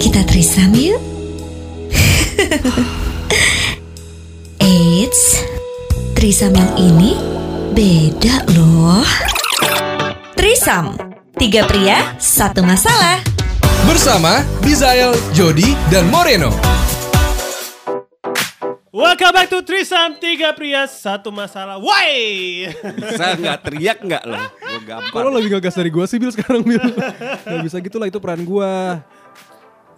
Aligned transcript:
Kita 0.00 0.24
trisam 0.24 0.72
yuk. 0.72 0.96
Eits, 4.64 5.44
trisam 6.16 6.56
yang 6.56 6.72
ini 6.80 7.12
beda 7.76 8.48
loh. 8.56 9.04
Trisam, 10.32 10.96
tiga 11.36 11.68
pria, 11.68 12.16
satu 12.16 12.64
masalah. 12.64 13.20
Bersama 13.84 14.40
Bizael, 14.64 15.12
Jody, 15.36 15.76
dan 15.92 16.08
Moreno. 16.08 16.48
Welcome 18.94 19.34
back 19.34 19.50
to 19.50 19.58
Trisam 19.58 20.22
Tiga 20.22 20.54
pria 20.54 20.86
satu 20.86 21.34
masalah 21.34 21.82
Why 21.82 22.14
Bisa 22.94 23.34
nggak 23.34 23.58
teriak 23.66 23.98
nggak 23.98 24.22
lo? 24.22 24.38
Gue 24.38 24.80
gampang. 24.86 25.10
Kok 25.10 25.18
lo 25.18 25.30
lebih 25.34 25.50
ngegas 25.50 25.74
dari 25.74 25.90
gue 25.90 26.06
sih 26.06 26.14
Bil 26.14 26.30
sekarang 26.30 26.62
Bil 26.62 26.78
Gak 27.42 27.58
bisa 27.66 27.82
gitu 27.82 27.98
lah 27.98 28.06
itu 28.06 28.22
peran 28.22 28.46
gue 28.46 28.70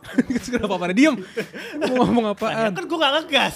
Kenapa 0.48 0.80
pada 0.80 0.96
diem 0.96 1.12
Mau 1.76 2.08
ngomong 2.08 2.32
apaan 2.32 2.72
Kan 2.72 2.88
gue 2.88 2.96
gak 2.96 3.12
ngegas 3.20 3.54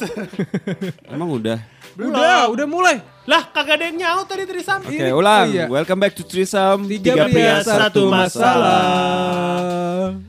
Emang 1.08 1.32
udah. 1.32 1.56
Udah 1.96 2.52
udah 2.52 2.66
mulai 2.68 3.00
Lah 3.24 3.48
kagak 3.48 3.80
ada 3.80 3.88
yang 3.88 3.96
nyaut 3.96 4.28
tadi 4.28 4.44
Trisam 4.44 4.84
Oke, 4.84 4.92
Ini- 4.92 5.08
ulang. 5.08 5.48
oh 5.48 5.48
iya. 5.48 5.64
Welcome 5.72 6.04
back 6.04 6.20
to 6.20 6.22
Trisam. 6.28 6.84
Tiga, 6.84 7.24
pria 7.24 7.64
satu 7.64 8.12
masalah 8.12 10.20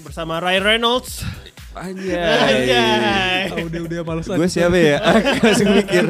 Bersama 0.00 0.40
Ryan 0.40 0.64
Reynolds 0.64 1.20
Anjay. 1.76 2.16
Anjay. 2.16 3.42
Ah, 3.52 3.60
Udah 3.60 3.80
udah 3.84 4.00
malesan. 4.02 4.36
Gue 4.36 4.48
siapa 4.48 4.74
ya? 4.74 4.96
Aku 5.12 5.44
masih 5.44 5.66
mikir. 5.70 6.04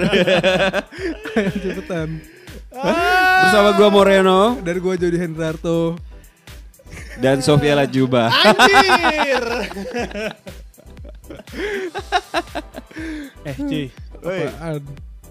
Cepetan. 1.62 2.08
Bersama 3.42 3.70
gue 3.72 3.88
Moreno. 3.88 4.40
Dan 4.62 4.76
gue 4.76 4.94
Jody 4.94 5.18
Hendrarto. 5.18 5.98
Dan 7.18 7.42
Sofia 7.42 7.74
Lajuba. 7.74 8.30
Anjir. 8.30 9.44
Eh 13.44 13.54
cuy. 13.54 13.86
Apaan? 14.16 14.82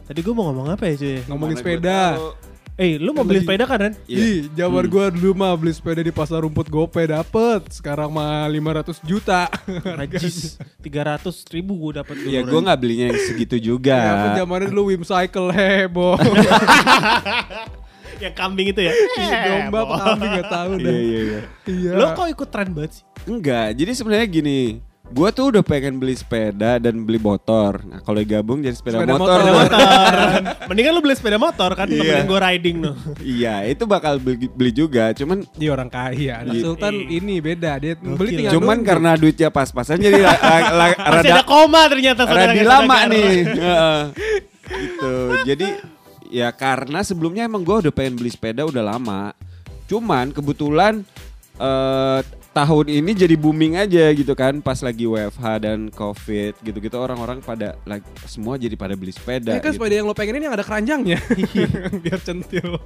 Tadi 0.05 0.19
gue 0.21 0.33
mau 0.33 0.45
ngomong 0.47 0.67
apa 0.69 0.85
ya 0.85 0.95
cuy? 0.95 1.17
Ngomongin 1.25 1.55
Mana 1.55 1.61
sepeda. 1.61 1.99
tahu. 2.13 2.27
Eh 2.75 2.99
lu 2.99 3.15
mau 3.15 3.23
beli 3.23 3.39
sepeda 3.39 3.63
kan 3.63 3.79
Ren? 3.79 3.93
Iya. 4.03 4.19
Ih, 4.19 4.39
zaman 4.51 4.83
gue 4.85 5.05
dulu 5.15 5.31
mah 5.33 5.55
beli 5.55 5.71
sepeda 5.71 6.03
di 6.03 6.11
pasar 6.11 6.43
rumput 6.43 6.67
gope 6.67 6.99
dapet 7.01 7.71
Sekarang 7.71 8.11
mah 8.11 8.43
500 8.45 8.99
juta 9.01 9.47
Najis 9.99 10.59
300 10.83 11.23
ribu 11.55 11.79
gue 11.79 12.03
dapet 12.03 12.19
dulu 12.19 12.27
Ya 12.27 12.43
Ren. 12.43 12.51
gue 12.51 12.59
nggak 12.61 12.75
belinya 12.77 13.05
yang 13.07 13.21
segitu 13.23 13.55
juga. 13.57 13.95
Ya 13.95 14.13
pun 14.19 14.29
zamannya 14.35 14.67
dulu 14.69 14.91
Wim 14.91 15.03
Cycle 15.03 15.49
heboh 15.49 16.19
Yang 18.15 18.33
kambing 18.33 18.67
itu 18.71 18.81
ya 18.81 18.91
Domba 19.45 19.79
apa 19.81 19.95
kambing 20.05 20.29
gak 20.35 20.47
tau 20.47 20.71
dah 20.75 20.91
Iya 20.91 20.99
iya 20.99 21.19
iya. 21.21 21.39
Iya 21.67 21.89
Lo 21.95 22.05
kok 22.11 22.27
ikut 22.27 22.47
tren 22.47 22.69
banget 22.71 22.91
sih? 22.99 23.03
Enggak, 23.25 23.73
jadi 23.73 23.91
sebenarnya 23.91 24.27
gini. 24.29 24.59
Gue 25.07 25.29
tuh 25.29 25.47
udah 25.47 25.61
pengen 25.61 25.95
beli 25.95 26.11
sepeda 26.11 26.75
dan 26.75 27.01
beli 27.01 27.15
motor. 27.15 27.77
Nah 27.79 28.01
kalau 28.01 28.17
digabung 28.17 28.59
jadi 28.59 28.73
sepeda, 28.73 28.99
Sepeda 28.99 29.13
motor. 29.13 29.37
motor. 29.37 29.39
tuh. 29.39 29.53
Motor 29.61 29.79
Mendingan 30.65 30.91
lu 30.91 31.01
beli 31.01 31.13
sepeda 31.13 31.37
motor 31.37 31.71
kan 31.71 31.85
Iya. 31.85 32.01
Temenin 32.01 32.25
gue 32.25 32.39
riding 32.41 32.75
no 32.79 32.91
iya, 33.21 33.55
itu 33.63 33.85
bakal 33.85 34.17
beli, 34.17 34.49
beli 34.49 34.71
juga. 34.71 35.13
Cuman 35.13 35.45
Dia 35.53 35.69
orang 35.71 35.87
kaya 35.87 36.41
Iya. 36.41 36.57
Sultan 36.57 36.93
ini 36.99 37.37
beda 37.37 37.77
Dia 37.77 37.93
beli 37.95 38.17
Gokil. 38.17 38.29
tinggal 38.35 38.53
cuman 38.55 38.75
nunggu. 38.75 38.89
karena 38.89 39.09
duitnya 39.13 39.49
pas-pasan 39.49 39.97
jadi 39.99 40.19
la- 40.19 40.35
la- 40.35 40.73
la- 40.73 40.97
Masih 41.13 41.21
rada 41.21 41.31
ada 41.31 41.43
koma 41.43 41.81
ternyata 41.85 42.21
rada 42.25 42.63
lama 42.65 42.97
nih. 43.05 43.29
Heeh. 43.45 43.99
gitu. 44.65 45.13
Jadi 45.45 45.67
ya 46.27 46.49
karena 46.49 46.99
sebelumnya 47.01 47.45
emang 47.45 47.61
gue 47.61 47.77
udah 47.85 47.93
pengen 47.93 48.17
beli 48.17 48.27
sepeda 48.27 48.65
udah 48.65 48.83
lama. 48.83 49.31
Cuman 49.85 50.33
kebetulan 50.33 51.05
eh 51.55 52.19
tahun 52.55 52.87
ini 52.87 53.11
jadi 53.11 53.35
booming 53.35 53.75
aja 53.75 54.15
gitu 54.15 54.31
kan 54.31 54.63
pas 54.63 54.79
lagi 54.79 55.03
WFH 55.03 55.45
dan 55.59 55.91
COVID 55.91 56.63
gitu-gitu 56.63 56.95
orang-orang 56.95 57.43
pada 57.43 57.75
like, 57.83 58.07
semua 58.31 58.55
jadi 58.55 58.79
pada 58.79 58.95
beli 58.95 59.11
sepeda. 59.11 59.51
Eh 59.51 59.59
kan 59.59 59.75
gitu. 59.75 59.83
sepeda 59.83 59.99
yang 59.99 60.07
lo 60.07 60.15
pengenin 60.15 60.47
yang 60.47 60.55
ada 60.55 60.63
keranjangnya 60.63 61.19
Biar 62.03 62.19
centil 62.23 62.79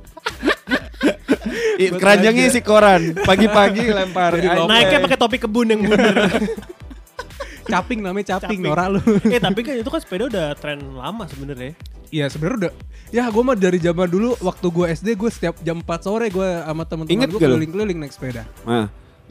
keranjangnya 1.87 2.43
isi 2.51 2.59
koran. 2.59 3.15
Pagi-pagi 3.15 3.87
lempar. 3.87 4.35
Naiknya 4.67 4.99
pakai 4.99 5.17
topi 5.19 5.37
kebun 5.39 5.71
yang 5.71 5.81
bundar. 5.87 6.27
Caping 7.69 8.01
namanya 8.01 8.35
caping, 8.35 8.65
Caping. 8.65 8.65
Nora 8.65 8.89
lu 8.89 8.97
eh 9.33 9.37
tapi 9.37 9.61
kan 9.61 9.77
itu 9.77 9.85
kan 9.93 10.01
sepeda 10.01 10.25
udah 10.25 10.57
tren 10.57 10.81
lama 10.97 11.29
sebenarnya. 11.29 11.77
Iya 12.09 12.25
sebenarnya 12.25 12.57
udah 12.65 12.71
Ya 13.13 13.29
gue 13.29 13.43
mah 13.45 13.53
dari 13.53 13.77
zaman 13.77 14.09
dulu 14.09 14.33
Waktu 14.41 14.65
gue 14.73 14.85
SD 14.97 15.13
gue 15.13 15.29
setiap 15.29 15.61
jam 15.61 15.77
4 15.77 15.85
sore 16.01 16.25
Gue 16.33 16.57
sama 16.65 16.81
temen-temen 16.81 17.29
gue 17.29 17.37
keliling-keliling 17.37 18.01
naik 18.01 18.17
sepeda 18.17 18.49
Nah, 18.65 18.89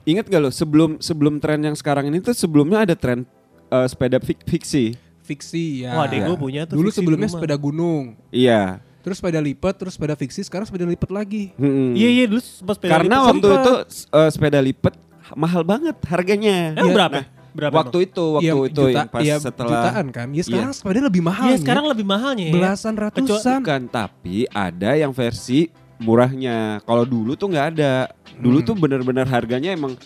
ingat 0.09 0.25
gak 0.25 0.41
lo 0.41 0.49
sebelum 0.49 0.97
sebelum 0.99 1.37
tren 1.37 1.61
yang 1.61 1.75
sekarang 1.75 2.07
ini 2.07 2.19
tuh 2.19 2.33
sebelumnya 2.33 2.81
ada 2.81 2.95
tren 2.95 3.29
eh, 3.67 3.87
sepeda 3.87 4.17
fik- 4.17 4.43
fiksi. 4.43 4.97
Fiksi 5.21 5.85
ya 5.85 5.93
Wah, 5.93 6.09
adek 6.09 6.25
gue 6.25 6.37
punya 6.39 6.65
tuh. 6.65 6.75
Dulu 6.75 6.89
sebelumnya 6.89 7.29
sepeda 7.29 7.53
gunung 7.55 8.17
Iya. 8.31 8.81
Terus 8.99 9.21
sepeda 9.21 9.37
lipat 9.39 9.77
Terus 9.77 9.93
sepeda 9.93 10.15
fiksi 10.15 10.41
Sekarang 10.41 10.65
sepeda 10.65 10.83
lipat 10.83 11.09
lagi 11.09 11.53
Mm-mm. 11.55 11.93
Iya 11.93 12.09
iya 12.11 12.25
dulu 12.25 12.41
sepeda 12.41 12.93
Karena 12.95 13.17
lipat 13.21 13.29
waktu 13.29 13.49
itu 13.53 13.75
eh, 14.09 14.31
sepeda 14.33 14.59
lipat 14.59 14.95
mahal 15.31 15.61
banget 15.63 15.93
harganya. 16.09 16.73
Emang 16.73 16.89
Iya. 16.89 16.97
berapa? 16.97 17.19
Nah, 17.19 17.27
berapa? 17.51 17.75
waktu 17.77 17.99
itu 18.03 18.25
waktu 18.33 18.45
Iya, 18.47 18.53
itu 18.65 18.73
juta- 18.81 18.97
yang 18.97 19.09
pas 19.11 19.21
iya, 19.21 19.37
setelah 19.37 19.69
Jutaan 19.85 20.07
kan 20.09 20.27
Ya 20.31 20.43
sekarang 20.43 20.73
sepeda 20.73 21.01
lebih 21.03 21.21
mahal 21.21 21.45
Iya 21.45 21.53
nih. 21.53 21.61
sekarang 21.61 21.85
lebih 21.87 22.07
mahalnya 22.09 22.45
ya. 22.49 22.55
Belasan 22.57 22.95
ratusan 22.97 23.61
bukan 23.61 23.83
tapi 23.87 24.37
ada 24.49 24.91
yang 24.95 25.13
versi 25.13 25.69
murahnya. 25.99 26.81
Kalau 26.83 27.03
dulu 27.03 27.35
tuh 27.35 27.51
nggak 27.51 27.67
ada. 27.75 28.11
Dulu 28.35 28.59
Hmm. 28.59 28.67
tuh 28.67 28.75
bener-bener 28.75 29.27
harganya 29.27 29.71
emang 29.71 29.99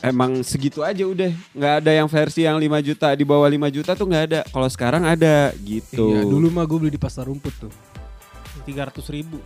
emang 0.00 0.40
segitu 0.40 0.80
aja 0.80 1.04
udah. 1.04 1.32
nggak 1.52 1.74
ada 1.80 1.90
yang 1.92 2.08
versi 2.08 2.44
yang 2.44 2.56
5 2.56 2.80
juta 2.80 3.08
di 3.12 3.24
bawah 3.24 3.44
5 3.46 3.68
juta 3.68 3.92
tuh 3.92 4.04
nggak 4.04 4.24
ada. 4.26 4.40
Kalau 4.44 4.68
sekarang 4.68 5.04
ada 5.04 5.52
gitu. 5.60 6.10
Iya 6.10 6.22
dulu 6.24 6.48
mah 6.48 6.64
gue 6.64 6.78
beli 6.78 6.92
di 6.92 7.00
pasar 7.00 7.24
rumput 7.24 7.52
tuh 7.58 7.72
300 8.64 9.04
ribu. 9.08 9.40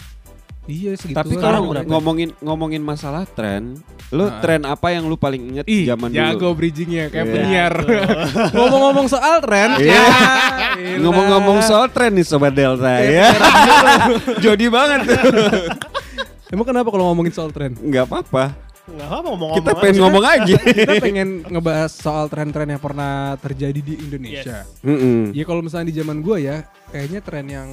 Iya 0.69 0.93
segitu 0.95 1.17
Tapi 1.17 1.33
Sekarang 1.33 1.65
kalau 1.65 1.81
ngomongin 1.89 2.29
ngomongin 2.39 2.84
masalah 2.84 3.25
tren, 3.25 3.81
lu 4.11 4.29
Ah. 4.29 4.37
tren 4.39 4.61
apa 4.62 4.93
yang 4.93 5.09
lu 5.09 5.17
paling 5.17 5.41
inget 5.41 5.65
Ih, 5.65 5.89
zaman 5.89 6.12
jago 6.12 6.53
dulu? 6.53 6.61
bridgingnya 6.61 7.09
kayak 7.09 7.25
Iya. 7.25 7.33
penyiar. 7.33 7.75
Ngomong-ngomong 8.56 9.07
soal 9.09 9.41
tren, 9.41 9.81
Iya. 9.81 9.97
ya, 9.97 10.05
Ngomong-ngomong 11.03 11.65
soal 11.65 11.89
tren 11.89 12.12
nih 12.12 12.23
sobat 12.23 12.53
Delta 12.53 13.01
ya. 13.01 13.33
Jodi 14.45 14.69
banget 14.69 15.09
tuh. 15.09 15.21
Emang 16.49 16.65
kenapa 16.65 16.89
kalau 16.89 17.05
ngomongin 17.09 17.33
soal 17.33 17.49
tren? 17.49 17.73
Nggak 17.73 18.05
apa-apa. 18.05 18.69
Enggak 18.89 19.09
apa 19.11 19.21
ngomong 19.23 19.51
Kita 19.55 19.71
pengen 19.75 19.97
ngomong 20.01 20.25
aja. 20.27 20.57
Kita 20.59 20.93
pengen 20.97 21.28
ngebahas 21.45 21.93
soal 21.93 22.25
tren-tren 22.27 22.69
yang 22.69 22.81
pernah 22.81 23.37
terjadi 23.37 23.81
di 23.81 23.95
Indonesia. 23.99 24.65
Mm-mm. 24.81 25.33
Ya 25.33 25.45
kalau 25.45 25.61
misalnya 25.61 25.89
di 25.89 25.97
zaman 25.97 26.21
gua 26.21 26.37
ya, 26.37 26.65
kayaknya 26.89 27.21
tren 27.21 27.47
yang 27.47 27.69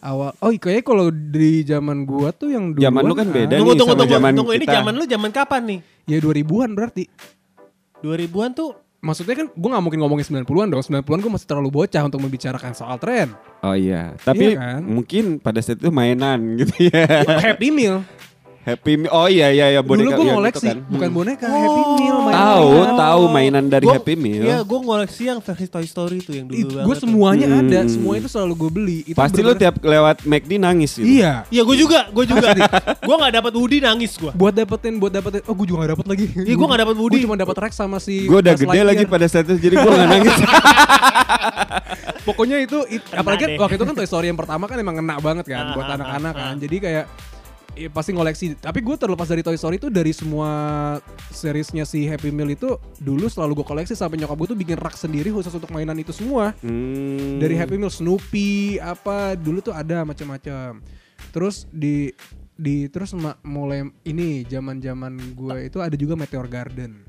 awal. 0.00 0.32
Oh, 0.38 0.50
kayaknya 0.50 0.84
kalau 0.84 1.06
di 1.10 1.62
zaman 1.62 2.06
gua 2.06 2.30
tuh 2.30 2.52
yang 2.52 2.74
dulu. 2.74 2.82
Zaman 2.82 3.02
lu 3.04 3.14
kan 3.14 3.28
beda 3.28 3.54
Tunggu 3.58 3.72
nih 3.74 3.78
tunggu 3.80 3.92
sama 3.94 4.00
tunggu 4.02 4.14
zaman 4.14 4.32
tunggu 4.34 4.52
ini 4.54 4.66
zaman 4.66 4.92
lu 4.94 5.04
zaman 5.06 5.30
kapan 5.30 5.62
nih? 5.66 5.78
Ya 6.08 6.18
2000-an 6.20 6.70
berarti. 6.74 7.04
2000-an 8.02 8.52
tuh 8.54 8.70
Maksudnya 8.98 9.38
kan 9.38 9.46
gue 9.54 9.68
gak 9.70 9.84
mungkin 9.86 10.02
ngomongin 10.02 10.42
90-an 10.42 10.74
dong 10.74 10.82
90-an 10.82 11.22
gue 11.22 11.30
masih 11.30 11.46
terlalu 11.46 11.70
bocah 11.70 12.02
untuk 12.02 12.18
membicarakan 12.18 12.74
soal 12.74 12.98
tren 12.98 13.30
Oh 13.62 13.70
iya, 13.70 14.18
tapi 14.26 14.58
Iya 14.58 14.58
kan? 14.58 14.82
mungkin 14.82 15.38
pada 15.38 15.62
saat 15.62 15.78
itu 15.78 15.90
mainan 15.94 16.58
gitu 16.58 16.90
ya. 16.90 17.22
Happy 17.38 17.70
Meal 17.70 18.02
Happy 18.68 18.92
Meal. 18.94 19.10
Oh 19.10 19.26
iya 19.26 19.48
iya 19.48 19.66
ya 19.70 19.80
boneka 19.80 20.04
Dulu 20.04 20.12
gue 20.12 20.24
yang 20.24 20.36
ngoleksi 20.36 20.60
gitu 20.60 20.70
kan. 20.70 20.78
Bukan 20.86 21.08
Hmm. 21.08 21.16
boneka 21.16 21.46
Happy 21.46 21.82
Meal 21.94 22.16
mainan. 22.20 22.36
Tahu, 22.38 22.70
tahu 22.94 23.22
mainan 23.28 23.64
dari 23.66 23.82
Gua- 23.82 23.94
Happy 23.94 24.14
Meal. 24.14 24.42
Iya, 24.42 24.58
gue 24.60 24.78
ngoleksi 24.78 25.22
yang 25.24 25.38
versi 25.38 25.66
Toy 25.66 25.84
Story 25.84 26.18
tuh 26.20 26.34
yang 26.34 26.46
dulu 26.46 26.58
Gue 26.58 26.68
banget. 26.74 26.86
tuh. 26.86 27.00
semuanya 27.00 27.46
Hmm. 27.46 27.60
ada 27.60 27.80
Semua 27.88 28.12
itu 28.14 28.28
selalu 28.28 28.52
gue 28.54 28.70
beli 28.70 28.98
itu 29.04 29.14
Pasti 29.14 29.40
lu 29.40 29.50
bener-bener- 29.50 29.62
tiap 29.72 29.86
lewat 29.88 30.16
McD 30.22 30.52
nangis 30.56 30.90
gitu. 30.94 31.08
Iya 31.08 31.48
Iya, 31.48 31.62
gue 31.62 31.76
juga, 31.78 32.00
gue 32.08 32.24
juga. 32.24 32.48
gue 33.08 33.16
nggak 33.16 33.34
dapat 33.34 33.52
Woody 33.54 33.78
nangis 33.80 34.12
gue. 34.14 34.32
Buat 34.32 34.54
dapetin 34.54 34.94
Buat 34.98 35.12
dapetin 35.14 35.40
Oh 35.42 35.54
gue 35.54 35.64
juga 35.64 35.78
gak 35.80 35.92
dapet 35.94 36.06
lagi 36.06 36.24
Iya, 36.36 36.54
gua 36.54 36.66
nggak 36.66 36.82
dapet 36.82 36.96
Woody. 36.96 37.14
Gue 37.14 37.24
cuma 37.24 37.36
dapet 37.36 37.56
Rex 37.58 37.72
sama 37.74 37.96
si 37.98 38.24
Gue 38.24 38.38
udah 38.38 38.54
gede 38.54 38.80
lagi 38.82 39.04
pada 39.04 39.24
saat 39.24 39.44
itu 39.44 39.56
jadi 39.58 39.74
gue 39.76 39.90
gak 39.90 40.08
nangis. 40.08 40.36
Pokoknya 42.20 42.60
itu, 42.60 42.76
apalagi 43.08 43.44
deh. 43.46 43.56
waktu 43.56 43.74
itu 43.74 43.84
kan 43.84 43.94
Toy 43.94 44.04
Story 44.04 44.26
yang 44.26 44.36
pertama 44.36 44.68
kan 44.68 44.76
emang 44.76 45.00
ngena 45.00 45.16
banget 45.18 45.48
kan 45.48 45.64
Ah, 45.64 45.74
buat 45.74 45.86
ah, 45.86 45.96
anak-anak 45.96 46.28
ah, 46.30 46.40
kan. 46.42 46.54
Jadi 46.60 46.76
kayak 46.78 47.04
ya, 47.78 47.88
pasti 47.88 48.10
ngoleksi. 48.10 48.46
Tapi 48.54 48.78
gue 48.78 48.94
terlepas 48.94 49.24
dari 49.24 49.40
Toy 49.40 49.54
Story 49.54 49.76
itu 49.76 49.88
dari 49.88 50.10
semua 50.10 50.50
seriesnya 51.28 51.82
si 51.82 52.04
Happy 52.04 52.28
Meal 52.28 52.50
itu 52.50 52.66
dulu 52.96 53.26
selalu 53.26 53.56
gue 53.56 53.66
koleksi 53.66 53.92
sampai 53.92 54.16
nyokap 54.16 54.34
gue 54.36 54.48
tuh 54.48 54.58
bikin 54.58 54.74
rak 54.74 54.92
sendiri 54.92 55.28
khusus 55.28 55.50
untuk 55.50 55.70
mainan 55.70 55.94
itu 55.94 56.10
semua. 56.10 56.52
Hmm. 56.58 57.38
Dari 57.38 57.54
Happy 57.54 57.74
Meal 57.74 57.88
Snoopy 57.88 58.48
apa 58.76 59.32
dulu 59.32 59.60
tuh 59.60 59.72
ada 59.72 60.02
macam-macam. 60.02 60.82
Terus 61.28 61.66
di 61.68 62.10
di 62.52 62.86
terus 62.86 63.14
ma- 63.14 63.38
mulai 63.40 63.86
ini 64.02 64.42
zaman-zaman 64.42 65.14
gue 65.32 65.56
itu 65.64 65.78
ada 65.78 65.94
juga 65.94 66.14
Meteor 66.14 66.46
Garden. 66.46 67.06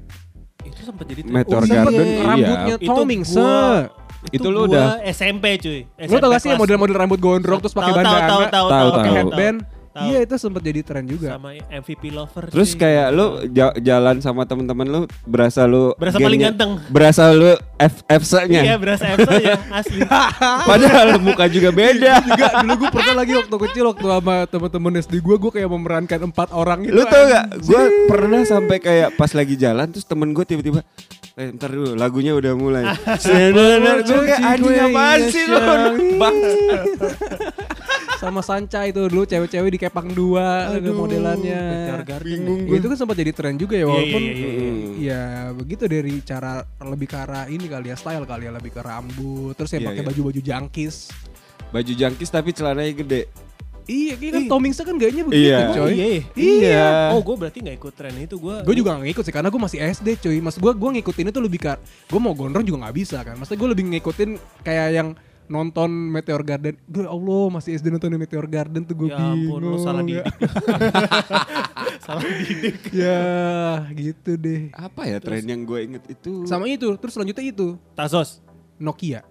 Itu 0.60 0.84
sempat 0.84 1.04
jadi 1.04 1.24
Meteor 1.24 1.58
Oh, 1.58 1.66
iya. 1.66 1.74
Garden, 1.80 2.06
iya. 2.06 2.22
Rambutnya 2.22 2.76
Itu 2.78 2.92
Tomingse. 2.92 3.34
gua- 3.34 3.90
Itu 4.30 4.52
lu 4.52 4.68
udah- 4.68 5.00
SMP 5.08 5.56
cuy. 5.58 5.88
Lo 6.06 6.20
tau 6.20 6.28
gak 6.30 6.44
sih 6.44 6.52
model-model 6.54 6.92
rambut 6.94 7.18
gondrong 7.18 7.58
terus 7.58 7.72
pakai 7.72 7.96
bandana? 7.96 8.28
tahu, 8.28 8.42
tahu, 8.44 8.68
Tahu, 8.68 8.68
tahu, 8.70 8.90
tahu. 8.92 9.16
headband. 9.16 9.58
Tahu. 9.64 9.79
Iya 10.02 10.20
itu 10.22 10.36
sempat 10.36 10.62
jadi 10.62 10.80
tren 10.80 11.04
juga. 11.04 11.36
Sama 11.36 11.52
MVP 11.68 12.04
lover. 12.10 12.48
Terus 12.48 12.70
sih. 12.70 12.78
kayak 12.78 13.08
lu 13.10 13.26
ja- 13.50 13.76
jalan 13.76 14.20
sama 14.20 14.44
temen-temen 14.44 14.86
lu 14.86 15.00
berasa 15.24 15.64
lu 15.64 15.92
Berasa 15.96 16.16
paling 16.16 16.40
gengnya- 16.40 16.54
ganteng. 16.54 16.72
Berasa 16.88 17.24
lu 17.30 17.52
F 17.76 17.96
FC-nya. 18.06 18.62
Iya 18.64 18.76
berasa 18.76 19.06
F 19.10 19.20
aja 19.26 19.56
asli. 19.80 20.00
Padahal 20.64 21.18
muka 21.18 21.46
juga 21.46 21.70
beda. 21.70 22.14
juga 22.22 22.46
dulu 22.62 22.74
gue 22.78 22.90
pernah 22.92 23.16
lagi 23.18 23.34
waktu 23.36 23.56
kecil 23.68 23.84
waktu 23.88 24.06
sama 24.06 24.36
teman-teman 24.46 24.94
SD 25.00 25.14
gue 25.20 25.36
gue 25.38 25.52
kayak 25.52 25.70
memerankan 25.70 26.20
empat 26.26 26.50
orang 26.52 26.84
gitu. 26.84 26.94
Lu 26.94 27.04
tau 27.04 27.24
gak? 27.26 27.46
Gue 27.62 27.82
pernah 28.06 28.42
sampai 28.44 28.78
kayak 28.78 29.10
pas 29.16 29.32
lagi 29.32 29.56
jalan 29.56 29.90
terus 29.90 30.04
temen 30.04 30.32
gue 30.32 30.44
tiba-tiba 30.44 30.82
Eh, 31.34 31.56
ntar 31.56 31.72
dulu 31.72 31.96
lagunya 31.96 32.36
udah 32.36 32.52
mulai. 32.52 32.84
Sebenarnya 33.24 34.04
gue 34.04 34.22
kayak 34.28 34.42
anjing 34.44 34.60
kue, 34.66 34.76
apaan 34.76 35.20
iya, 35.22 35.32
sih 35.32 35.44
lu? 35.48 35.58
Bang. 36.20 36.36
sama 38.20 38.44
Sanca 38.44 38.84
itu 38.84 39.08
dulu 39.08 39.24
cewek-cewek 39.24 39.72
di 39.72 39.80
Kepang 39.80 40.12
2 40.12 40.76
ada 40.76 40.92
modelannya. 40.92 41.64
Garden. 42.04 42.20
bingung 42.22 42.62
Ya, 42.68 42.76
itu 42.76 42.88
kan 42.88 42.98
sempat 42.98 43.16
jadi 43.16 43.32
tren 43.32 43.56
juga 43.56 43.76
ya 43.76 43.82
Iya, 43.82 43.88
walaupun 43.88 44.22
iya, 44.22 44.34
iya, 44.34 44.50
iya. 44.52 44.72
ya 45.00 45.24
begitu 45.56 45.84
dari 45.88 46.14
cara 46.20 46.52
lebih 46.82 47.08
ke 47.08 47.16
arah 47.16 47.48
ini 47.48 47.66
kali 47.66 47.88
ya 47.88 47.96
style 47.96 48.28
kali 48.28 48.44
ya 48.46 48.52
lebih 48.52 48.72
ke 48.72 48.82
rambut 48.84 49.56
terus 49.56 49.72
ya 49.72 49.80
Iya, 49.80 49.88
pakai 49.88 50.02
iya. 50.04 50.08
baju-baju 50.12 50.42
jangkis. 50.42 50.96
Baju 51.70 51.92
jangkis 51.96 52.30
tapi 52.30 52.50
celananya 52.52 52.94
gede. 52.94 53.22
Iya, 53.90 54.14
kan 54.22 54.44
Tom 54.46 54.62
Hanks 54.62 54.80
kan 54.84 54.96
gayanya 54.96 55.24
begitu 55.26 55.50
Iya. 55.50 55.60
coy. 55.74 55.94
Iya. 55.96 56.08
Iya. 56.38 56.88
Oh 57.16 57.24
gue 57.24 57.36
berarti 57.36 57.58
nggak 57.58 57.78
ikut 57.80 57.94
tren 57.96 58.14
itu 58.20 58.36
gue. 58.36 58.56
Gue 58.62 58.76
juga 58.76 58.94
gak 58.94 59.02
ngikut 59.02 59.24
sih 59.24 59.34
karena 59.34 59.50
gue 59.50 59.62
masih 59.64 59.80
SD 59.82 60.08
cuy. 60.20 60.38
Mas 60.40 60.60
gue 60.60 60.72
gue 60.76 60.90
ngikutin 61.00 61.32
itu 61.32 61.40
lebih 61.40 61.60
ke 61.64 61.74
gue 62.06 62.20
mau 62.20 62.36
gondrong 62.36 62.62
juga 62.62 62.86
nggak 62.86 62.96
bisa 63.00 63.24
kan. 63.24 63.34
Maksudnya 63.34 63.60
gue 63.64 63.70
lebih 63.74 63.84
ngikutin 63.90 64.30
kayak 64.62 64.88
yang 64.94 65.10
nonton 65.50 65.90
Meteor 65.90 66.40
Garden. 66.40 66.78
Gue 66.86 67.04
Allah 67.04 67.44
masih 67.50 67.74
SD 67.74 67.90
nonton 67.90 68.14
Meteor 68.14 68.46
Garden 68.46 68.86
tuh 68.86 68.96
gue 68.96 69.10
Ya 69.10 69.18
ampun, 69.18 69.58
lu 69.58 69.74
bingung. 69.74 69.82
salah 69.82 70.02
ya. 70.02 70.22
didik. 70.22 70.26
salah 72.00 72.22
didik. 72.24 72.78
ya 72.94 73.22
gitu 73.92 74.32
deh. 74.36 74.62
Apa 74.72 75.02
ya 75.04 75.18
tren 75.18 75.44
yang 75.44 75.66
gue 75.66 75.80
inget 75.84 76.04
itu? 76.08 76.46
Sama 76.46 76.70
itu, 76.70 76.88
terus 76.96 77.12
selanjutnya 77.12 77.44
itu 77.44 77.76
Tazos. 77.92 78.40
Nokia 78.78 79.26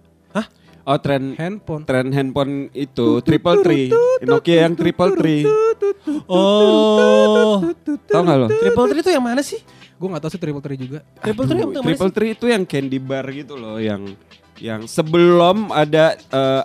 Oh 0.87 0.97
tren 0.97 1.37
handphone. 1.37 1.85
tren 1.85 2.09
handphone 2.09 2.53
itu 2.73 3.21
triple 3.21 3.61
three. 3.61 3.93
Nokia 4.21 4.65
yang 4.65 4.73
triple 4.73 5.13
three. 5.13 5.45
Oh. 6.25 7.61
Tau 8.09 8.21
gak 8.23 8.37
lo? 8.37 8.47
Triple 8.49 8.85
three 8.89 9.01
itu 9.01 9.11
yang 9.11 9.21
mana 9.21 9.41
sih? 9.41 9.61
Gue 9.99 10.07
gak 10.09 10.21
tahu 10.23 10.31
sih 10.33 10.41
triple 10.41 10.63
three 10.63 10.79
juga. 10.79 10.99
Triple 11.19 11.45
three 11.45 11.59
yang 11.59 11.69
Aduh, 11.69 11.77
mana 11.77 11.87
triple 11.93 12.09
sih? 12.09 12.15
three 12.15 12.29
itu 12.33 12.45
yang 12.47 12.63
candy 12.65 12.97
bar 12.97 13.25
gitu 13.29 13.53
loh, 13.53 13.77
yang 13.77 14.01
yang 14.59 14.85
sebelum 14.85 15.71
ada 15.71 16.15
eh, 16.19 16.63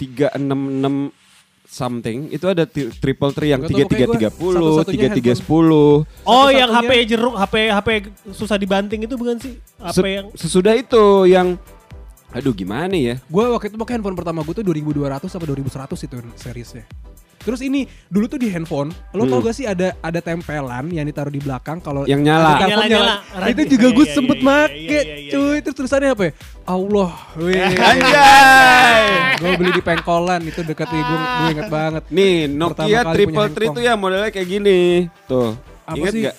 tiga 0.00 0.32
enam 0.34 0.60
enam 0.80 0.94
something 1.70 2.26
itu 2.34 2.42
ada 2.50 2.66
triple 2.66 3.30
three 3.30 3.54
yang 3.54 3.62
tiga 3.62 3.86
tiga 3.86 4.06
tiga 4.10 4.28
puluh 4.34 4.82
tiga 4.82 5.08
tiga 5.14 5.32
sepuluh 5.38 6.02
Oh 6.26 6.50
yang 6.50 6.66
HP 6.66 7.14
jeruk, 7.14 7.38
HP 7.38 7.54
HP 7.70 7.88
susah 8.34 8.58
dibanting 8.58 9.06
itu 9.06 9.14
bukan 9.14 9.38
sih? 9.38 9.54
HP 9.78 10.04
yang 10.10 10.26
sesudah 10.34 10.74
itu 10.74 11.30
yang 11.30 11.54
aduh 12.30 12.54
gimana 12.54 12.94
ya 12.94 13.18
Gue 13.26 13.42
waktu 13.46 13.74
itu 13.74 13.78
pakai 13.78 13.98
handphone 13.98 14.18
pertama 14.18 14.42
gue 14.42 14.54
tuh 14.54 14.66
2200 14.66 15.30
apa 15.30 15.44
2100 15.46 16.06
itu 16.10 16.16
seriesnya. 16.34 16.84
Terus 17.40 17.60
ini 17.62 17.80
dulu 18.06 18.24
tuh 18.26 18.36
di 18.36 18.46
handphone, 18.46 18.92
lo 19.10 19.24
tau 19.24 19.40
Hmm. 19.40 19.46
gak 19.46 19.54
sih 19.54 19.64
ada 19.64 19.96
ada 19.96 20.20
tempelan 20.20 20.84
yang 20.86 21.02
ditaruh 21.02 21.28
di 21.28 21.38
belakang 21.38 21.80
kalau 21.80 22.04
Yang 22.04 22.20
nyala. 22.22 22.44
ada 22.44 22.52
telepon 22.52 22.68
Nyala-nyala. 22.70 23.14
nyala. 23.24 23.46
Itu 23.48 23.60
Iya, 23.60 23.70
juga 23.70 23.86
iya, 23.86 23.96
gue 23.96 24.04
iya, 24.04 24.14
sempet 24.14 24.36
iya, 24.36 24.44
make, 24.46 24.76
iya, 24.76 25.00
iya, 25.00 25.14
iya, 25.16 25.30
cuy. 25.32 25.56
Terus 25.58 25.74
tulisannya 25.74 26.10
apa 26.10 26.22
ya? 26.22 26.32
Allah, 26.62 27.10
weh. 27.34 27.56
anjay 27.90 29.04
gue 29.34 29.50
beli 29.56 29.70
di 29.72 29.82
pengkolan 29.82 30.40
itu 30.42 30.60
deket 30.60 30.86
nih, 30.86 31.00
gue 31.00 31.18
inget 31.50 31.68
banget. 31.68 32.02
nih 32.08 32.34
Pertama 32.44 32.60
Nokia 32.60 32.76
kali 32.76 32.92
punya 32.92 33.08
triple 33.16 33.48
three 33.50 33.68
itu 33.70 33.80
ya 33.80 33.92
modelnya 33.94 34.28
kayak 34.28 34.48
gini 34.50 34.80
tuh 35.24 35.56
Apa 35.82 35.96
ingat 35.96 36.12
sih? 36.12 36.20
nggak 36.22 36.36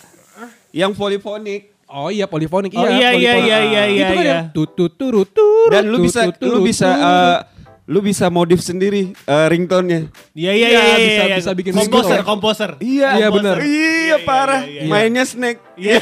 yang 0.71 0.91
polifonik 0.93 1.61
Oh 1.91 2.07
iya 2.07 2.23
polifonik, 2.23 2.71
Oh, 2.71 2.87
iya, 2.87 3.11
iya, 3.11 3.35
polifonik. 3.35 3.43
iya, 3.43 3.57
iya, 3.59 3.83
iya, 3.83 3.83
Itu 3.99 4.13
kan 4.13 4.15
iya. 4.17 4.31
yang 4.31 4.43
tutut 4.51 4.95
turut 4.95 5.27
turut. 5.27 5.71
dan 5.71 5.83
lu 5.85 5.99
bisa 5.99 6.23
lu 6.39 6.63
bisa 6.63 6.87
eh, 6.87 7.37
lu 7.83 7.99
bisa 7.99 8.27
modif 8.27 8.59
sendiri 8.59 9.11
eh, 9.11 9.47
ringtone-nya 9.47 10.07
Iya 10.31 10.51
iya 10.53 10.67
Iya, 10.67 10.79
iya 10.79 10.95
bisa- 10.95 11.25
iya, 11.25 11.35
bisa 11.37 11.51
bikin 11.51 11.73
komposer 11.73 12.07
single. 12.15 12.23
komposer. 12.23 12.69
Iya, 12.77 13.09
Iya, 13.11 13.27
Komposer. 13.27 13.55
bener. 13.55 13.57
Iya, 13.63 14.15
parah. 14.21 14.61
iya, 14.63 14.79
iya. 14.79 14.87
Mainnya 14.87 15.23
Snake. 15.23 15.59
Iya 15.75 15.97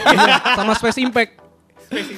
sama 0.53 0.73
Space 0.73 0.99
Impact. 0.99 1.31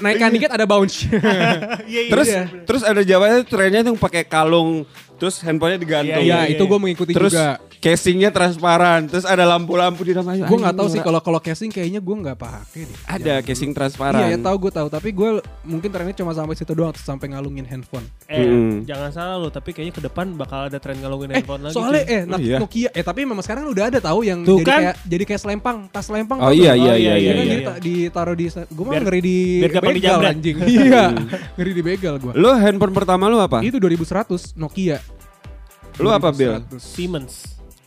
Naikkan 0.02 0.30
dikit 0.30 0.50
ada 0.50 0.66
bounce. 0.66 1.08
iya 1.88 2.02
iya. 2.02 2.12
Terus 2.12 2.28
Iya. 2.28 2.44
terus 2.66 2.82
ada 2.84 3.02
jawabannya 3.02 3.40
trennya 3.46 3.82
tuh 3.82 3.96
pakai 3.96 4.24
kalung, 4.24 4.84
terus 5.16 5.40
handphonenya 5.40 5.80
digantung. 5.80 6.20
Iya, 6.20 6.44
iya, 6.44 6.52
itu 6.52 6.60
iya. 6.60 6.68
gue 6.68 6.80
mengikuti 6.82 7.12
Terus 7.12 7.32
juga. 7.32 7.56
Casingnya 7.82 8.30
transparan, 8.30 9.04
terus 9.04 9.26
ada 9.26 9.42
lampu-lampu 9.44 10.06
di 10.06 10.14
dalamnya. 10.14 10.46
Gue 10.46 10.54
nggak 10.56 10.76
tahu 10.76 10.88
sih 10.88 11.02
kalau 11.02 11.18
kalau 11.18 11.38
casing 11.38 11.68
kayaknya 11.68 11.98
gue 11.98 12.16
nggak 12.16 12.38
pakai 12.38 12.82
deh. 12.84 12.98
ada 13.04 13.34
casing 13.42 13.74
transparan. 13.74 14.22
Iya, 14.22 14.28
ya 14.28 14.40
tahu 14.40 14.56
gue 14.60 14.72
tahu. 14.72 14.88
Tapi 14.88 15.10
gue 15.10 15.30
mungkin 15.64 15.90
trennya 15.90 16.14
cuma 16.14 16.32
sampai 16.32 16.54
situ 16.54 16.72
doang, 16.72 16.94
sampai 16.94 17.28
ngalungin 17.28 17.66
handphone. 17.66 18.06
Eh, 18.28 18.38
Hmm. 18.40 18.86
jangan 18.86 19.10
salah 19.10 19.36
lo, 19.36 19.50
tapi 19.50 19.72
kayaknya 19.72 19.92
ke 19.92 20.04
depan 20.04 20.38
bakal 20.38 20.70
ada 20.70 20.78
tren 20.78 20.96
ngalungin 20.96 21.30
Eh, 21.30 21.36
handphone 21.36 21.62
lagi. 21.64 21.74
soalnya 21.74 22.04
cuy. 22.04 22.14
eh 22.14 22.22
Oh, 22.24 22.40
iya. 22.40 22.58
Nokia, 22.62 22.90
eh 22.92 23.02
tapi 23.02 23.20
memang 23.24 23.42
sekarang 23.42 23.66
udah 23.68 23.86
ada 23.88 24.00
tahu 24.00 24.20
yang 24.22 24.40
Tuh 24.42 24.58
jadi 24.58 24.66
kan? 24.68 24.80
kayak 24.80 24.96
jadi 25.04 25.24
kayak 25.26 25.42
selempang, 25.42 25.78
tas 25.88 26.06
selempang. 26.06 26.38
Oh 26.38 26.54
iya 26.54 26.72
iya 26.72 26.94
Oh, 26.94 26.96
iya 26.96 27.14
iya, 27.14 27.14
Iya 27.14 27.18
iya. 27.18 27.32
kan 27.32 27.42
iya. 27.42 27.56
dita- 27.58 27.80
ditaruh 27.82 28.36
di, 28.36 28.46
gue 28.48 28.62
mah 28.80 28.94
Biar- 28.94 29.04
ngeri 29.04 29.20
di 29.20 29.38
begal 29.92 30.22
anjing. 30.24 30.56
Iya, 30.72 31.04
ngeri 31.56 31.72
di 31.72 31.82
begal 31.82 32.16
gue. 32.18 32.34
Lu 32.34 32.54
handphone 32.54 32.94
pertama 32.94 33.26
lu 33.26 33.38
apa? 33.38 33.60
Itu 33.60 33.78
2100 33.78 34.54
Nokia. 34.54 35.02
Lu 35.98 36.08
apa, 36.08 36.30
Bill? 36.30 36.62
2100. 36.62 36.78
Siemens. 36.78 37.34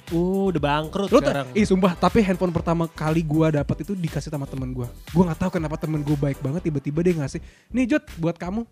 Uh, 0.09 0.53
udah 0.53 0.61
bangkrut 0.61 1.09
ta- 1.09 1.17
sekarang. 1.17 1.47
ih 1.53 1.65
sumpah, 1.65 1.93
tapi 1.95 2.21
handphone 2.21 2.51
pertama 2.51 2.85
kali 2.85 3.21
gua 3.21 3.49
dapat 3.51 3.81
itu 3.81 3.93
dikasih 3.93 4.29
sama 4.29 4.45
temen 4.45 4.71
gua. 4.71 4.85
Gua 5.11 5.29
nggak 5.29 5.41
tahu 5.41 5.51
kenapa 5.55 5.77
temen 5.77 6.01
gua 6.01 6.17
baik 6.21 6.39
banget 6.39 6.61
tiba-tiba 6.63 7.01
dia 7.01 7.15
ngasih. 7.17 7.41
Nih 7.71 7.85
Jod, 7.87 8.05
buat 8.17 8.35
kamu. 8.35 8.69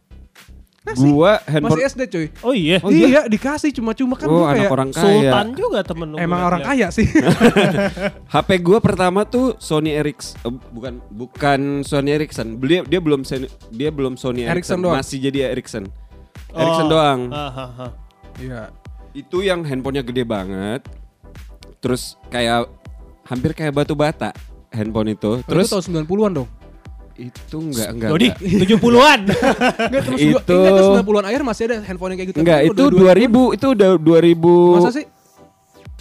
Ngasih. 0.82 1.08
Gua 1.08 1.38
handphone 1.46 1.78
Masih 1.78 1.88
SD 1.88 2.00
cuy. 2.06 2.26
Oh 2.42 2.50
iya. 2.50 2.82
Oh, 2.82 2.90
iya? 2.90 3.06
iya, 3.06 3.20
dikasih 3.24 3.70
cuma-cuma 3.70 4.12
kan 4.12 4.26
Oh, 4.26 4.42
gua 4.42 4.50
anak 4.50 4.58
kayak 4.60 4.72
orang 4.72 4.90
Sultan 4.90 5.46
kaya. 5.46 5.56
juga 5.56 5.78
temen 5.80 6.06
lu. 6.10 6.16
emang 6.18 6.40
orang 6.42 6.60
kaya 6.60 6.90
sih. 6.90 7.06
HP 8.34 8.48
gua 8.60 8.78
pertama 8.82 9.22
tuh 9.22 9.54
Sony 9.56 9.94
Ericsson. 9.94 10.36
Eh, 10.42 10.52
bukan 10.68 10.98
bukan 11.08 11.60
Sony 11.80 12.12
Ericsson. 12.12 12.58
Dia 12.58 12.82
dia 12.82 12.98
belum 12.98 13.22
Sony, 13.22 13.46
dia 13.70 13.88
belum 13.88 14.14
Sony 14.16 14.42
Ericsson 14.42 14.52
Ericsson, 14.52 14.78
doang. 14.82 14.96
masih 14.98 15.16
jadi 15.22 15.38
Ericsson. 15.48 15.84
Oh. 16.50 16.60
Ericsson 16.60 16.86
doang. 16.88 17.20
Ah, 17.30 17.48
ah, 17.48 17.70
ah. 17.78 17.90
Iya. 18.36 18.62
Itu 19.12 19.40
yang 19.40 19.62
handphonenya 19.62 20.02
gede 20.02 20.24
banget. 20.24 20.82
Terus 21.82 22.02
kayak 22.28 22.70
hampir 23.24 23.50
kayak 23.52 23.74
batu 23.74 23.92
bata 23.92 24.30
handphone 24.70 25.10
itu. 25.10 25.42
Terus 25.42 25.66
Terus 25.68 25.84
tahun 25.84 26.06
90-an 26.06 26.32
dong. 26.34 26.48
itu 27.12 27.56
enggak 27.60 27.88
enggak. 27.92 28.08
Dodi, 28.08 28.28
enggak. 28.32 28.68
70-an. 28.72 29.20
Enggak 29.84 30.02
terus 30.08 30.18
Itu- 30.18 30.40
itu... 30.40 30.54
enggak 30.56 30.72
terus 30.72 30.88
90-an 30.96 31.24
akhir 31.28 31.40
masih 31.44 31.62
ada 31.66 31.76
handphone 31.84 32.10
yang 32.10 32.18
kayak 32.18 32.30
gitu. 32.32 32.38
Enggak, 32.40 32.60
itu 32.64 32.82
udah 32.82 33.14
2000, 33.14 33.52
itu 33.52 33.66
udah 33.68 33.90
2000 34.00 34.76
Masa 34.78 34.90
sih? 34.90 35.06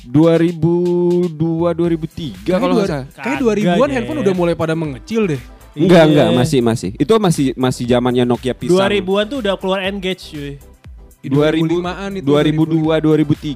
2002 0.02 1.30
2003 1.78 2.48
kalau 2.48 2.74
nggak 2.74 2.90
salah. 2.90 3.06
Kayak 3.08 3.26
Kagak 3.38 3.42
2000-an 3.44 3.78
deh. 3.82 3.94
handphone 3.94 4.20
udah 4.22 4.34
mulai 4.34 4.56
pada 4.56 4.74
mengecil 4.74 5.24
deh. 5.28 5.42
Enggak, 5.72 6.04
Iya. 6.04 6.10
enggak, 6.10 6.28
masih 6.36 6.60
masih. 6.60 6.90
Itu 6.96 7.14
masih 7.16 7.46
masih 7.56 7.84
zamannya 7.86 8.24
Nokia 8.24 8.52
pisang. 8.52 8.76
2000-an 8.82 9.26
tuh 9.28 9.38
udah 9.40 9.54
keluar 9.56 9.80
Engage 9.82 10.24
cuy. 10.28 10.52
2000 11.24 11.70
2005-an 11.70 12.12
itu 12.18 12.25
2002 12.25 12.98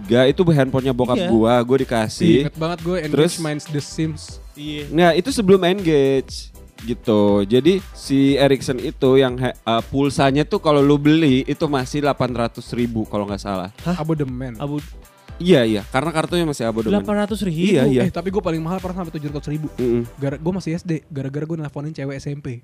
2003 0.05 0.31
itu 0.31 0.41
handphonenya 0.45 0.93
bokap 0.93 1.17
Iya. 1.17 1.29
gua, 1.29 1.53
gua 1.59 1.75
Ih, 1.75 1.81
dikasih. 1.81 2.35
Ingat 2.43 2.55
banget 2.55 2.79
gue 2.81 2.97
Terus- 3.07 3.33
Engage 3.33 3.37
main 3.39 3.57
The 3.57 3.81
Sims. 3.81 4.23
Iya. 4.53 4.83
Nah, 4.87 5.11
itu 5.11 5.29
sebelum 5.29 5.61
Engage 5.61 6.53
gitu. 6.79 7.41
Jadi 7.43 7.81
si 7.91 8.35
Ericsson 8.35 8.77
itu 8.77 9.09
yang 9.15 9.33
he- 9.35 9.57
uh, 9.63 9.81
pulsanya 9.83 10.43
tuh 10.43 10.59
kalau 10.59 10.79
lu 10.79 10.95
beli 10.95 11.41
itu 11.43 11.65
masih 11.65 11.99
800 11.99 12.61
ribu 12.71 13.01
kalau 13.03 13.25
nggak 13.25 13.41
salah. 13.41 13.73
Abodemen. 13.83 14.53
Abu 14.57 14.77
Iya 15.35 15.67
iya, 15.67 15.81
karena 15.85 16.13
kartunya 16.13 16.47
masih 16.47 16.63
abodemen. 16.63 16.95
800 16.95 17.43
ribu. 17.43 17.59
Iya 17.67 17.83
iya. 17.85 18.01
Eh 18.05 18.09
tapi 18.09 18.31
gue 18.31 18.39
paling 18.39 18.61
mahal 18.61 18.79
pernah 18.79 19.01
sampai 19.01 19.19
700 19.19 19.49
ribu. 19.49 19.67
Mm-mm. 19.75 20.07
Gara 20.15 20.37
gue 20.37 20.53
masih 20.53 20.77
SD, 20.77 21.03
gara-gara 21.09 21.43
gue 21.43 21.57
nelfonin 21.57 21.91
cewek 21.91 22.15
SMP. 22.15 22.63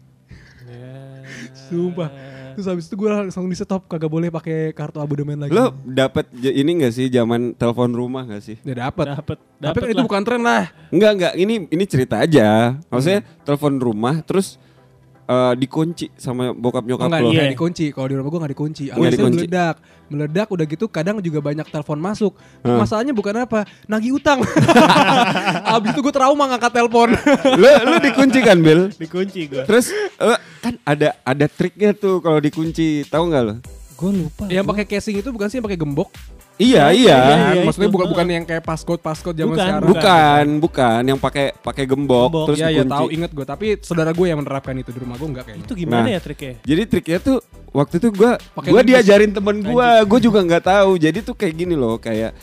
Sumpah. 1.67 2.09
Terus 2.53 2.67
habis 2.67 2.85
itu 2.85 2.95
gue 2.95 3.09
langsung 3.09 3.45
di 3.45 3.53
stop, 3.53 3.85
kagak 3.85 4.07
boleh 4.07 4.27
pakai 4.27 4.71
kartu 4.71 4.97
abodemen 4.97 5.37
lagi. 5.37 5.51
Lo 5.51 5.75
dapet 5.81 6.27
j- 6.33 6.53
ini 6.53 6.79
gak 6.79 6.91
sih 6.91 7.07
zaman 7.07 7.53
telepon 7.53 7.91
rumah 7.91 8.23
gak 8.25 8.41
sih? 8.41 8.57
Ya 8.61 8.87
dapat. 8.87 9.13
Dapat. 9.13 9.37
Tapi 9.37 9.61
Dapat 9.61 9.81
kan 9.81 9.89
itu 9.89 10.03
bukan 10.03 10.21
tren 10.21 10.41
lah. 10.41 10.63
Enggak 10.89 11.11
enggak, 11.13 11.33
ini 11.35 11.53
ini 11.67 11.83
cerita 11.85 12.15
aja. 12.17 12.75
Maksudnya 12.87 13.21
telepon 13.41 13.77
rumah 13.77 14.19
terus 14.21 14.55
eh, 15.31 15.53
dikunci 15.55 16.11
sama 16.13 16.51
bokap 16.51 16.83
nyokap 16.83 17.07
enggak, 17.07 17.21
lo. 17.21 17.29
enggak 17.31 17.45
Iya. 17.47 17.53
dikunci. 17.55 17.85
Kalau 17.89 18.07
di 18.07 18.15
rumah 18.15 18.27
gue 18.27 18.39
enggak 18.39 18.53
dikunci. 18.53 18.83
Aliasnya 18.89 19.11
dikunci. 19.15 19.37
meledak. 19.39 19.75
Meledak 20.11 20.47
udah 20.49 20.65
gitu 20.65 20.85
kadang 20.85 21.15
juga 21.19 21.39
banyak 21.39 21.63
telepon 21.65 21.95
masuk. 21.97 22.35
Hah. 22.61 22.75
Masalahnya 22.77 23.15
bukan 23.15 23.31
apa, 23.39 23.63
nagih 23.85 24.19
utang. 24.19 24.43
Abis 25.75 25.89
itu 25.89 26.01
gue 26.01 26.11
trauma 26.11 26.43
ngangkat 26.45 26.71
telepon. 26.73 27.09
Lo 27.55 27.69
lo 27.87 27.95
dikunci 27.97 28.39
kan, 28.41 28.59
Bill? 28.59 28.91
Dikunci 28.91 29.47
gue. 29.47 29.63
Terus 29.63 29.87
lo 30.17 30.35
kan 30.59 30.75
ada 30.83 31.15
ada 31.21 31.45
triknya 31.47 31.95
tuh 31.95 32.19
kalau 32.19 32.37
dikunci, 32.37 33.07
tahu 33.07 33.31
nggak 33.31 33.43
lo? 33.43 33.55
Gue 33.95 34.11
lupa. 34.17 34.49
yang 34.49 34.65
pakai 34.65 34.83
casing 34.83 35.15
itu 35.15 35.29
bukan 35.29 35.45
sih 35.45 35.57
yang 35.57 35.65
pakai 35.65 35.77
gembok? 35.77 36.09
Iya, 36.61 36.85
iya. 36.93 37.17
iya, 37.57 37.63
Maksudnya 37.65 37.89
itu. 37.89 37.95
bukan 37.97 38.07
bukan 38.07 38.27
yang 38.29 38.45
kayak 38.45 38.61
passcode 38.61 39.01
passcode 39.01 39.33
zaman 39.33 39.51
Bukan, 39.51 39.65
sekarang. 39.65 39.89
Bukan, 39.89 40.45
bukan 40.61 41.01
yang 41.03 41.17
pakai 41.17 41.45
pakai 41.55 41.83
gembok, 41.83 42.27
Gembok. 42.29 42.45
terus 42.47 42.59
Iya 42.59 42.69
iya 42.69 42.83
dikunci. 42.83 42.93
tahu 42.93 43.07
inget 43.09 43.31
gue 43.31 43.45
tapi 43.45 43.65
saudara 43.81 44.11
gue 44.11 44.25
yang 44.25 44.37
menerapkan 44.37 44.75
itu 44.75 44.89
di 44.89 44.99
rumah 44.99 45.15
gue 45.15 45.27
enggak 45.27 45.45
kayaknya. 45.47 45.65
Itu 45.65 45.73
gimana 45.73 46.03
Nah. 46.03 46.13
ya 46.13 46.19
triknya? 46.19 46.53
Jadi 46.61 46.81
triknya 46.85 47.19
tuh 47.19 47.37
waktu 47.71 47.95
itu 47.97 48.07
gua 48.11 48.31
linggis. 48.61 48.85
diajarin 48.85 49.31
temen 49.31 49.55
gua, 49.63 49.87
gua 50.03 50.19
juga 50.19 50.39
nggak 50.39 50.63
tahu. 50.63 50.91
Jadi 50.95 51.19
tuh 51.19 51.33
kayak 51.33 51.55
gini 51.55 51.73
loh, 51.73 51.97
kayak 51.97 52.37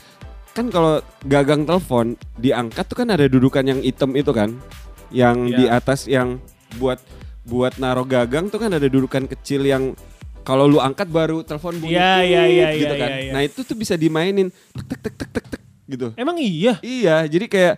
kan 0.51 0.67
kalau 0.69 0.99
gagang 1.23 1.63
telepon 1.63 2.07
diangkat 2.35 2.85
tuh 2.85 2.97
kan 2.97 3.09
ada 3.09 3.23
dudukan 3.25 3.63
yang 3.63 3.79
hitam 3.79 4.11
itu 4.13 4.33
kan, 4.33 4.51
yang 5.09 5.47
Iya. 5.47 5.55
di 5.55 5.65
atas 5.71 6.01
yang 6.05 6.43
buat 6.75 6.99
buat 7.45 7.79
naro 7.79 8.03
gagang 8.03 8.51
tuh 8.51 8.59
kan 8.59 8.69
ada 8.69 8.85
dudukan 8.85 9.25
kecil 9.27 9.63
yang 9.63 9.95
kalau 10.49 10.65
lu 10.65 10.81
angkat 10.81 11.05
baru 11.13 11.45
telepon 11.45 11.77
bunyi 11.77 12.01
iya, 12.01 12.25
tit 12.25 12.33
iya, 12.33 12.69
gitu 12.73 12.95
iya, 12.97 13.03
kan. 13.05 13.11
iya, 13.13 13.21
iya. 13.21 13.33
Nah 13.37 13.41
itu 13.45 13.61
tuh 13.61 13.77
bisa 13.77 14.01
dimainin 14.01 14.49
tek 14.49 14.87
tek 14.89 15.01
tek 15.05 15.15
tek 15.21 15.29
tek 15.29 15.47
tek 15.53 15.63
gitu. 15.85 16.09
Emang 16.17 16.41
iya? 16.41 16.81
Iya, 16.81 17.29
jadi 17.29 17.45
kayak 17.45 17.75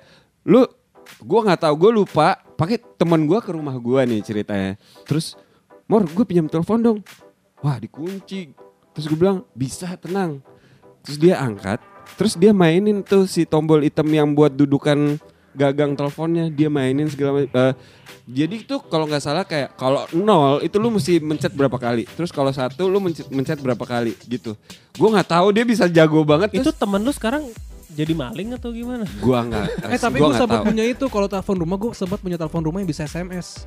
lu 0.47 0.63
gua 1.19 1.51
nggak 1.51 1.67
tahu, 1.67 1.75
gue 1.75 1.91
lupa 1.99 2.39
pakai 2.55 2.79
teman 2.95 3.27
gua 3.27 3.43
ke 3.43 3.51
rumah 3.51 3.75
gua 3.75 4.07
nih 4.07 4.23
ceritanya. 4.23 4.79
Terus, 5.03 5.35
"Mor, 5.91 6.07
gue 6.07 6.23
pinjam 6.23 6.47
telepon 6.47 6.79
dong." 6.79 6.99
Wah, 7.59 7.83
dikunci. 7.83 8.55
Terus 8.95 9.05
gue 9.11 9.19
bilang, 9.19 9.43
"Bisa, 9.51 9.91
tenang." 9.99 10.39
Terus 11.03 11.19
dia 11.19 11.43
angkat, 11.43 11.83
terus 12.15 12.39
dia 12.39 12.55
mainin 12.55 13.03
tuh 13.03 13.27
si 13.27 13.43
tombol 13.49 13.83
hitam 13.83 14.07
yang 14.13 14.31
buat 14.31 14.53
dudukan 14.55 15.19
gagang 15.55 15.99
teleponnya, 15.99 16.49
dia 16.49 16.71
mainin 16.71 17.11
segala 17.11 17.43
macam. 17.43 17.51
Eh, 17.51 17.73
jadi 18.31 18.55
itu 18.63 18.77
kalau 18.87 19.11
nggak 19.11 19.23
salah 19.23 19.43
kayak 19.43 19.75
kalau 19.75 20.07
nol 20.15 20.63
itu 20.63 20.79
lu 20.79 20.89
mesti 20.95 21.19
mencet 21.19 21.51
berapa 21.51 21.75
kali. 21.75 22.07
Terus 22.15 22.31
kalau 22.31 22.55
satu 22.55 22.87
lu 22.87 23.03
mencet, 23.03 23.27
mencet 23.31 23.59
berapa 23.59 23.83
kali 23.83 24.15
gitu. 24.31 24.55
Gua 24.95 25.19
nggak 25.19 25.29
tahu 25.31 25.47
dia 25.51 25.65
bisa 25.67 25.91
jago 25.91 26.23
banget. 26.23 26.55
Itu 26.55 26.71
Terus 26.71 26.79
temen 26.79 27.03
lu 27.03 27.11
sekarang 27.11 27.43
jadi 27.91 28.15
maling 28.15 28.55
atau 28.55 28.71
gimana? 28.71 29.03
gua 29.19 29.43
nggak. 29.43 29.67
Eh 29.95 29.99
tapi 29.99 30.23
gua 30.23 30.31
gue 30.31 30.39
nggak 30.39 30.43
sempat 30.47 30.61
punya 30.63 30.85
itu 30.87 31.05
kalau 31.11 31.27
telepon 31.27 31.57
rumah 31.59 31.77
gue 31.77 31.91
sempat 31.99 32.19
punya 32.23 32.39
telepon 32.39 32.63
rumah 32.63 32.79
yang 32.79 32.91
bisa 32.91 33.03
SMS. 33.03 33.67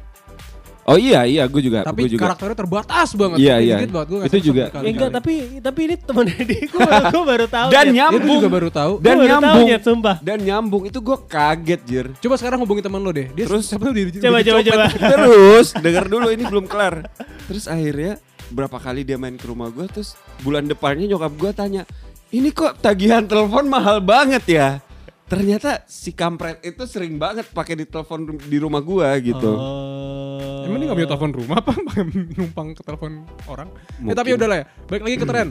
Oh 0.84 1.00
iya 1.00 1.24
iya 1.24 1.48
gue 1.48 1.62
juga 1.64 1.80
Tapi 1.82 2.04
gue 2.04 2.20
juga. 2.20 2.28
karakternya 2.28 2.58
terbatas 2.60 3.10
banget. 3.16 3.38
Iya, 3.40 3.56
Dikit 3.56 3.64
iya. 3.64 3.76
banget, 3.88 4.08
gua 4.08 4.20
Itu 4.28 4.38
juga. 4.44 4.64
Ya 4.70 4.80
enggak, 4.84 5.12
tapi 5.12 5.34
tapi 5.58 5.80
ini 5.88 5.96
temen 5.96 6.26
Edi 6.36 6.58
gue 6.64 6.80
baru, 6.80 7.04
gua 7.10 7.24
baru 7.26 7.46
tahu. 7.48 7.68
Dan. 7.72 7.86
Ya, 7.86 7.94
nyambung 7.96 8.28
juga 8.36 8.50
baru 8.52 8.70
tahu. 8.70 8.94
dan 9.00 9.16
Gua 9.16 9.16
baru 9.16 9.24
tahu, 9.24 9.40
nyambung 9.40 9.66
Nyet, 9.66 9.82
sumpah. 9.82 10.16
dan 10.20 10.38
nyambung 10.40 10.84
itu 10.84 11.00
gue 11.00 11.18
kaget 11.24 11.82
jir. 11.84 12.06
Coba 12.20 12.36
sekarang 12.36 12.60
hubungi 12.60 12.82
teman 12.82 13.00
lo 13.00 13.10
deh. 13.10 13.28
Dia 13.30 13.46
Terus? 13.46 13.72
di, 13.72 13.80
Coba 14.20 14.38
di- 14.38 14.46
coba 14.46 14.60
dicopet. 14.60 14.68
coba. 14.68 14.86
Terus 15.16 15.68
denger 15.74 16.06
dulu 16.06 16.28
ini 16.30 16.44
belum 16.44 16.66
kelar. 16.68 17.08
Terus 17.46 17.66
akhirnya 17.66 18.20
berapa 18.50 18.76
kali 18.76 19.02
dia 19.02 19.16
main 19.16 19.34
ke 19.34 19.48
rumah 19.48 19.66
gue 19.68 19.88
terus 19.88 20.14
bulan 20.40 20.62
depannya 20.64 21.08
nyokap 21.08 21.34
gue 21.34 21.52
tanya 21.54 21.82
ini 22.30 22.52
kok 22.52 22.78
tagihan 22.78 23.24
telepon 23.24 23.66
mahal 23.66 23.98
banget 23.98 24.44
ya. 24.46 24.68
Ternyata 25.24 25.82
si 25.88 26.12
kampret 26.12 26.60
itu 26.62 26.84
sering 26.84 27.16
banget 27.16 27.48
pakai 27.50 27.74
di 27.74 27.86
telepon 27.88 28.28
di 28.38 28.58
rumah 28.60 28.80
gue 28.80 29.08
gitu. 29.24 29.52
Oh. 29.52 30.64
Emang 30.64 30.78
dia 30.80 30.88
gak 30.88 30.98
punya 30.98 31.10
telepon 31.10 31.32
rumah 31.34 31.58
apa? 31.60 31.74
Numpang 32.38 32.68
ke 32.72 32.82
telepon 32.82 33.12
orang. 33.46 33.68
Ya 34.04 34.14
tapi 34.14 34.36
udahlah 34.36 34.58
ya. 34.62 34.66
Balik 34.86 35.04
lagi 35.04 35.18
ke 35.18 35.26
tren. 35.26 35.48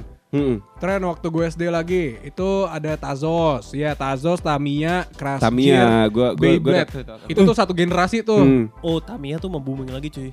Tren 0.80 1.00
waktu 1.04 1.26
gue 1.28 1.44
SD 1.44 1.62
lagi 1.68 2.16
itu 2.22 2.48
ada 2.64 2.96
Tazos, 2.96 3.76
ya 3.76 3.92
Tazos, 3.92 4.40
Tamiya, 4.40 5.04
Crash 5.12 5.44
Tamiya, 5.44 6.08
gua- 6.08 6.32
gua- 6.32 6.32
gua 6.32 6.40
Beyblade. 6.40 7.04
tahu. 7.04 7.28
Itu 7.28 7.40
tuh 7.44 7.52
satu 7.52 7.72
generasi 7.76 8.24
tuh. 8.24 8.40
Hmm. 8.40 8.64
Oh, 8.80 8.96
Tamiya 8.96 9.36
tuh 9.36 9.52
mau 9.52 9.60
booming 9.60 9.92
lagi 9.92 10.08
cuy. 10.08 10.30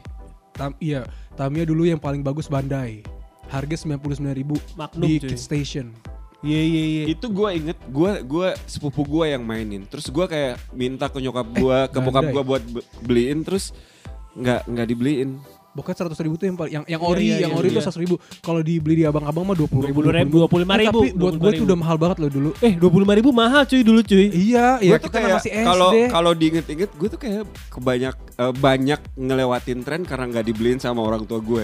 Tam, 0.56 0.72
iya, 0.80 1.04
Tamiya 1.36 1.68
dulu 1.68 1.84
yang 1.84 2.00
paling 2.00 2.24
bagus 2.24 2.48
Bandai. 2.48 3.04
Harga 3.52 3.76
99.000 3.76 4.32
ribu 4.32 4.56
Magnum, 4.78 5.04
di 5.04 5.20
cuy. 5.20 5.30
Kid 5.36 5.40
Station. 5.42 5.92
Iya 6.40 6.62
iya 6.64 6.84
iya. 6.88 7.04
Itu 7.12 7.28
gue 7.28 7.50
inget, 7.52 7.80
gue 7.92 8.12
gua 8.24 8.56
sepupu 8.64 9.04
gue 9.04 9.36
yang 9.36 9.44
mainin. 9.44 9.84
Terus 9.84 10.08
gue 10.08 10.24
kayak 10.24 10.56
minta 10.72 11.12
ke 11.12 11.20
nyokap 11.20 11.48
gue, 11.52 11.78
ke 11.92 12.00
bokap 12.00 12.32
gue 12.32 12.44
buat 12.44 12.64
be- 12.64 12.88
beliin, 13.04 13.44
terus 13.44 13.76
nggak 14.40 14.64
nggak 14.72 14.88
dibeliin. 14.88 15.44
Pokoknya 15.70 15.98
seratus 16.02 16.20
ribu 16.26 16.36
tuh 16.36 16.50
yang 16.50 16.58
yang 16.68 16.84
yang 16.86 17.02
ori, 17.02 17.30
iya, 17.30 17.46
yang 17.46 17.54
iya, 17.54 17.60
ori 17.60 17.68
tuh 17.70 17.80
iya. 17.80 17.86
seratus 17.86 18.02
ribu. 18.02 18.16
Kalau 18.42 18.62
dibeli 18.66 18.94
di 19.00 19.06
abang-abang 19.06 19.46
mah 19.46 19.56
dua 19.56 19.70
puluh 19.70 19.86
ribu, 19.86 20.00
20.000, 20.02 20.66
25.000, 20.66 20.90
tapi 20.90 21.08
buat 21.14 21.36
gue 21.38 21.50
itu 21.54 21.64
25.000. 21.64 21.68
udah 21.70 21.78
mahal 21.78 21.98
banget 22.02 22.18
loh 22.20 22.32
dulu. 22.34 22.50
Eh, 22.60 22.74
25 22.76 23.20
ribu 23.22 23.30
mahal 23.30 23.62
cuy 23.70 23.82
dulu 23.86 24.02
cuy. 24.02 24.26
Iya, 24.34 24.68
iya 24.82 24.96
tuh 24.98 25.08
kita 25.08 25.18
kan 25.18 25.22
kayak 25.24 25.38
masih 25.38 25.52
kalau 25.62 25.90
SD. 25.90 25.98
kalau 26.10 26.32
diinget-inget, 26.34 26.90
gue 26.98 27.08
tuh 27.08 27.20
kayak 27.22 27.44
kebanyak 27.70 28.16
eh, 28.18 28.54
banyak 28.58 29.00
ngelewatin 29.14 29.80
tren 29.86 30.02
karena 30.04 30.26
nggak 30.30 30.46
dibeliin 30.50 30.80
sama 30.82 31.02
orang 31.06 31.24
tua 31.24 31.40
gue. 31.40 31.64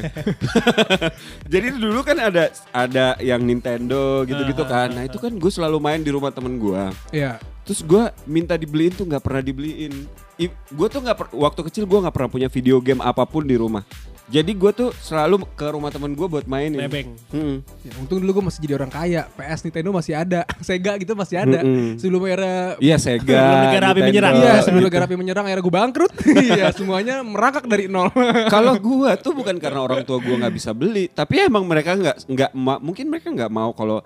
Jadi 1.53 1.67
dulu 1.75 1.99
kan 2.05 2.17
ada 2.21 2.53
ada 2.71 3.17
yang 3.19 3.41
Nintendo 3.41 4.21
gitu-gitu 4.23 4.63
kan. 4.69 4.93
Nah 4.93 5.03
itu 5.03 5.17
kan 5.17 5.33
gue 5.33 5.51
selalu 5.51 5.77
main 5.81 6.01
di 6.01 6.11
rumah 6.13 6.29
temen 6.29 6.55
gue. 6.61 6.83
Iya. 7.09 7.41
Terus 7.65 7.81
gue 7.81 8.03
minta 8.29 8.53
dibeliin 8.53 8.93
tuh 8.93 9.09
nggak 9.09 9.23
pernah 9.25 9.41
dibeliin. 9.41 10.24
Gue 10.71 10.87
tuh 10.91 10.99
nggak 10.99 11.31
waktu 11.31 11.61
kecil 11.71 11.83
gue 11.87 11.99
nggak 12.03 12.15
pernah 12.15 12.29
punya 12.31 12.47
video 12.51 12.83
game 12.83 12.99
apa 12.99 13.23
pun 13.23 13.47
di 13.47 13.55
rumah. 13.55 13.83
Jadi 14.25 14.57
gue 14.57 14.71
tuh 14.73 14.89
selalu 15.05 15.45
ke 15.53 15.69
rumah 15.69 15.93
temen 15.93 16.17
gue 16.17 16.25
buat 16.25 16.49
mainin. 16.49 16.81
Nebeng. 16.81 17.13
Hmm. 17.29 17.61
Ya, 17.85 17.93
untung 18.01 18.17
dulu 18.17 18.41
gue 18.41 18.43
masih 18.49 18.57
jadi 18.65 18.73
orang 18.81 18.89
kaya. 18.89 19.29
PS 19.37 19.61
Nintendo 19.69 19.93
masih 19.93 20.17
ada, 20.17 20.41
Sega 20.65 20.97
gitu 20.97 21.13
masih 21.13 21.45
ada. 21.45 21.61
Mm-mm. 21.61 22.01
Sebelum 22.01 22.25
era 22.25 22.73
Iya 22.81 22.97
Sega. 22.97 23.37
Sebelum 23.37 23.61
negara 23.69 23.85
api 23.93 24.01
menyerang. 24.01 24.33
Iya, 24.33 24.41
gitu. 24.41 24.65
sebelum 24.65 24.83
negara 24.89 25.03
api 25.05 25.15
menyerang 25.15 25.45
era 25.45 25.61
gue 25.61 25.73
bangkrut. 25.73 26.13
Iya, 26.45 26.73
semuanya 26.73 27.21
merangkak 27.21 27.69
dari 27.69 27.85
nol. 27.85 28.09
Kalau 28.53 28.77
gua 28.81 29.17
tuh 29.17 29.33
bukan 29.37 29.61
karena 29.61 29.81
orang 29.81 30.01
tua 30.05 30.17
gua 30.21 30.35
nggak 30.41 30.53
bisa 30.53 30.73
beli, 30.73 31.09
tapi 31.09 31.41
emang 31.45 31.65
mereka 31.65 31.93
nggak 31.93 32.27
nggak 32.27 32.51
mungkin 32.81 33.05
mereka 33.09 33.29
nggak 33.33 33.49
mau 33.49 33.73
kalau 33.73 34.03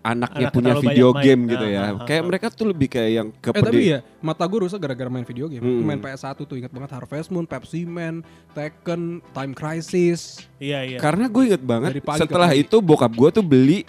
anaknya 0.00 0.48
Anak 0.48 0.56
punya 0.56 0.74
video 0.80 1.12
banyak 1.12 1.20
main. 1.20 1.24
game 1.24 1.42
gitu 1.52 1.66
ya. 1.68 1.80
ah, 1.80 1.88
ah, 1.92 1.96
kayak 2.08 2.22
ah. 2.22 2.26
mereka 2.26 2.46
tuh 2.48 2.66
lebih 2.72 2.88
kayak 2.88 3.10
yang 3.12 3.28
ke 3.36 3.48
eh 3.52 3.62
tapi 3.62 3.82
ya, 3.92 3.98
mata 4.24 4.44
gue 4.48 4.58
rusak 4.64 4.80
gara-gara 4.80 5.10
main 5.12 5.26
video 5.28 5.46
game. 5.46 5.60
Mm. 5.60 5.84
Main 5.84 6.00
PS1 6.00 6.40
tuh 6.40 6.56
ingat 6.56 6.72
banget 6.72 6.90
Harvest 6.96 7.28
Moon, 7.28 7.44
Pepsi 7.44 7.84
Man, 7.84 8.24
Tekken, 8.56 9.20
Time 9.36 9.52
Crisis. 9.52 10.40
Iya 10.56 10.96
iya. 10.96 10.98
Karena 10.98 11.28
gue 11.28 11.42
inget 11.52 11.62
banget 11.62 12.00
setelah 12.16 12.48
pagi. 12.48 12.64
itu 12.64 12.76
bokap 12.80 13.12
gua 13.12 13.28
tuh 13.28 13.44
beli 13.44 13.84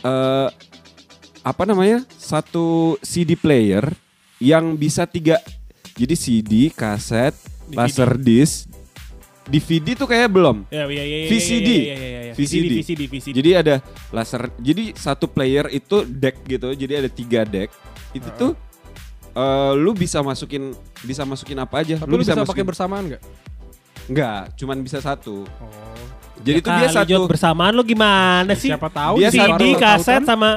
eh 0.00 0.48
apa 1.40 1.62
namanya 1.64 2.04
satu 2.16 2.96
CD 3.00 3.36
player 3.36 3.84
yang 4.40 4.76
bisa 4.76 5.04
tiga 5.04 5.40
jadi 6.00 6.16
CD, 6.16 6.52
kaset, 6.72 7.36
DVD. 7.68 7.76
laserdisc, 7.76 8.69
DVD 9.50 9.98
tuh 9.98 10.06
kayak 10.06 10.30
belum. 10.30 10.62
Iya 10.70 10.86
iya. 10.86 11.04
iya, 11.04 11.18
VCD. 11.26 11.70
VCD. 12.38 12.72
VCD 12.80 13.02
VCD. 13.10 13.34
Jadi 13.34 13.50
ada 13.58 13.74
laser. 14.14 14.46
Jadi 14.62 14.94
satu 14.94 15.26
player 15.26 15.66
itu 15.74 16.06
deck 16.06 16.38
gitu. 16.46 16.70
Jadi 16.70 16.92
ada 16.94 17.10
tiga 17.10 17.42
deck. 17.42 17.68
Itu 18.14 18.30
tuh 18.38 18.52
eh, 19.34 19.72
lu 19.74 19.90
bisa 19.92 20.22
masukin 20.22 20.70
bisa 21.02 21.26
masukin 21.26 21.58
apa 21.58 21.82
aja. 21.82 21.98
Tapi 21.98 22.06
lu 22.06 22.16
lu 22.16 22.22
bisa, 22.22 22.38
pakai 22.46 22.64
bersamaan 22.64 23.10
nggak? 23.10 23.22
enggak, 24.10 24.42
cuman 24.58 24.82
bisa 24.82 24.98
satu. 24.98 25.46
Oh. 25.46 26.19
Jadi 26.40 26.56
Ya 26.56 26.62
tuh 26.62 26.72
dia 26.74 26.88
satu. 26.90 27.08
Jod, 27.10 27.20
bersamaan 27.26 27.72
lu 27.72 27.82
gimana 27.82 28.52
sih? 28.54 28.68
Siapa 28.68 28.88
tahu 28.88 29.18
Dia 29.18 29.28
CD, 29.28 29.76
kaset 29.76 29.76
tahu 29.76 30.02
kan. 30.16 30.22
sama 30.26 30.50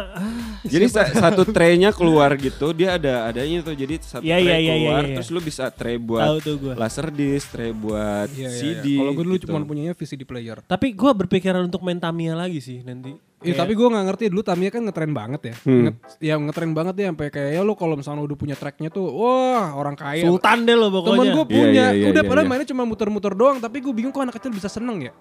Jadi 0.64 0.88
sa- 0.88 1.12
satu 1.12 1.44
tray-nya 1.46 1.92
keluar 1.92 2.32
gitu. 2.36 2.72
Dia 2.72 2.96
ada 2.96 3.28
adanya 3.28 3.60
tuh. 3.62 3.76
Jadi 3.76 4.00
satu 4.00 4.24
Iya, 4.24 4.38
tray 4.38 4.44
iya, 4.46 4.56
iya, 4.58 4.74
keluar 4.74 4.80
iya, 4.96 5.04
iya. 5.04 5.16
terus 5.20 5.28
lu 5.28 5.40
bisa 5.40 5.68
tray 5.70 6.00
buat 6.00 6.40
tuh 6.40 6.56
gua. 6.58 6.74
laserdisc, 6.74 7.52
tray 7.52 7.72
buat 7.72 8.32
Iya, 8.32 8.48
iya, 8.48 8.60
CD. 8.80 8.86
iya. 8.88 8.98
Kalau 8.98 9.12
gue 9.12 9.24
dulu 9.24 9.36
gitu. 9.36 9.46
cuma 9.46 9.60
punyanya 9.62 9.92
VCD 9.92 10.24
player. 10.24 10.64
Tapi 10.64 10.92
gua 10.94 11.12
berpikiran 11.12 11.62
untuk 11.62 11.82
main 11.82 11.98
Tamiya 11.98 12.32
lagi 12.34 12.58
sih 12.58 12.80
nanti. 12.80 13.12
Iya 13.12 13.20
Kayak- 13.44 13.60
tapi 13.60 13.72
gue 13.76 13.88
nggak 13.92 14.06
ngerti 14.08 14.24
dulu 14.32 14.40
Tamiya 14.42 14.70
kan 14.72 14.82
ngetren 14.82 15.12
banget 15.12 15.42
ya. 15.44 15.56
Hmm. 15.62 15.84
Nget, 15.84 15.96
ya 16.22 16.34
ngetren 16.40 16.72
banget 16.72 16.96
ya 16.96 17.06
sampai 17.12 17.28
kayak 17.28 17.52
ya 17.52 17.62
lu 17.62 17.74
kalau 17.76 17.94
misalnya 17.94 18.24
udah 18.24 18.38
punya 18.38 18.56
tracknya 18.56 18.88
tuh, 18.88 19.04
wah 19.04 19.76
orang 19.76 19.94
kaya. 19.94 20.24
Sultan 20.24 20.64
deh 20.64 20.74
lo 20.74 20.88
Temen 20.88 20.96
pokoknya. 20.96 21.34
gue 21.34 21.44
Iya, 21.44 21.52
punya, 21.52 21.86
iya, 21.86 22.00
iya, 22.00 22.08
udah 22.08 22.22
iya, 22.22 22.30
padahal 22.32 22.46
iya. 22.46 22.52
mainnya 22.56 22.68
cuma 22.70 22.84
muter-muter 22.84 23.34
doang, 23.34 23.60
tapi 23.60 23.78
gue 23.78 23.92
bingung 23.92 24.10
kok 24.10 24.24
anak 24.24 24.40
kecil 24.40 24.48
bisa 24.50 24.72
seneng 24.72 24.96
ya. 25.02 25.14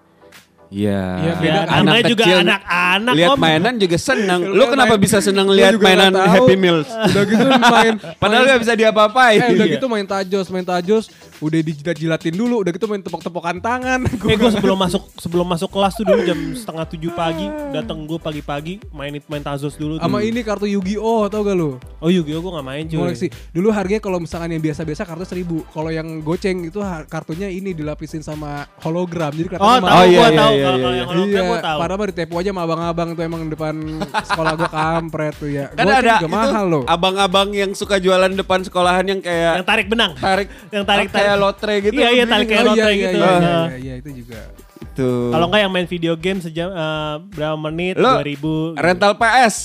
Iya. 0.69 1.01
Iya, 1.19 1.33
beda. 1.35 1.59
Ya, 1.59 2.01
juga 2.03 2.23
kecil 2.23 2.37
anak-anak 2.39 3.13
Lihat 3.13 3.29
om. 3.29 3.37
mainan 3.37 3.73
juga 3.75 3.97
seneng. 3.97 4.41
Lu 4.47 4.63
kenapa 4.65 4.93
main- 4.93 5.01
bisa 5.01 5.17
seneng 5.19 5.45
Gua 5.45 5.57
lihat 5.57 5.73
juga 5.73 5.85
mainan 5.85 6.11
tahu. 6.11 6.29
Happy 6.29 6.55
Meals? 6.55 6.87
Udah 6.89 7.23
gitu 7.25 7.43
main, 7.45 7.93
Padahal 8.21 8.43
gak 8.47 8.59
bisa 8.61 8.73
diapa-apain. 8.73 9.39
Eh 9.39 9.49
udah 9.53 9.67
gitu 9.69 9.85
main 9.85 10.05
tajos, 10.05 10.45
main 10.47 10.65
tajos, 10.65 11.03
udah 11.43 11.59
dijilat-jilatin 11.59 12.31
dulu, 12.31 12.63
udah 12.63 12.71
gitu 12.71 12.87
main 12.87 13.03
tepok-tepokan 13.03 13.59
tangan. 13.59 13.99
Eh 14.31 14.39
gue 14.39 14.49
sebelum 14.49 14.79
masuk 14.79 15.03
sebelum 15.19 15.43
masuk 15.43 15.67
kelas 15.67 15.93
tuh 15.93 16.07
dulu 16.07 16.23
jam 16.23 16.39
setengah 16.59 16.85
tujuh 16.87 17.11
pagi 17.11 17.45
datang 17.69 18.07
gue 18.07 18.15
pagi-pagi 18.15 18.79
main 18.89 19.11
main 19.27 19.43
Tazos 19.43 19.75
dulu. 19.75 19.99
Sama 19.99 20.23
ini 20.23 20.39
kartu 20.41 20.63
Yu-Gi-Oh 20.65 21.27
tau 21.27 21.43
gak 21.43 21.53
lu? 21.53 21.75
Oh 21.99 22.07
Yu-Gi-Oh 22.07 22.39
gue 22.39 22.51
gak 22.55 22.65
main 22.65 22.83
cuy. 22.87 22.97
Koleksi. 22.97 23.27
Dulu 23.51 23.67
harganya 23.69 23.99
kalau 23.99 24.17
misalkan 24.17 24.49
yang 24.49 24.63
biasa-biasa 24.63 25.03
kartu 25.03 25.27
seribu. 25.27 25.67
Kalau 25.69 25.91
yang 25.91 26.23
goceng 26.23 26.63
itu 26.63 26.79
kartunya 27.11 27.51
ini 27.51 27.75
dilapisin 27.75 28.23
sama 28.23 28.63
hologram. 28.79 29.35
Jadi 29.35 29.51
Oh 29.59 29.59
kelihatannya 29.59 29.83
tahu 29.83 29.83
mahal. 29.83 29.99
Oh, 29.99 30.05
iya, 30.07 30.17
gue 30.17 30.23
iya, 30.23 30.39
tahu 30.39 30.53
iya, 30.53 30.63
kalau 30.63 30.77
iya, 30.79 30.79
kalau 30.79 30.93
iya. 30.93 30.97
yang 30.97 31.07
hologram 31.11 31.33
Iya, 31.33 31.41
gue 31.43 31.59
tahu. 31.59 31.77
padahal 31.83 31.99
mah 31.99 32.07
ditepu 32.07 32.33
aja 32.39 32.49
sama 32.49 32.61
abang-abang 32.63 33.07
tuh 33.11 33.23
emang 33.23 33.41
depan 33.51 33.75
sekolah 34.31 34.51
gua 34.55 34.69
kampret 34.71 35.33
tuh 35.35 35.49
ya. 35.51 35.65
Kan 35.73 35.85
ada 35.85 35.99
juga 35.99 36.17
itu 36.17 36.27
mahal 36.29 36.65
loh. 36.65 36.83
abang-abang 36.87 37.49
yang 37.51 37.71
suka 37.73 37.99
jualan 37.99 38.31
depan 38.31 38.59
sekolahan 38.63 39.03
yang 39.03 39.19
kayak 39.19 39.59
Yang 39.59 39.67
tarik 39.67 39.87
benang. 39.91 40.11
tarik 40.15 40.47
yang 40.71 40.83
tarik 40.87 41.07
kayak 41.33 41.41
lotre 41.41 41.73
gitu. 41.81 41.93
Iya 41.95 42.09
iya 42.11 42.23
Lu 42.23 42.31
beli 42.31 42.45
kayak 42.45 42.61
Oh, 42.61 42.67
lotre 42.69 42.83
iya, 42.85 42.93
gitu. 42.95 43.17
Iya, 43.17 43.25
iya, 43.25 43.33
Nah. 43.35 43.65
iya, 43.65 43.75
iya, 43.75 43.93
itu 43.97 44.09
juga. 44.15 44.39
Itu. 44.83 45.09
Kalau 45.27 45.45
enggak 45.47 45.61
yang 45.61 45.71
main 45.71 45.87
video 45.87 46.13
game 46.15 46.39
sejam 46.39 46.69
eh, 46.69 47.15
berapa 47.27 47.57
menit 47.59 47.95
Lo 47.95 48.11
2000. 48.19 48.77
rental 48.77 49.11
PS. 49.15 49.55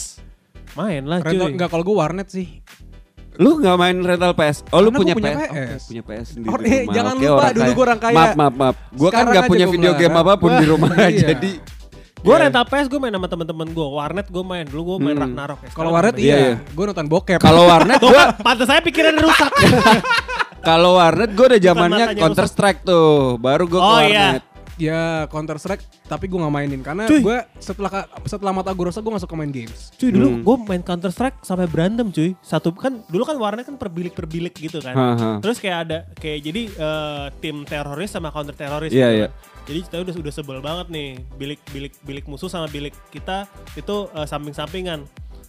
Main 0.75 1.02
lah 1.04 1.18
Rental, 1.18 1.44
cuy. 1.44 1.52
enggak 1.52 1.68
kalau 1.68 1.84
gue 1.84 1.96
warnet 1.96 2.28
sih. 2.28 2.48
Lu 3.34 3.54
nggak 3.54 3.76
main 3.76 3.96
rental 3.96 4.32
PS? 4.32 4.66
Oh 4.68 4.78
lu 4.78 4.88
Karena 4.88 4.98
punya, 4.98 5.12
gua 5.12 5.18
punya 5.20 5.30
PS? 5.30 5.38
PS. 5.38 5.46
Oke, 5.46 5.87
punya 5.87 6.02
PS 6.02 6.26
sendiri 6.28 6.48
Oh, 6.48 6.58
di 6.58 6.66
eh, 6.66 6.78
rumah. 6.80 6.90
jangan 6.92 7.14
Oke, 7.14 7.22
lupa, 7.25 7.44
dulu 7.52 7.70
gua 7.70 7.84
orang 7.84 8.00
kaya. 8.00 8.16
Maaf, 8.16 8.32
maaf, 8.34 8.54
maaf. 8.56 8.76
Gua 8.90 9.10
kan 9.10 9.25
aja 9.26 9.40
punya 9.44 9.66
video 9.68 9.92
game 9.94 10.16
apa 10.16 10.32
pun 10.34 10.50
di 10.52 10.66
rumah. 10.66 10.90
Iya. 11.04 11.28
Jadi 11.30 11.52
Gue 12.18 12.34
Iya. 12.34 12.50
rental 12.50 12.66
PS 12.66 12.87
gue 12.88 12.98
main 12.98 13.14
sama 13.14 13.30
temen-temen 13.30 13.68
gue. 13.70 13.88
Warnet 13.88 14.26
gue 14.26 14.42
main. 14.42 14.66
Dulu 14.66 14.82
gue 14.82 14.96
main 15.00 15.14
Hmm. 15.14 15.22
Ragnarok. 15.22 15.58
ya. 15.60 15.70
Kalau 15.70 15.90
warnet 15.94 16.14
Iya, 16.18 16.26
iya. 16.26 16.34
iya, 16.34 16.54
gue 16.66 16.84
nonton 16.84 17.06
bokep. 17.06 17.38
kalau 17.38 17.62
warnet 17.64 17.94
kan, 18.02 18.28
pantas 18.42 18.66
saya 18.66 18.82
pikiran 18.82 19.14
rusak. 19.14 19.50
kalau 20.60 20.96
warnet 20.96 21.30
gua 21.32 21.46
udah 21.48 21.60
zamannya 21.60 22.06
Counter 22.14 22.46
Strike 22.46 22.80
tuh. 22.82 23.36
Baru 23.36 23.64
gua 23.64 23.80
ke 23.80 23.84
Oh, 23.84 24.00
iya. 24.00 24.06
warnet. 24.34 24.44
ya 24.78 25.26
Counter 25.26 25.58
Strike, 25.58 25.82
tapi 26.06 26.30
gue 26.30 26.38
nggak 26.38 26.54
mainin 26.54 26.78
karena 26.86 27.10
gue 27.10 27.36
setelah 27.58 28.06
setelah 28.22 28.54
mata 28.54 28.70
gue 28.70 28.86
rusak 28.86 29.02
gue 29.02 29.10
nggak 29.10 29.26
suka 29.26 29.34
main 29.34 29.50
games. 29.50 29.90
Cuy 29.98 30.14
dulu 30.14 30.28
Hmm. 30.30 30.42
gue 30.46 30.56
main 30.70 30.82
Counter 30.86 31.10
Strike 31.10 31.42
sampai 31.42 31.66
berantem 31.66 32.06
cuy. 32.14 32.38
Satu 32.38 32.70
kan 32.70 33.02
dulu 33.10 33.26
kan 33.26 33.34
warnet 33.42 33.66
kan 33.66 33.74
per 33.74 33.90
bilik 33.90 34.14
per 34.14 34.30
bilik 34.30 34.54
gitu 34.54 34.78
kan. 34.78 34.94
Haha. 34.94 35.30
Terus 35.42 35.58
kayak 35.58 35.78
ada 35.82 35.98
kayak 36.14 36.38
jadi 36.40 36.62
eh, 36.70 37.26
tim 37.42 37.66
teroris 37.66 38.06
sama 38.06 38.30
counter 38.30 38.54
teroris. 38.54 38.94
Iya, 38.94 39.08
gitu 39.10 39.18
iya. 39.18 39.26
kan. 39.26 39.66
Jadi 39.66 39.78
kita 39.82 39.96
udah 39.98 40.14
udah 40.14 40.32
sebel 40.32 40.58
banget 40.62 40.86
nih 40.88 41.08
bilik 41.34 41.60
bilik 41.68 41.94
bilik 42.06 42.24
musuh 42.30 42.46
sama 42.46 42.70
bilik 42.70 42.94
kita 43.10 43.50
itu 43.74 44.06
eh, 44.14 44.26
samping-sampingan. 44.30 45.02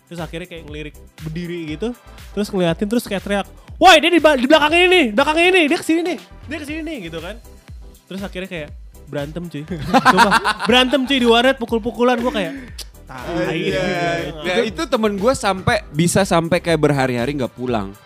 Terus 0.09 0.25
akhirnya 0.25 0.49
kayak 0.49 0.65
ngelirik 0.65 0.95
berdiri 1.21 1.69
gitu. 1.69 1.93
Terus 2.33 2.49
ngeliatin 2.49 2.89
terus 2.89 3.05
kayak 3.05 3.21
teriak, 3.21 3.45
"Woi, 3.79 3.95
dia 4.03 4.11
di, 4.11 4.19
di 4.19 4.47
belakang 4.47 4.73
ini 4.75 4.87
nih, 4.91 5.05
belakang 5.15 5.37
ini, 5.39 5.61
dia 5.71 5.77
ke 5.79 5.85
sini 5.87 6.01
nih, 6.03 6.17
dia 6.19 6.57
ke 6.59 6.65
sini 6.67 6.81
nih," 6.83 6.97
gitu 7.07 7.17
kan. 7.23 7.35
Terus 8.11 8.21
akhirnya 8.21 8.49
kayak 8.51 8.69
berantem 9.09 9.43
cuy. 9.49 9.63
Coba 10.13 10.31
berantem 10.69 11.01
cuy 11.09 11.17
di 11.17 11.27
warnet 11.27 11.57
pukul-pukulan 11.57 12.21
gue 12.21 12.33
kayak 12.33 12.53
tai. 13.09 13.73
Nah, 14.45 14.61
itu 14.61 14.83
temen 14.85 15.17
gue 15.17 15.33
sampai 15.33 15.81
bisa 15.89 16.21
sampai 16.21 16.61
kayak 16.61 16.77
berhari-hari 16.77 17.33
nggak 17.33 17.57
pulang. 17.57 17.97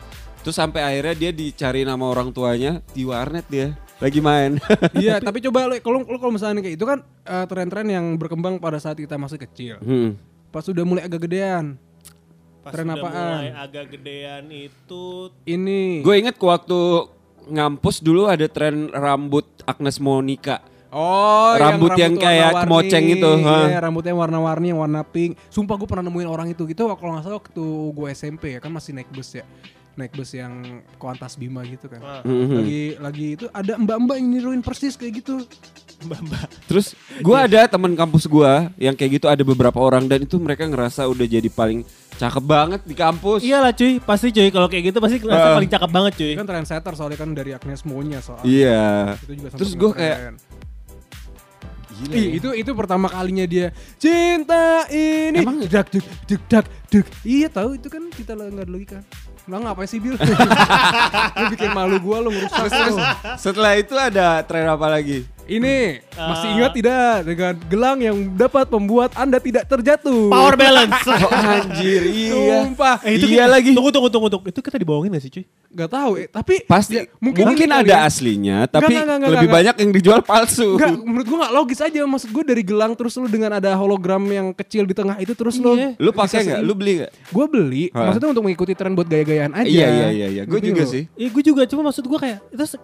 Terus 0.44 0.60
sampai 0.60 0.84
akhirnya 0.84 1.16
dia 1.16 1.32
dicari 1.32 1.88
nama 1.88 2.04
orang 2.04 2.32
tuanya 2.32 2.80
di 2.92 3.04
warnet 3.08 3.48
dia 3.52 3.76
lagi 4.00 4.20
main. 4.20 4.60
Iya, 5.00 5.20
tapi 5.24 5.40
coba 5.44 5.72
lo 5.72 5.76
kalau 5.80 6.04
lo 6.04 6.18
kalau 6.20 6.36
misalnya 6.36 6.60
kayak 6.64 6.76
itu 6.76 6.86
kan 6.88 7.00
eh, 7.24 7.46
tren-tren 7.48 7.88
yang 7.88 8.06
berkembang 8.20 8.60
pada 8.60 8.80
saat 8.80 9.00
kita 9.00 9.16
masih 9.16 9.40
kecil. 9.40 9.76
Hmm. 9.80 10.20
Pas 10.52 10.64
sudah 10.64 10.84
mulai 10.84 11.08
agak 11.08 11.28
gedean, 11.28 11.80
Pas 12.64 12.72
Tren 12.72 12.88
udah 12.88 12.96
apaan? 12.96 13.28
mulai 13.36 13.50
agak 13.54 13.86
gedean 13.92 14.44
itu 14.48 15.04
ini 15.44 16.00
Gue 16.00 16.16
inget 16.18 16.40
waktu 16.40 16.80
ngampus 17.44 18.00
dulu 18.00 18.32
ada 18.32 18.48
tren 18.48 18.88
rambut 18.88 19.44
Agnes 19.64 20.00
Monica. 20.00 20.64
Oh, 20.94 21.58
Rambut 21.58 21.98
yang 21.98 22.14
kayak 22.14 22.54
warna-warni. 22.54 22.70
kemoceng 22.70 23.06
itu, 23.10 23.32
ha. 23.42 23.58
Iya, 23.66 23.80
rambutnya 23.82 24.14
warna-warni 24.14 24.70
yang 24.70 24.80
warna 24.80 25.02
pink. 25.02 25.34
Sumpah 25.50 25.74
gue 25.74 25.90
pernah 25.90 26.06
nemuin 26.06 26.30
orang 26.30 26.48
itu. 26.54 26.70
Itu 26.70 26.86
kalau 26.86 27.18
nggak 27.18 27.26
salah 27.26 27.42
waktu 27.42 27.66
gue 27.92 28.08
SMP 28.14 28.44
ya 28.54 28.60
kan 28.62 28.70
masih 28.70 28.94
naik 28.94 29.10
bus 29.10 29.34
ya. 29.34 29.42
Naik 29.98 30.14
bus 30.14 30.32
yang 30.32 30.54
Kuantas 30.96 31.34
Bima 31.34 31.66
gitu 31.66 31.90
kan. 31.90 31.98
Ah. 32.00 32.22
Mhm. 32.22 32.62
Lagi 32.62 32.82
lagi 33.02 33.26
itu 33.34 33.46
ada 33.50 33.74
mbak-mbak 33.76 34.22
yang 34.22 34.28
niruin 34.30 34.62
persis 34.62 34.94
kayak 34.94 35.26
gitu. 35.26 35.42
Mbak-mbak. 36.04 36.48
Terus 36.66 36.88
gue 37.16 37.38
ada 37.38 37.66
teman 37.66 37.94
kampus 37.94 38.24
gue 38.26 38.52
yang 38.78 38.94
kayak 38.94 39.18
gitu 39.18 39.28
ada 39.28 39.42
beberapa 39.42 39.76
orang 39.78 40.06
dan 40.06 40.22
itu 40.22 40.36
mereka 40.36 40.64
ngerasa 40.64 41.06
udah 41.06 41.24
jadi 41.24 41.48
paling 41.48 41.82
cakep 42.14 42.44
banget 42.44 42.82
di 42.82 42.94
kampus. 42.94 43.42
Iyalah 43.42 43.72
cuy, 43.72 43.98
pasti 43.98 44.30
cuy 44.30 44.48
kalau 44.48 44.68
kayak 44.68 44.84
gitu 44.90 44.98
pasti 44.98 45.18
ngerasa 45.18 45.48
Ah. 45.50 45.56
paling 45.56 45.72
cakep 45.72 45.90
banget 45.90 46.14
cuy. 46.16 46.34
Kan 46.36 46.46
trendsetter 46.46 46.94
soalnya 46.94 47.18
kan 47.18 47.30
dari 47.32 47.52
Agnes 47.52 47.82
Monya 47.84 48.20
soalnya. 48.20 48.46
Iya. 48.46 48.86
Itu 49.20 49.34
juga 49.34 49.50
Terus 49.56 49.74
gue 49.74 49.92
kayak 49.92 50.18
gila. 51.94 52.14
Ih, 52.14 52.26
ya. 52.26 52.30
itu 52.34 52.50
itu 52.58 52.72
pertama 52.74 53.06
kalinya 53.06 53.46
dia 53.46 53.70
cinta 53.96 54.90
ini 54.90 55.40
Emang- 55.40 55.62
dak 55.64 55.88
duk 55.90 56.02
duk 56.26 56.42
dak 56.48 56.66
duk. 56.90 57.06
Iya 57.22 57.48
tahu 57.48 57.78
itu 57.78 57.88
kan 57.88 58.04
kita 58.10 58.34
lo 58.34 58.46
nggak 58.46 58.66
ada 58.66 58.72
logika. 58.72 59.00
Lo 59.44 59.60
ngapain 59.60 59.86
sih 59.86 60.00
Bil? 60.00 60.16
lu 61.38 61.44
bikin 61.52 61.72
malu 61.72 62.00
gua 62.00 62.18
lo 62.20 62.32
ngerusak. 62.32 62.64
lo. 62.90 62.96
Setelah 63.36 63.76
itu 63.76 63.94
ada 63.94 64.40
tren 64.42 64.66
apa 64.66 64.88
lagi? 64.88 65.28
Ini 65.46 65.76
masih 66.10 66.48
Ah. 66.48 66.56
ingat 66.56 66.72
tidak 66.72 67.04
dengan 67.26 67.54
gelang 67.68 67.98
yang 68.00 68.16
dapat 68.32 68.64
membuat 68.70 69.12
anda 69.14 69.38
tidak 69.38 69.68
terjatuh? 69.68 70.28
Power 70.28 70.56
balance. 70.56 70.96
Oh 71.24 71.30
anjir 71.30 72.02
iya. 72.06 72.64
Sumpah. 72.64 72.96
Eh, 73.02 73.16
itu 73.16 73.28
iya 73.28 73.44
kita- 73.44 73.52
lagi. 73.52 73.72
Tunggu 73.72 73.90
tunggu 73.90 74.08
tunggu 74.08 74.28
tunggu. 74.30 74.46
Itu 74.48 74.60
kita 74.60 74.78
dibohongin 74.78 75.12
gak 75.12 75.22
sih 75.22 75.32
cuy? 75.32 75.44
Gak 75.70 75.90
tahu, 75.90 76.12
eh, 76.16 76.28
tapi 76.28 76.62
Pasti 76.64 76.96
ya, 76.96 77.10
mungkin, 77.18 77.50
ini 77.50 77.66
kali 77.66 77.74
ada 77.82 77.96
ya. 77.96 78.06
aslinya 78.06 78.58
tapi 78.68 78.94
Enggak, 78.94 79.04
enggak, 79.04 79.18
enggak, 79.18 79.32
lebih 79.32 79.42
enggak. 79.42 79.58
banyak 79.58 79.76
yang 79.76 79.92
dijual 79.92 80.20
palsu. 80.22 80.68
Enggak, 80.72 80.92
menurut 81.02 81.26
gua 81.26 81.38
gak 81.42 81.54
logis 81.54 81.80
aja. 81.82 82.00
Maksud 82.04 82.30
gua 82.30 82.44
dari 82.46 82.64
gelang 82.64 82.94
terus 82.94 83.14
lu 83.14 83.28
dengan 83.28 83.52
ada 83.54 83.74
hologram 83.74 84.22
yang 84.24 84.48
kecil 84.52 84.86
di 84.86 84.94
tengah 84.94 85.18
itu 85.18 85.34
terus 85.34 85.58
lu 85.58 85.74
Iya. 85.74 85.98
Lu 85.98 86.12
pakai 86.12 86.40
nggak? 86.46 86.60
Lu 86.62 86.74
beli 86.74 86.94
nggak? 87.00 87.12
Gue 87.28 87.46
beli, 87.48 87.84
Hah. 87.90 88.06
maksudnya 88.08 88.30
untuk 88.30 88.44
mengikuti 88.44 88.72
tren 88.72 88.94
buat 88.94 89.06
gaya-gayaan 89.06 89.52
aja. 89.56 89.66
Iya 89.66 89.88
iya 89.90 90.08
iya 90.10 90.28
iya. 90.32 90.42
Ngerti 90.46 90.70
juga 90.70 90.84
lu? 90.84 90.94
sih. 90.94 91.04
Iya 91.12 91.30
gue 91.30 91.44
juga 91.44 91.62
cuma 91.66 91.82
maksud 91.84 92.04
gue 92.04 92.20
kayak 92.20 92.38
itu 92.48 92.64
se- 92.64 92.82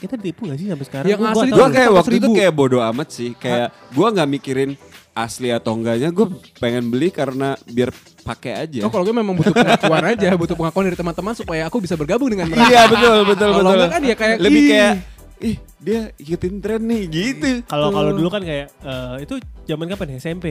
kita 0.00 0.14
ditipu 0.16 0.40
gak 0.44 0.56
sih 0.56 0.66
sampai 0.66 0.86
sekarang? 0.86 1.06
Yang 1.06 1.20
Gua- 1.20 1.32
asli 1.36 1.48
gua 1.50 1.68
kayak 1.68 1.90
Waktu 2.00 2.16
itu 2.18 2.28
ribu. 2.30 2.36
kayak 2.36 2.52
bodoh 2.52 2.82
amat 2.82 3.08
sih. 3.12 3.30
Kayak 3.36 3.70
gue 3.92 4.06
nggak 4.06 4.28
mikirin 4.28 4.70
asli 5.12 5.48
atau 5.52 5.76
enggaknya. 5.76 6.08
Gue 6.10 6.26
pengen 6.56 6.88
beli 6.88 7.12
karena 7.12 7.54
biar 7.68 7.92
pakai 8.22 8.52
aja. 8.68 8.80
Oh 8.86 8.92
kalau 8.92 9.04
gue 9.04 9.16
memang 9.16 9.34
butuh 9.36 9.52
pengakuan 9.52 10.04
aja, 10.16 10.28
butuh 10.40 10.56
pengakuan 10.56 10.84
dari 10.88 10.98
teman-teman 10.98 11.34
supaya 11.36 11.62
aku 11.68 11.78
bisa 11.82 11.94
bergabung 11.94 12.28
dengan 12.32 12.48
mereka. 12.48 12.68
Iya 12.68 12.82
betul 12.88 13.18
betul 13.28 13.48
Kalau 13.52 13.60
betul. 13.62 13.76
enggak 13.76 13.90
kan 13.92 14.02
ya 14.04 14.14
kayak, 14.16 14.36
lebih 14.40 14.60
ih. 14.62 14.68
kayak 14.70 14.92
ih 15.40 15.56
dia 15.80 16.00
ikutin 16.20 16.54
tren 16.60 16.82
nih 16.84 17.02
gitu. 17.08 17.64
Kalau 17.64 17.88
kalau 17.88 18.12
dulu 18.12 18.28
kan 18.28 18.44
kayak 18.44 18.68
eh, 18.84 19.14
itu 19.24 19.34
zaman 19.64 19.88
kapan 19.88 20.16
ya 20.16 20.16
SMP? 20.20 20.46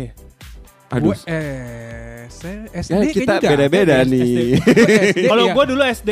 Aduh. 0.89 1.13
Gue 1.13 1.15
eh 1.30 2.25
se- 2.30 2.69
Ya, 2.69 3.04
SD 3.04 3.25
kita 3.25 3.36
beda-beda 3.41 4.06
nih. 4.08 4.56
SD, 4.56 5.25
Kalau 5.32 5.45
iya. 5.49 5.54
gue 5.54 5.65
dulu 5.75 5.82
SD 5.84 6.10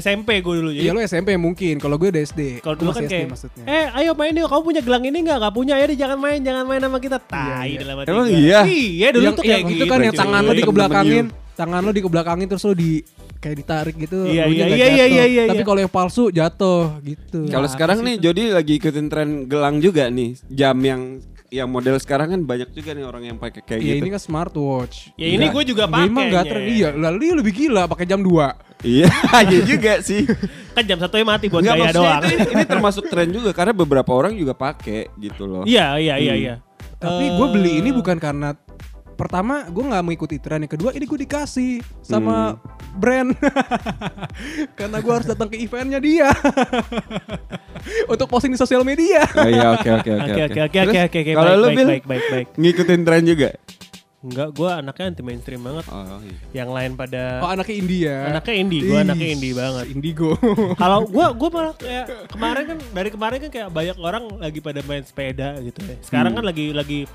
SMP 0.00 0.42
gue 0.42 0.54
dulu 0.58 0.70
jadi. 0.74 0.84
Iya 0.84 0.90
lo 0.96 1.00
SMP 1.04 1.28
mungkin, 1.38 1.78
kalau 1.78 1.96
gue 2.00 2.08
udah 2.10 2.22
SD. 2.24 2.64
Kalau 2.64 2.74
Gua 2.76 2.82
dulu 2.82 2.90
kan 2.96 3.04
SD 3.06 3.12
kayak, 3.12 3.26
maksudnya. 3.30 3.64
eh 3.68 3.86
ayo 4.02 4.10
main 4.18 4.34
yuk, 4.34 4.48
kamu 4.50 4.62
punya 4.64 4.82
gelang 4.82 5.04
ini 5.06 5.18
nggak? 5.22 5.38
Gak 5.38 5.54
punya, 5.54 5.74
ya 5.78 5.86
jangan 5.94 6.18
main, 6.18 6.40
jangan 6.42 6.64
main 6.66 6.80
sama 6.82 6.98
kita. 6.98 7.18
Tai 7.22 7.68
iya. 7.68 7.78
dalam 7.84 7.94
hati 8.02 8.08
Emang 8.10 8.26
iya? 8.32 8.60
Iya 8.66 9.08
dulu 9.14 9.24
yang, 9.24 9.36
tuh 9.36 9.44
kayak 9.44 9.60
yang 9.60 9.68
gitu. 9.70 9.78
itu 9.78 9.84
kan 9.86 9.98
yang 10.02 10.16
tangan 10.16 10.40
lo 10.42 10.52
dikebelakangin, 10.56 11.24
tangan 11.54 11.80
lo 11.84 11.90
dikebelakangin 11.94 12.46
terus 12.48 12.64
lo 12.66 12.72
di 12.74 12.90
kayak 13.38 13.56
ditarik 13.62 13.96
gitu. 14.02 14.18
Iya, 14.26 14.44
iya, 14.50 14.66
iya, 14.66 14.86
iya, 14.90 15.04
iya, 15.06 15.24
iya, 15.30 15.42
Tapi 15.46 15.62
iya. 15.62 15.66
kalau 15.66 15.78
yang 15.78 15.92
palsu 15.92 16.34
jatuh 16.34 16.98
gitu. 17.06 17.46
Kalau 17.46 17.68
apa 17.70 17.74
sekarang 17.76 17.98
nih 18.02 18.18
itu? 18.18 18.22
Jody 18.26 18.42
lagi 18.50 18.72
ikutin 18.82 19.06
tren 19.06 19.28
gelang 19.46 19.78
juga 19.78 20.10
nih. 20.10 20.34
Jam 20.50 20.76
yang 20.82 21.22
yang 21.48 21.64
model 21.66 21.96
sekarang 21.96 22.28
kan 22.28 22.40
banyak 22.42 22.68
juga 22.70 22.92
nih 22.92 23.02
orang 23.02 23.22
yang 23.24 23.36
pakai 23.36 23.60
kayak 23.62 23.80
Iya 23.80 23.88
gitu. 23.90 24.00
ini 24.00 24.08
kan 24.10 24.20
smartwatch. 24.20 24.96
Ya 25.14 25.26
ini 25.30 25.46
gue 25.46 25.62
juga 25.64 25.84
Gue 25.84 25.96
emang 26.02 26.12
pakai. 26.18 26.30
nggak 26.30 26.44
tren. 26.46 26.62
Iya, 26.66 26.88
lalu 26.94 27.16
dia 27.18 27.32
lebih 27.34 27.52
gila 27.54 27.82
pakai 27.86 28.04
jam 28.04 28.20
2 28.20 28.52
Iya, 28.78 29.08
iya 29.48 29.60
juga 29.64 29.92
sih. 29.98 30.22
Kan 30.70 30.84
jam 30.84 30.98
satunya 30.98 31.24
mati 31.24 31.48
buat 31.48 31.60
Nggak, 31.60 31.76
gaya 31.78 31.90
doang. 31.90 32.20
itu- 32.20 32.30
ini, 32.30 32.44
ini 32.52 32.64
termasuk 32.64 33.04
tren 33.06 33.28
juga 33.28 33.50
karena 33.50 33.72
beberapa 33.72 34.10
orang 34.10 34.32
juga 34.32 34.52
pakai 34.52 35.08
gitu 35.16 35.44
loh. 35.44 35.64
Iya 35.64 35.96
iya 35.96 36.14
iya 36.16 36.32
Hmm. 36.32 36.42
iya. 36.42 36.54
Tapi 36.94 37.24
Eh, 37.24 37.32
gue 37.32 37.46
beli 37.48 37.72
ini 37.78 37.90
bukan 37.90 38.18
karena 38.18 38.52
pertama 39.18 39.66
gue 39.66 39.82
nggak 39.82 40.04
mengikuti 40.06 40.38
tren 40.38 40.62
yang 40.62 40.70
kedua 40.70 40.94
ini 40.94 41.02
gue 41.02 41.18
dikasih 41.26 41.82
sama 42.06 42.54
brand 42.94 43.34
karena 44.78 45.02
gue 45.02 45.12
harus 45.12 45.26
datang 45.26 45.50
ke 45.50 45.58
eventnya 45.58 45.98
dia 45.98 46.30
untuk 48.12 48.30
posting 48.30 48.54
di 48.54 48.60
sosial 48.60 48.86
media 48.86 49.26
Oh, 49.34 49.48
iya, 49.50 49.74
oke 49.74 49.88
oke 50.02 50.10
oke. 50.14 50.24
Oke 50.28 50.42
oke 50.46 50.60
oke 50.62 50.78
oke 50.78 50.98
oke 51.08 51.18
oke. 51.18 51.32
Kalau 51.34 51.50
baik, 51.50 51.58
lu 51.58 51.66
baik, 51.66 51.86
baik 51.86 52.04
baik 52.06 52.24
baik. 52.30 52.46
ngikutin 52.54 53.00
tren 53.02 53.22
juga. 53.26 53.48
Enggak, 54.18 54.48
gue 54.50 54.66
anaknya 54.66 55.04
anti 55.14 55.22
mainstream 55.22 55.62
banget. 55.62 55.84
Oh, 55.94 56.18
iya. 56.26 56.38
Yang 56.62 56.70
lain 56.74 56.90
pada 56.98 57.22
oh 57.38 57.50
anaknya 57.54 57.76
India 57.78 58.14
anaknya 58.26 58.54
indie, 58.58 58.82
gue 58.82 58.98
anaknya 58.98 59.28
indie 59.30 59.54
banget. 59.54 59.86
Indigo 59.94 60.30
Kalau 60.82 61.06
gue 61.06 61.26
gue 61.38 61.48
malah 61.54 61.74
kayak 61.78 62.06
kemarin 62.26 62.64
kan 62.66 62.78
dari 62.90 63.10
kemarin 63.14 63.38
kan 63.46 63.50
kayak 63.54 63.68
banyak 63.70 63.96
orang 64.02 64.24
lagi 64.42 64.58
pada 64.58 64.80
main 64.82 65.06
sepeda 65.06 65.54
gitu 65.62 65.78
ya. 65.86 65.96
Sekarang 66.02 66.34
kan 66.34 66.42
lagi 66.42 66.74
lagi 66.74 67.06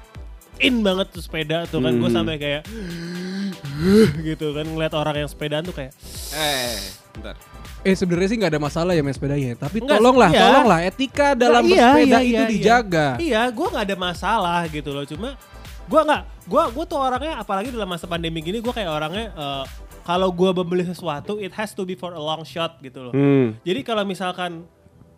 in 0.60 0.82
banget 0.82 1.10
tuh 1.10 1.20
sepeda 1.20 1.66
tuh 1.66 1.80
kan 1.80 1.92
gue 1.92 2.04
Hmm. 2.04 2.16
sampai 2.16 2.36
kayak 2.36 2.62
gitu 4.28 4.54
kan 4.54 4.66
ngeliat 4.66 4.94
orang 4.94 5.16
yang 5.18 5.30
sepedaan 5.30 5.64
tuh 5.64 5.74
kayak 5.74 5.92
Eh, 6.32 6.78
bentar. 7.12 7.36
eh 7.82 7.94
sebenarnya 7.94 8.28
sih 8.28 8.38
nggak 8.38 8.52
ada 8.52 8.62
masalah 8.62 8.92
ya 8.92 9.02
main 9.02 9.12
sepedanya 9.12 9.54
tapi 9.56 9.78
Enggak, 9.80 9.98
tolonglah 9.98 10.30
iya. 10.30 10.42
tolonglah 10.42 10.80
etika 10.84 11.28
dalam 11.34 11.62
Nah, 11.62 11.70
iya, 11.70 11.88
bersepeda 11.90 12.06
iya, 12.16 12.20
itu 12.22 12.34
iya, 12.36 12.44
dijaga 12.48 13.08
Iya, 13.18 13.42
gue 13.50 13.68
nggak 13.68 13.86
ada 13.86 13.98
masalah 13.98 14.60
gitu 14.68 14.90
loh. 14.90 15.04
Cuma 15.04 15.36
gue 15.84 16.02
nggak, 16.02 16.22
gue 16.46 16.64
gue 16.72 16.86
tuh 16.88 16.96
orangnya 16.98 17.34
apalagi 17.38 17.68
dalam 17.70 17.86
masa 17.86 18.06
pandemi 18.06 18.40
gini 18.40 18.58
gue 18.58 18.72
kayak 18.72 18.88
orangnya 18.88 19.26
eh, 19.30 19.64
kalau 20.02 20.30
gue 20.30 20.50
membeli 20.54 20.84
sesuatu 20.84 21.38
it 21.38 21.52
has 21.52 21.72
to 21.72 21.84
be 21.84 21.94
for 21.94 22.12
a 22.12 22.20
long 22.20 22.44
shot 22.44 22.80
gitu 22.80 23.04
loh. 23.04 23.14
Hmm. 23.14 23.56
Jadi 23.62 23.84
kalau 23.84 24.04
misalkan 24.04 24.64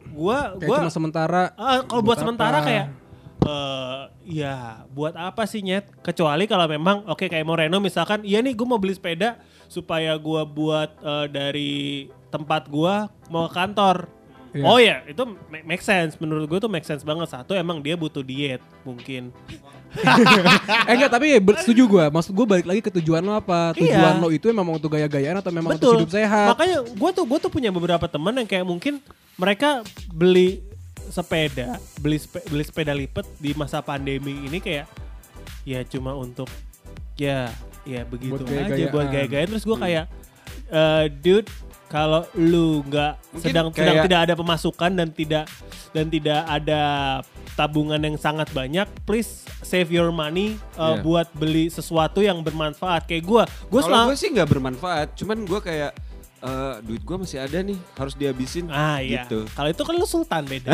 gue 0.06 0.38
gue 0.60 0.70
cuma 0.72 0.90
sementara 0.90 1.50
kalau 1.84 2.02
buat 2.02 2.02
buat 2.04 2.18
sementara 2.18 2.58
apa? 2.60 2.66
kayak 2.66 2.86
eh 3.44 4.02
ya 4.26 4.88
buat 4.90 5.14
apa 5.14 5.44
sih 5.44 5.60
nyet? 5.60 5.86
Kecuali 6.00 6.48
kalau 6.48 6.66
memang 6.66 7.04
oke 7.06 7.28
kayak 7.28 7.44
Moreno 7.44 7.78
misalkan, 7.78 8.24
iya 8.24 8.40
nih 8.40 8.56
gue 8.56 8.68
mau 8.68 8.80
beli 8.80 8.96
sepeda 8.96 9.36
supaya 9.68 10.16
gue 10.16 10.42
buat 10.48 10.90
eh, 10.98 11.26
dari 11.28 11.74
tempat 12.32 12.68
gue 12.68 12.96
mau 13.28 13.46
ke 13.48 13.54
kantor. 13.54 14.08
Iya. 14.56 14.64
Oh 14.64 14.80
ya, 14.80 15.04
itu 15.04 15.20
ma- 15.28 15.66
make 15.68 15.84
sense. 15.84 16.16
Menurut 16.16 16.48
gue 16.48 16.60
tuh 16.64 16.72
make 16.72 16.88
sense 16.88 17.04
banget. 17.04 17.28
Satu 17.28 17.52
emang 17.52 17.84
dia 17.84 18.00
butuh 18.00 18.24
diet 18.24 18.64
mungkin. 18.88 19.36
eh 20.88 20.94
enggak 20.96 21.12
tapi 21.12 21.36
ya, 21.36 21.40
setuju 21.60 21.84
gue. 21.88 22.06
Maksud 22.08 22.32
gue 22.32 22.46
balik 22.48 22.64
lagi 22.64 22.80
ke 22.80 22.92
tujuan 23.00 23.20
lo 23.20 23.36
apa? 23.36 23.76
Tujuan 23.76 24.16
Iya. 24.16 24.24
lo 24.24 24.32
itu 24.32 24.48
memang 24.52 24.80
untuk 24.80 24.96
gaya-gayaan 24.96 25.44
atau 25.44 25.52
memang 25.52 25.76
Betul. 25.76 26.00
untuk 26.00 26.08
hidup 26.08 26.16
sehat? 26.16 26.56
Makanya 26.56 26.78
gue 26.88 27.10
tuh 27.12 27.26
gue 27.28 27.40
tuh 27.44 27.52
punya 27.52 27.68
beberapa 27.68 28.08
teman 28.08 28.32
yang 28.40 28.48
kayak 28.48 28.64
mungkin 28.64 29.04
mereka 29.36 29.84
beli 30.08 30.64
sepeda, 31.08 31.68
beli 31.98 32.18
spe- 32.18 32.46
beli 32.46 32.62
sepeda 32.62 32.92
lipat 32.92 33.26
di 33.36 33.54
masa 33.54 33.80
pandemi 33.80 34.44
ini 34.44 34.58
kayak 34.58 34.86
ya 35.64 35.82
cuma 35.84 36.14
untuk 36.14 36.50
ya 37.16 37.50
ya 37.84 38.02
begitu 38.04 38.36
Buat 38.36 38.46
aja 38.46 38.56
gaya-gayaan. 38.66 38.92
buat 38.92 39.08
gaya-gayaan 39.08 39.50
terus 39.50 39.64
gue 39.64 39.78
kayak 39.78 40.06
eh, 40.68 41.06
dude 41.16 41.50
kalau 41.86 42.26
lu 42.34 42.82
nggak 42.84 43.14
sedang 43.40 43.70
sedang 43.70 43.96
kayak- 43.96 44.06
tidak 44.06 44.20
ada 44.22 44.34
pemasukan 44.34 44.92
dan 44.92 45.10
tidak 45.10 45.46
dan 45.90 46.06
tidak 46.08 46.42
ada 46.44 46.82
tabungan 47.56 47.96
yang 47.98 48.18
sangat 48.18 48.52
banyak 48.52 48.84
please 49.06 49.48
save 49.62 49.88
your 49.88 50.12
money 50.12 50.58
uh, 50.76 50.92
Iya. 50.92 51.02
buat 51.02 51.28
beli 51.32 51.70
sesuatu 51.70 52.20
yang 52.20 52.42
bermanfaat 52.42 53.06
kayak 53.06 53.24
gue 53.24 53.44
gue 53.46 53.80
Kalau 53.80 53.88
selalu 53.88 54.08
gue 54.08 54.18
sih 54.18 54.30
nggak 54.30 54.50
bermanfaat, 54.50 55.08
cuman 55.16 55.38
gue 55.42 55.60
kayak 55.62 55.92
eh, 56.46 56.76
duit 56.82 57.02
gue 57.02 57.18
masih 57.18 57.38
ada 57.38 57.58
nih, 57.60 57.78
harus 57.96 58.14
dihabisin. 58.14 58.70
Ah 58.70 59.02
iya. 59.02 59.26
Gitu. 59.26 59.50
Kalau 59.50 59.68
itu 59.68 59.82
kan 59.82 59.94
lu 59.94 60.06
sultan 60.06 60.46
beda. 60.46 60.70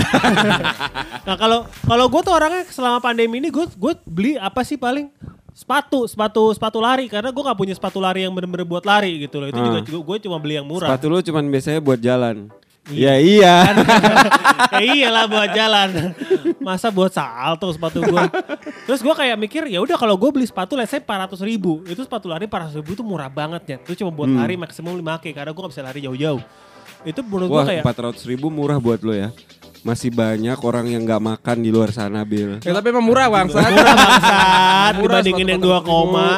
nah 1.27 1.35
kalau 1.35 1.63
kalau 1.81 2.05
gue 2.05 2.21
tuh 2.21 2.33
orangnya 2.33 2.67
selama 2.67 2.99
pandemi 2.99 3.39
ini 3.39 3.47
gue 3.47 3.65
gue 3.65 3.93
beli 4.03 4.35
apa 4.35 4.61
sih 4.61 4.75
paling 4.75 5.07
sepatu 5.51 6.07
sepatu 6.07 6.51
sepatu 6.51 6.79
lari 6.79 7.07
karena 7.07 7.27
gue 7.27 7.43
nggak 7.43 7.59
punya 7.59 7.75
sepatu 7.75 7.99
lari 7.99 8.23
yang 8.23 8.31
bener-bener 8.31 8.63
buat 8.63 8.83
lari 8.83 9.19
gitu 9.21 9.39
loh. 9.39 9.47
Itu 9.47 9.59
juga 9.59 9.79
Ah. 9.79 9.83
juga 9.83 9.99
gue 10.05 10.17
cuma 10.23 10.37
beli 10.37 10.55
yang 10.55 10.67
murah. 10.67 10.87
Sepatu 10.87 11.05
lu 11.07 11.19
cuman 11.21 11.43
biasanya 11.47 11.79
buat 11.79 11.99
jalan. 11.99 12.47
Iya. 12.89 13.13
Ya 13.13 13.15
iya. 13.21 13.55
ya 14.73 14.81
iyalah 14.81 15.25
buat 15.29 15.49
jalan. 15.53 15.89
Masa 16.57 16.89
buat 16.89 17.13
salto 17.13 17.69
sepatu 17.69 18.01
gue. 18.01 18.23
Terus 18.89 19.05
gue 19.05 19.13
kayak 19.13 19.37
mikir 19.37 19.63
ya 19.69 19.77
udah 19.79 19.93
kalau 19.95 20.17
gue 20.17 20.29
beli 20.33 20.49
sepatu 20.49 20.73
let's 20.73 20.89
say 20.89 20.97
400 20.97 21.37
ribu. 21.45 21.85
Itu 21.85 22.01
sepatu 22.01 22.25
lari 22.25 22.49
400 22.49 22.81
ribu 22.81 22.97
tuh 22.97 23.05
murah 23.05 23.29
banget 23.29 23.63
ya. 23.65 23.77
Itu 23.85 24.01
cuma 24.01 24.09
buat 24.09 24.25
Hmm. 24.25 24.41
lari 24.41 24.57
maksimum 24.57 24.97
5 24.97 25.21
k 25.21 25.29
karena 25.29 25.53
gue 25.53 25.61
gak 25.61 25.73
bisa 25.77 25.83
lari 25.85 25.99
jauh-jauh. 26.01 26.41
Itu 27.05 27.21
menurut 27.21 27.47
gue 27.49 27.61
Wah, 27.61 27.67
kayak 27.69 27.83
400 27.85 28.25
ribu 28.25 28.47
murah 28.49 28.81
buat 28.81 29.01
lo 29.05 29.13
ya. 29.13 29.29
Masih 29.81 30.13
banyak 30.13 30.57
orang 30.61 30.85
yang 30.93 31.01
nggak 31.09 31.17
makan 31.17 31.57
di 31.65 31.73
luar 31.73 31.89
sana, 31.89 32.21
Bil. 32.21 32.61
Ya 32.61 32.69
tapi 32.69 32.93
emang 32.93 33.01
murah 33.01 33.33
bang. 33.33 33.49
murah 33.49 33.65
bangsat 33.73 34.93
Murah 35.01 35.19
dibandingin 35.25 35.57
yang 35.57 35.61
2 35.61 35.81
400 35.81 35.89
koma. 35.89 36.29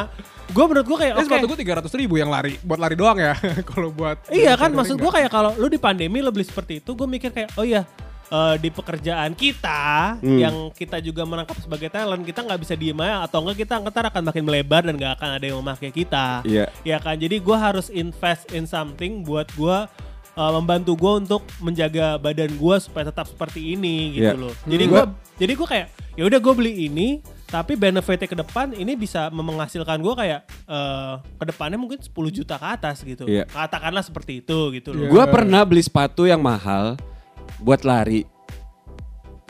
Gue 0.54 0.64
menurut 0.64 0.86
gue 0.86 0.98
kayak 1.00 1.12
Ini 1.12 1.18
oke. 1.18 1.26
sepatu 1.26 1.46
gue 1.46 1.58
300 1.90 2.00
ribu 2.00 2.14
yang 2.14 2.30
lari. 2.30 2.54
Buat 2.60 2.78
lari 2.78 2.94
doang 2.94 3.18
ya. 3.18 3.34
Kalau 3.70 3.90
buat... 3.90 4.22
Iya 4.30 4.54
kan 4.54 4.70
maksud 4.70 4.96
gue 4.96 5.10
kayak 5.10 5.28
kalau 5.28 5.50
lu 5.54 5.66
di 5.66 5.76
pandemi 5.76 6.22
lo 6.22 6.30
beli 6.30 6.44
seperti 6.44 6.78
itu 6.78 6.94
gue 6.94 7.06
mikir 7.06 7.28
kayak 7.28 7.50
oh 7.54 7.66
iya 7.66 7.82
eh, 8.26 8.54
di 8.56 8.70
pekerjaan 8.70 9.34
kita 9.34 10.14
Hmm. 10.16 10.38
yang 10.38 10.54
kita 10.70 10.96
juga 10.98 11.22
menangkap 11.22 11.58
sebagai 11.58 11.88
talent 11.88 12.22
kita 12.22 12.40
nggak 12.40 12.60
bisa 12.60 12.72
diem 12.72 12.96
aja 12.96 13.26
atau 13.26 13.42
enggak 13.42 13.58
kita 13.60 13.82
ntar 13.82 14.04
akan 14.06 14.22
makin 14.24 14.42
melebar 14.42 14.82
dan 14.82 14.94
nggak 14.94 15.12
akan 15.14 15.28
ada 15.32 15.44
yang 15.44 15.58
memakai 15.58 15.90
kita 15.90 16.40
Iya. 16.42 16.70
ya 16.82 16.96
kan 16.98 17.14
jadi 17.14 17.36
gue 17.36 17.56
harus 17.58 17.90
invest 17.90 18.48
in 18.50 18.64
something 18.64 19.20
buat 19.22 19.50
gue 19.52 19.76
uh, 20.32 20.52
membantu 20.54 20.94
gue 20.94 21.12
untuk 21.18 21.42
menjaga 21.58 22.16
badan 22.16 22.50
gue 22.50 22.76
supaya 22.78 23.04
tetap 23.06 23.26
seperti 23.26 23.74
ini 23.74 24.14
gitu 24.14 24.30
Iya. 24.30 24.40
loh 24.40 24.54
jadi 24.64 24.84
Hmm. 24.84 24.92
gue 24.92 25.02
jadi 25.36 25.52
gue 25.52 25.66
kayak 25.66 25.86
ya 26.14 26.24
udah 26.24 26.38
gue 26.40 26.54
beli 26.54 26.72
ini 26.84 27.08
tapi 27.54 27.78
benefitnya 27.78 28.26
ke 28.26 28.34
depan 28.34 28.74
ini 28.74 28.98
bisa 28.98 29.30
menghasilkan 29.30 30.02
gue 30.02 30.14
kayak 30.18 30.40
eh 30.66 31.14
ke 31.38 31.44
depannya 31.46 31.78
mungkin 31.78 32.02
10 32.02 32.10
juta 32.34 32.58
ke 32.58 32.66
atas 32.66 32.98
gitu 33.00 33.30
Iya. 33.30 33.46
katakanlah 33.46 34.02
seperti 34.02 34.42
itu 34.42 34.74
gitu 34.74 34.90
loh 34.90 35.06
Iya. 35.06 35.10
Gue 35.14 35.24
pernah 35.30 35.62
beli 35.62 35.78
sepatu 35.78 36.26
yang 36.26 36.42
mahal 36.42 36.98
buat 37.62 37.86
lari. 37.86 38.26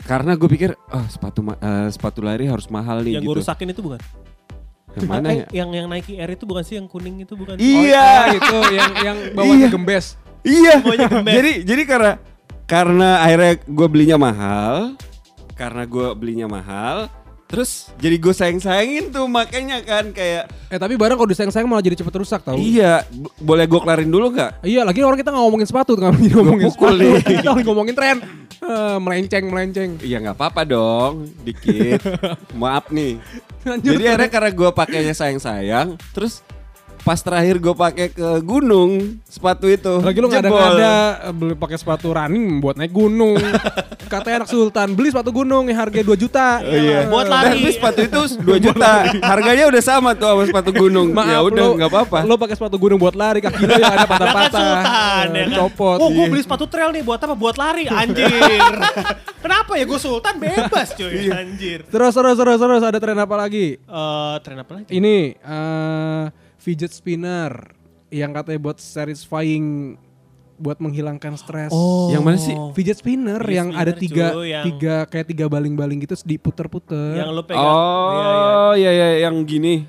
Karena 0.05 0.37
gue 0.37 0.45
pikir, 0.45 0.77
ah 0.85 1.01
sepatu 1.09 1.41
eh, 1.49 1.89
sepatu 1.89 2.21
lari 2.21 2.45
harus 2.45 2.69
mahal 2.69 3.01
nih 3.01 3.17
yang 3.17 3.25
gitu. 3.25 3.33
gue 3.33 3.41
rusakin 3.41 3.73
itu 3.73 3.81
bukan 3.81 3.97
Yang 4.93 5.09
mana 5.09 5.27
Eh, 5.27 5.35
ya? 5.35 5.45
yang 5.65 5.69
yang 5.73 5.87
Nike 5.89 6.13
Air 6.15 6.29
itu 6.31 6.45
bukan 6.45 6.61
sih 6.61 6.77
yang 6.77 6.85
kuning 6.85 7.25
itu 7.25 7.33
bukan 7.33 7.57
Iya. 7.57 8.05
Oh, 8.05 8.37
itu 8.37 8.57
yang 8.71 8.91
yang 9.01 9.17
bawahnya 9.33 9.65
Iya. 9.65 9.73
gembes. 9.73 10.05
Iya. 10.45 10.73
Gembes. 11.09 11.33
jadi 11.33 11.51
jadi 11.65 11.83
karena 11.89 12.11
karena 12.69 13.09
akhirnya 13.19 13.53
gue 13.59 13.87
belinya 13.89 14.17
mahal, 14.21 14.93
karena 15.53 15.83
gue 15.83 16.07
belinya 16.13 16.45
mahal, 16.47 17.09
terus 17.45 17.93
jadi 17.95 18.17
gue 18.17 18.33
sayang-sayangin 18.33 19.09
tuh 19.09 19.25
makanya 19.25 19.77
kan 19.79 20.09
kayak 20.09 20.49
Eh 20.65 20.75
tapi 20.75 20.97
barang 20.97 21.13
kalau 21.13 21.29
disayang-sayang 21.29 21.69
malah 21.69 21.79
jadi 21.79 21.95
cepet 21.95 22.15
rusak 22.17 22.41
tau. 22.41 22.57
iya, 22.57 23.05
b- 23.05 23.29
boleh 23.37 23.63
gue 23.63 23.79
kelarin 23.79 24.09
dulu 24.09 24.33
nggak? 24.33 24.65
Iya, 24.65 24.81
lagi 24.81 24.99
orang 24.99 25.15
kita 25.15 25.29
nggak 25.29 25.43
ngomongin 25.45 25.67
sepatu, 25.69 25.93
nggak 25.93 26.11
ngomongin 26.33 26.67
pukul 26.67 26.91
sepatu. 26.91 27.05
nih. 27.05 27.13
kita 27.23 27.49
lagi 27.53 27.63
ngomongin 27.63 27.95
tren. 27.95 28.17
Eh, 28.55 28.97
melenceng, 28.97 29.45
melenceng. 29.45 29.89
Iya 30.01 30.17
nggak 30.19 30.35
apa-apa 30.35 30.61
dong, 30.65 31.13
dikit. 31.41 32.01
Maaf 32.59 32.89
nih. 32.89 33.21
Lanjut. 33.61 33.93
Jadi 33.93 34.03
akhirnya 34.03 34.29
karena 34.29 34.51
gue 34.51 34.69
pakainya 34.73 35.13
sayang-sayang, 35.13 35.87
terus 36.11 36.41
pas 37.05 37.21
terakhir 37.21 37.61
gue 37.61 37.69
pakai 37.71 38.09
ke 38.09 38.41
gunung 38.41 39.21
sepatu 39.23 39.69
itu. 39.69 40.01
Lagi 40.01 40.17
lu 40.17 40.25
nggak 40.25 40.41
ada 40.41 40.93
beli 41.29 41.53
pakai 41.53 41.77
sepatu 41.77 42.09
running 42.09 42.57
buat 42.57 42.73
naik 42.73 42.89
gunung. 42.89 43.37
Katanya 44.11 44.41
anak 44.41 44.49
sultan 44.49 44.97
beli 44.97 45.13
sepatu 45.13 45.29
gunung 45.29 45.69
yang 45.69 45.77
harga 45.77 46.01
2 46.01 46.17
juta. 46.17 46.61
Oh, 46.61 46.73
iya. 46.73 47.05
Buat 47.05 47.29
lari. 47.29 47.61
Tapi 47.61 47.69
sepatu 47.69 47.99
itu 48.01 48.21
2 48.49 48.57
juta. 48.59 49.05
Harganya 49.21 49.69
udah 49.69 49.81
sama 49.81 50.17
tuh 50.17 50.25
sama 50.25 50.43
sepatu 50.49 50.73
gunung. 50.73 51.13
Maaf, 51.13 51.29
ya 51.29 51.39
udah 51.45 51.65
nggak 51.77 51.89
apa-apa. 51.93 52.19
Lu 52.25 52.41
pakai 52.41 52.55
sepatu 52.57 52.81
gunung 52.81 52.97
buat 52.97 53.13
lari 53.13 53.37
kaki 53.37 53.61
lu 53.61 53.73
yang 53.77 53.93
ada 53.93 54.05
kan 54.05 54.09
patah-patah. 54.09 54.61
sultan 54.65 55.25
ya 55.29 55.43
kan. 55.45 55.57
Copot. 55.61 55.97
Oh 56.01 56.09
gue 56.09 56.25
Iya. 56.25 56.31
beli 56.33 56.41
sepatu 56.41 56.65
trail 56.65 56.89
nih 56.89 57.03
buat 57.05 57.21
apa? 57.21 57.37
Buat 57.37 57.55
lari 57.61 57.85
anjir. 58.01 58.73
Kenapa 59.45 59.77
ya 59.77 59.85
gue 59.85 59.99
sultan 60.01 60.41
bebas 60.41 60.89
cuy 60.97 61.29
anjir. 61.29 61.85
Terus 61.85 62.13
terus 62.17 62.33
terus 62.33 62.57
terus 62.57 62.81
ada 62.81 62.97
tren 62.97 63.17
apa 63.21 63.35
lagi? 63.37 63.77
Eh 63.77 64.35
tren 64.41 64.57
apa 64.57 64.71
lagi? 64.73 64.89
Ini 64.89 65.17
eh 65.37 66.23
fidget 66.65 66.89
spinner 66.89 67.77
yang 68.09 68.33
katanya 68.33 68.57
buat 68.59 68.81
satisfying 68.81 69.95
buat 70.55 70.79
menghilangkan 70.79 71.35
stres. 71.35 71.69
Yang 72.09 72.23
mana 72.23 72.37
sih? 72.39 72.55
Fidget 72.71 72.97
spinner 72.97 73.37
Fidget 73.37 73.53
yang 73.53 73.69
ada 73.69 73.91
spinner, 73.91 73.99
tiga 73.99 74.25
cuy, 74.31 74.47
yang- 74.49 74.65
tiga 74.65 74.95
kayak 75.05 75.27
tiga 75.27 75.45
baling-baling 75.45 75.99
gitu 75.99 76.15
terus 76.15 76.23
diputer-puter. 76.23 77.19
Yang 77.19 77.29
lu 77.29 77.43
pegang. 77.43 77.59
Iya, 77.59 77.75
iya. 78.15 78.31
Oh 78.63 78.73
iya 78.73 78.91
iya 78.91 79.07
yang 79.21 79.35
gini. 79.43 79.85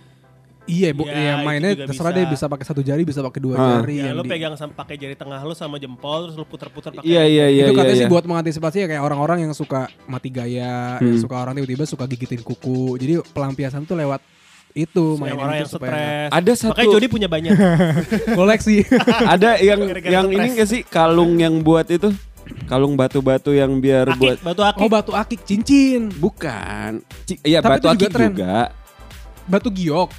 Iya, 0.66 0.90
bu, 0.90 1.06
Ya, 1.06 1.14
ya, 1.14 1.34
itu 1.38 1.46
mainnya 1.46 1.70
terserah 1.78 2.10
bisa. 2.10 2.18
deh 2.18 2.26
bisa 2.26 2.44
pakai 2.50 2.66
satu 2.66 2.82
jari, 2.82 3.06
bisa 3.06 3.22
pakai 3.22 3.38
dua 3.38 3.54
Ah. 3.54 3.62
jari. 3.78 4.02
Ya, 4.02 4.10
yang 4.10 4.18
lu 4.18 4.26
di- 4.26 4.30
pegang 4.34 4.58
sama 4.58 4.74
pakai 4.74 4.98
jari 4.98 5.14
tengah 5.14 5.38
lu 5.38 5.54
sama 5.54 5.78
jempol 5.78 6.26
terus 6.26 6.34
lu 6.34 6.42
puter-puter 6.42 6.90
pakai. 6.90 7.06
Iya 7.06 7.22
iya 7.22 7.46
iya 7.46 7.64
itu 7.64 7.70
iya. 7.70 7.78
katanya 7.78 7.94
iya. 7.94 8.02
sih 8.02 8.10
buat 8.10 8.24
mengantisipasi 8.26 8.76
ya 8.82 8.86
kayak 8.90 8.98
orang-orang 9.00 9.46
yang 9.46 9.54
suka 9.54 9.86
mati 10.04 10.26
gaya, 10.26 10.98
yang 10.98 11.14
Hmm. 11.14 11.22
suka 11.22 11.38
orang 11.38 11.54
tiba-tiba 11.54 11.86
suka 11.86 12.04
gigitin 12.04 12.42
kuku. 12.42 12.98
Jadi 12.98 13.22
pelampiasan 13.30 13.86
tuh 13.86 13.94
lewat 13.94 14.18
itu 14.76 15.16
mainin 15.16 15.40
orang 15.40 15.56
itu 15.56 15.64
yang 15.64 15.70
stres. 15.72 16.28
Ada 16.30 16.52
satu 16.54 16.70
Makanya 16.70 16.92
Jody 16.92 17.06
punya 17.08 17.26
banyak. 17.26 17.52
koleksi. 18.38 18.84
ada 19.34 19.56
yang 19.58 19.80
Gara-gara 19.82 20.12
yang 20.12 20.26
stres. 20.26 20.36
ini 20.36 20.48
gak 20.54 20.68
sih 20.68 20.80
kalung 20.84 21.32
yang 21.36 21.54
buat 21.58 21.88
itu? 21.88 22.12
Kalung 22.64 22.94
batu-batu 22.94 23.50
yang 23.50 23.72
biar 23.76 24.12
buat 24.14 24.36
Akik, 24.36 24.44
batu 24.44 24.62
akik. 24.62 24.78
oh 24.78 24.88
batu 24.88 25.12
akik 25.12 25.40
cincin, 25.42 26.12
bukan. 26.12 27.00
Ci- 27.24 27.40
Iya 27.42 27.58
Tapi 27.58 27.72
batu 27.72 27.86
itu 27.88 27.90
juga 27.90 27.96
akik 27.98 28.12
tren. 28.12 28.30
juga. 28.30 28.54
batu 29.46 29.68
giok. 29.68 30.10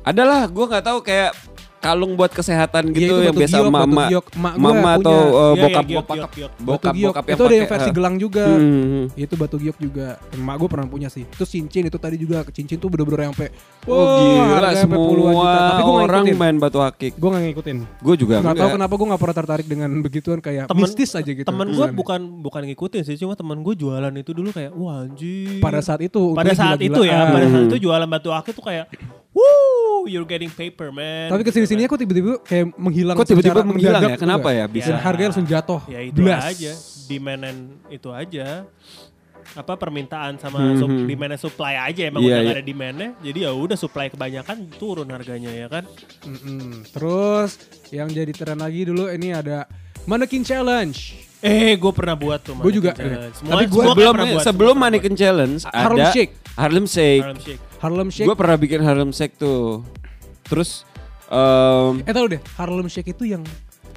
Adalah 0.00 0.46
gua 0.46 0.64
nggak 0.66 0.84
tahu 0.86 0.98
kayak 1.02 1.30
kalung 1.78 2.12
buat 2.14 2.30
kesehatan 2.30 2.90
Iya, 2.90 2.94
gitu 2.94 3.14
itu 3.14 3.24
yang 3.24 3.36
biasa 3.38 3.56
giok, 3.56 3.70
mama 3.70 4.04
giok. 4.10 4.26
Gua 4.28 4.42
mama 4.58 4.70
punya. 4.74 4.94
atau 4.98 5.18
uh, 5.18 5.22
Iya, 5.22 5.38
iya, 5.38 5.62
bokap 5.62 5.84
giok, 5.86 6.04
bokap 6.04 6.30
giok, 6.34 6.52
bokap 6.58 6.94
giok. 6.94 7.12
bokap 7.14 7.24
itu 7.24 7.42
ada 7.42 7.54
yang 7.54 7.68
versi 7.68 7.88
uh, 7.88 7.94
gelang 7.94 8.16
juga. 8.18 8.44
hmm. 8.46 9.02
Itu 9.14 9.34
batu 9.34 9.56
giok 9.56 9.78
juga. 9.78 10.06
Emak 10.30 10.54
gue 10.58 10.68
pernah 10.68 10.86
punya 10.86 11.08
sih. 11.08 11.24
Terus 11.24 11.48
cincin 11.48 11.82
itu 11.86 11.98
tadi 11.98 12.16
juga 12.18 12.42
cincin 12.48 12.76
tuh 12.76 12.88
bener-bener 12.88 13.30
yang 13.30 13.34
sampai 13.34 13.50
Oh 13.86 14.04
gila 14.44 14.70
semua 14.74 15.06
juta. 15.08 15.54
Tapi 15.54 15.80
gue 15.80 15.94
gak 15.94 16.04
orang 16.04 16.22
ngikutin. 16.26 16.38
main 16.38 16.56
batu 16.58 16.78
akik. 16.82 17.12
Gue 17.16 17.28
gak 17.30 17.42
ngikutin. 17.48 17.76
Gue 18.02 18.14
juga 18.18 18.34
Gak 18.42 18.54
tau 18.54 18.68
kenapa 18.74 18.92
gue 18.92 19.06
gak 19.08 19.20
pernah 19.22 19.36
tertarik 19.36 19.66
dengan 19.66 19.90
begituan 20.02 20.38
kayak 20.38 20.64
Temen- 20.66 20.82
mistis 20.84 21.10
aja 21.14 21.30
gitu. 21.30 21.46
Temen 21.46 21.66
gue 21.70 21.86
bukan 21.94 22.20
bukan 22.42 22.62
ngikutin 22.68 23.02
sih, 23.04 23.16
cuma 23.16 23.34
temen 23.34 23.62
gue 23.62 23.74
jualan 23.74 24.12
itu 24.12 24.30
dulu 24.34 24.50
kayak 24.50 24.74
wah 24.74 25.06
anjir. 25.06 25.62
pada 25.62 25.78
saat 25.78 26.02
itu 26.02 26.34
pada 26.34 26.52
saat 26.52 26.78
itu 26.78 27.00
ya, 27.02 27.28
pada 27.28 27.46
saat 27.46 27.64
itu 27.70 27.78
jualan 27.82 28.04
batu 28.04 28.30
akik 28.30 28.52
tuh 28.52 28.64
kayak 28.66 28.90
Woo, 29.38 30.10
you're 30.10 30.26
getting 30.26 30.50
paper 30.50 30.90
man. 30.90 31.30
Tapi 31.30 31.46
ke 31.46 31.52
sini 31.54 31.66
sini 31.66 31.86
aku 31.86 31.94
tiba-tiba 31.94 32.42
kayak 32.42 32.74
menghilang. 32.74 33.14
Kok 33.14 33.26
tiba-tiba 33.28 33.62
menghilang 33.62 34.02
ya? 34.04 34.16
Kenapa 34.18 34.50
ya 34.50 34.66
nggak? 34.66 34.74
bisa? 34.74 34.90
Dan 34.90 34.98
harganya 34.98 35.28
langsung 35.30 35.46
jatuh. 35.46 35.80
Ya 35.86 36.00
itu 36.02 36.18
Blas. 36.18 36.42
aja, 36.44 36.72
demand 37.06 37.42
and 37.44 37.60
itu 37.88 38.08
aja. 38.10 38.66
Apa 39.56 39.80
permintaan 39.80 40.36
sama 40.36 40.60
Hmm, 40.60 40.76
sup- 40.76 40.92
hmm. 40.92 41.06
demand 41.08 41.32
and 41.32 41.40
supply 41.40 41.74
aja 41.80 42.02
emang 42.04 42.20
Iya, 42.20 42.28
udah 42.28 42.38
nggak 42.42 42.56
ada 42.58 42.64
demandnya. 42.66 43.10
Jadi 43.22 43.38
ya 43.46 43.50
udah 43.50 43.76
supply 43.78 44.06
kebanyakan 44.08 44.56
turun 44.76 45.08
harganya 45.08 45.48
ya 45.48 45.66
kan. 45.70 45.84
Mm-mm. 46.20 46.84
Terus 46.90 47.50
yang 47.88 48.12
jadi 48.12 48.28
tren 48.30 48.60
lagi 48.60 48.84
dulu 48.84 49.08
ini 49.08 49.32
ada 49.32 49.64
mannequin 50.04 50.44
challenge. 50.44 51.16
Eh, 51.38 51.78
gue 51.78 51.92
pernah 51.94 52.18
buat 52.18 52.42
tuh. 52.42 52.58
Gua 52.58 52.66
juga, 52.68 52.90
iya. 52.92 52.98
challenge. 52.98 53.34
Semua, 53.38 53.50
Tapi 53.54 53.64
sebelum 53.70 53.94
pernah 54.10 54.26
buat, 54.26 54.42
sebelum 54.42 54.74
Mannequin 54.74 55.14
Challenge 55.14 55.60
Harlem 55.70 55.98
ada 56.02 56.10
Shake. 56.10 56.32
Harlem. 56.58 56.84
Shake. 56.84 57.22
Harlem 57.22 57.38
Shake. 57.38 57.60
Harlem 57.78 58.08
Shake. 58.10 58.26
Gue 58.26 58.36
pernah 58.36 58.56
bikin 58.58 58.80
Harlem 58.82 59.10
Shake 59.10 59.38
tuh. 59.38 59.86
Terus 60.44 60.82
em, 61.28 62.02
Eh 62.02 62.10
tahu 62.10 62.26
deh, 62.34 62.40
Harlem 62.58 62.88
Shake 62.88 63.14
itu 63.14 63.24
yang 63.24 63.46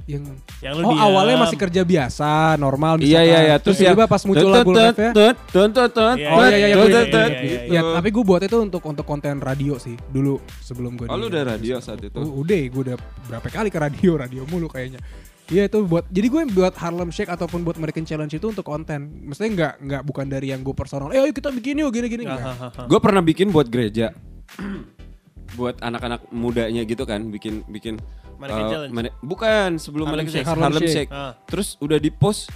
Yang, 0.10 0.34
Yang 0.60 0.74
lu 0.82 0.84
oh 0.84 0.92
diam. 0.98 1.06
awalnya 1.08 1.38
masih 1.40 1.56
kerja 1.56 1.86
biasa, 1.86 2.58
normal 2.58 3.00
Iya 3.00 3.22
iya 3.22 3.40
iya 3.48 3.56
terus 3.62 3.78
ya 3.78 3.94
tiba 3.94 4.10
pas 4.10 4.20
muncul 4.26 4.50
lagu 4.50 4.74
rap 4.74 4.98
ya. 4.98 5.14
tut 5.14 5.38
tut 5.54 5.72
tut 5.72 5.92
tut 5.94 6.18
Iya, 6.18 6.28
Oh 6.28 6.42
iya 6.42 6.58
iya, 6.58 6.68
iya, 6.68 6.76
tut, 6.76 6.90
iya, 6.90 6.90
tut, 6.92 7.06
iya, 7.06 7.14
tut, 7.14 7.32
iya, 7.32 7.62
iya. 7.70 7.80
Ya, 7.80 7.82
tapi 7.96 8.10
gue 8.10 8.24
buat 8.26 8.42
itu 8.42 8.58
untuk 8.60 8.82
untuk 8.82 9.06
konten 9.06 9.38
radio 9.40 9.78
sih 9.78 9.94
dulu 10.10 10.42
sebelum 10.60 10.98
gue. 10.98 11.06
Oh 11.06 11.16
lu 11.16 11.30
udah 11.30 11.44
radio 11.56 11.78
saat 11.80 12.02
itu. 12.02 12.18
Udah, 12.18 12.60
gue 12.60 12.82
udah 12.92 12.98
berapa 13.30 13.48
kali 13.48 13.70
ke 13.70 13.78
radio, 13.78 14.12
radio 14.20 14.42
mulu 14.50 14.68
kayaknya. 14.68 15.00
Iya 15.50 15.68
itu 15.68 15.84
buat, 15.84 16.06
jadi 16.08 16.28
gue 16.30 16.42
buat 16.54 16.76
Harlem 16.78 17.10
Shake 17.10 17.28
ataupun 17.28 17.66
buat 17.66 17.76
American 17.76 18.06
Challenge 18.06 18.32
itu 18.32 18.46
untuk 18.46 18.64
konten. 18.64 19.26
Maksudnya 19.26 19.52
nggak 19.52 19.74
nggak 19.84 20.02
bukan 20.06 20.26
dari 20.30 20.54
yang 20.54 20.62
gue 20.62 20.72
personal. 20.72 21.12
Eh 21.12 21.20
ayo 21.20 21.34
kita 21.34 21.52
bikin 21.52 21.82
yuk 21.82 21.92
gini-gini 21.92 22.24
Ah, 22.30 22.56
enggak. 22.56 22.88
Gue 22.88 23.00
pernah 23.02 23.20
bikin 23.26 23.52
buat 23.52 23.68
gereja. 23.68 24.16
buat 25.60 25.76
anak-anak 25.84 26.32
mudanya 26.32 26.88
gitu 26.88 27.04
kan, 27.04 27.28
bikin 27.28 27.68
bikin 27.68 28.00
eh, 28.40 28.48
Challenge? 28.48 29.12
bukan 29.20 29.76
sebelum 29.76 30.08
Harlem 30.08 30.28
Shake. 30.32 30.48
Harlem 30.48 30.64
Harlem 30.72 30.84
Shake. 30.88 30.94
Shake. 31.08 31.12
Ah. 31.12 31.36
Terus 31.48 31.76
udah 31.84 32.00
di 32.00 32.08
post, 32.08 32.48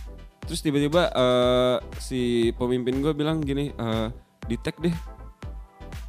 terus 0.48 0.64
tiba-tiba 0.64 1.12
eh, 1.12 1.78
si 2.00 2.22
pemimpin 2.56 2.96
gue 3.04 3.12
bilang 3.12 3.44
gini, 3.44 3.76
eh, 3.76 4.08
di 4.48 4.56
tag 4.56 4.80
deh, 4.80 4.96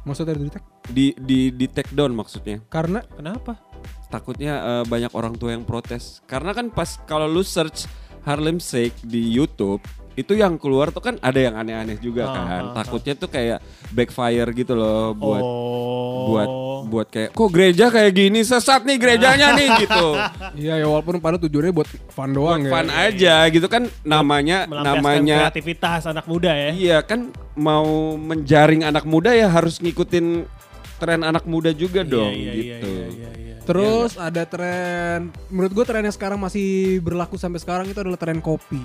Maksudnya 0.07 0.39
dari 0.39 0.47
tag? 0.47 0.63
di 0.87 1.11
di 1.19 1.51
di 1.51 1.65
take 1.67 1.91
down 1.91 2.15
maksudnya. 2.15 2.63
Karena 2.71 3.03
Kenapa? 3.03 3.59
Takutnya 4.07 4.53
eh, 4.57 4.83
banyak 4.87 5.11
orang 5.11 5.35
tua 5.35 5.51
yang 5.51 5.63
protes. 5.63 6.23
Karena 6.23 6.51
kan 6.51 6.69
pas 6.69 6.95
kalau 7.03 7.27
lu 7.27 7.41
search 7.41 7.85
Harlem 8.23 8.59
Shake 8.59 8.95
di 9.03 9.31
YouTube 9.31 9.79
itu 10.13 10.33
yang 10.33 10.57
keluar 10.57 10.89
tuh 10.89 10.97
kan 10.99 11.15
ada 11.21 11.37
yang 11.37 11.53
aneh-aneh 11.53 12.01
juga 12.01 12.25
Ah, 12.25 12.33
kan. 12.33 12.41
ah, 12.41 12.61
Takutnya 12.73 13.13
tuh 13.13 13.29
kayak 13.29 13.61
backfire 13.93 14.49
gitu 14.49 14.73
loh 14.73 15.13
buat 15.13 15.43
oh. 15.45 16.25
buat 16.25 16.49
buat 16.89 17.07
kayak 17.07 17.29
kok 17.31 17.49
gereja 17.53 17.85
kayak 17.87 18.17
gini 18.17 18.41
sesat 18.41 18.81
nih 18.81 18.97
gerejanya 18.97 19.53
nih 19.53 19.69
gitu. 19.85 20.17
Iya 20.57 20.81
ya 20.81 20.87
walaupun 20.89 21.21
pada 21.21 21.37
tujuannya 21.37 21.69
buat 21.69 21.85
fun 22.09 22.33
doang 22.33 22.65
ya. 22.65 22.71
Fun 22.73 22.89
aja 22.89 23.35
gitu 23.45 23.69
kan 23.69 23.85
namanya 24.01 24.65
namanya 24.65 25.53
kreativitas 25.53 26.09
anak 26.09 26.25
muda 26.25 26.49
ya. 26.49 26.71
iya 26.73 26.97
kan 27.05 27.29
mau 27.53 27.85
menjaring 28.17 28.89
anak 28.89 29.05
muda 29.05 29.37
ya 29.37 29.45
harus 29.45 29.77
ngikutin 29.77 30.49
tren 30.97 31.21
anak 31.21 31.43
muda 31.43 31.69
juga 31.71 32.01
dong 32.01 32.29
iya, 32.29 32.51
iya, 32.51 32.53
gitu. 32.53 32.89
iya, 32.89 33.07
iya, 33.07 33.29
iya. 33.31 33.55
Terus 33.61 34.15
ada 34.15 34.43
tren, 34.43 35.27
menurut 35.47 35.73
gue 35.73 35.85
tren 35.85 35.99
yang 35.99 36.11
sekarang 36.11 36.37
masih 36.37 36.67
berlaku 36.99 37.35
sampai 37.35 37.59
sekarang 37.59 37.83
itu 37.85 37.97
adalah 37.97 38.15
tren 38.15 38.39
kopi. 38.39 38.79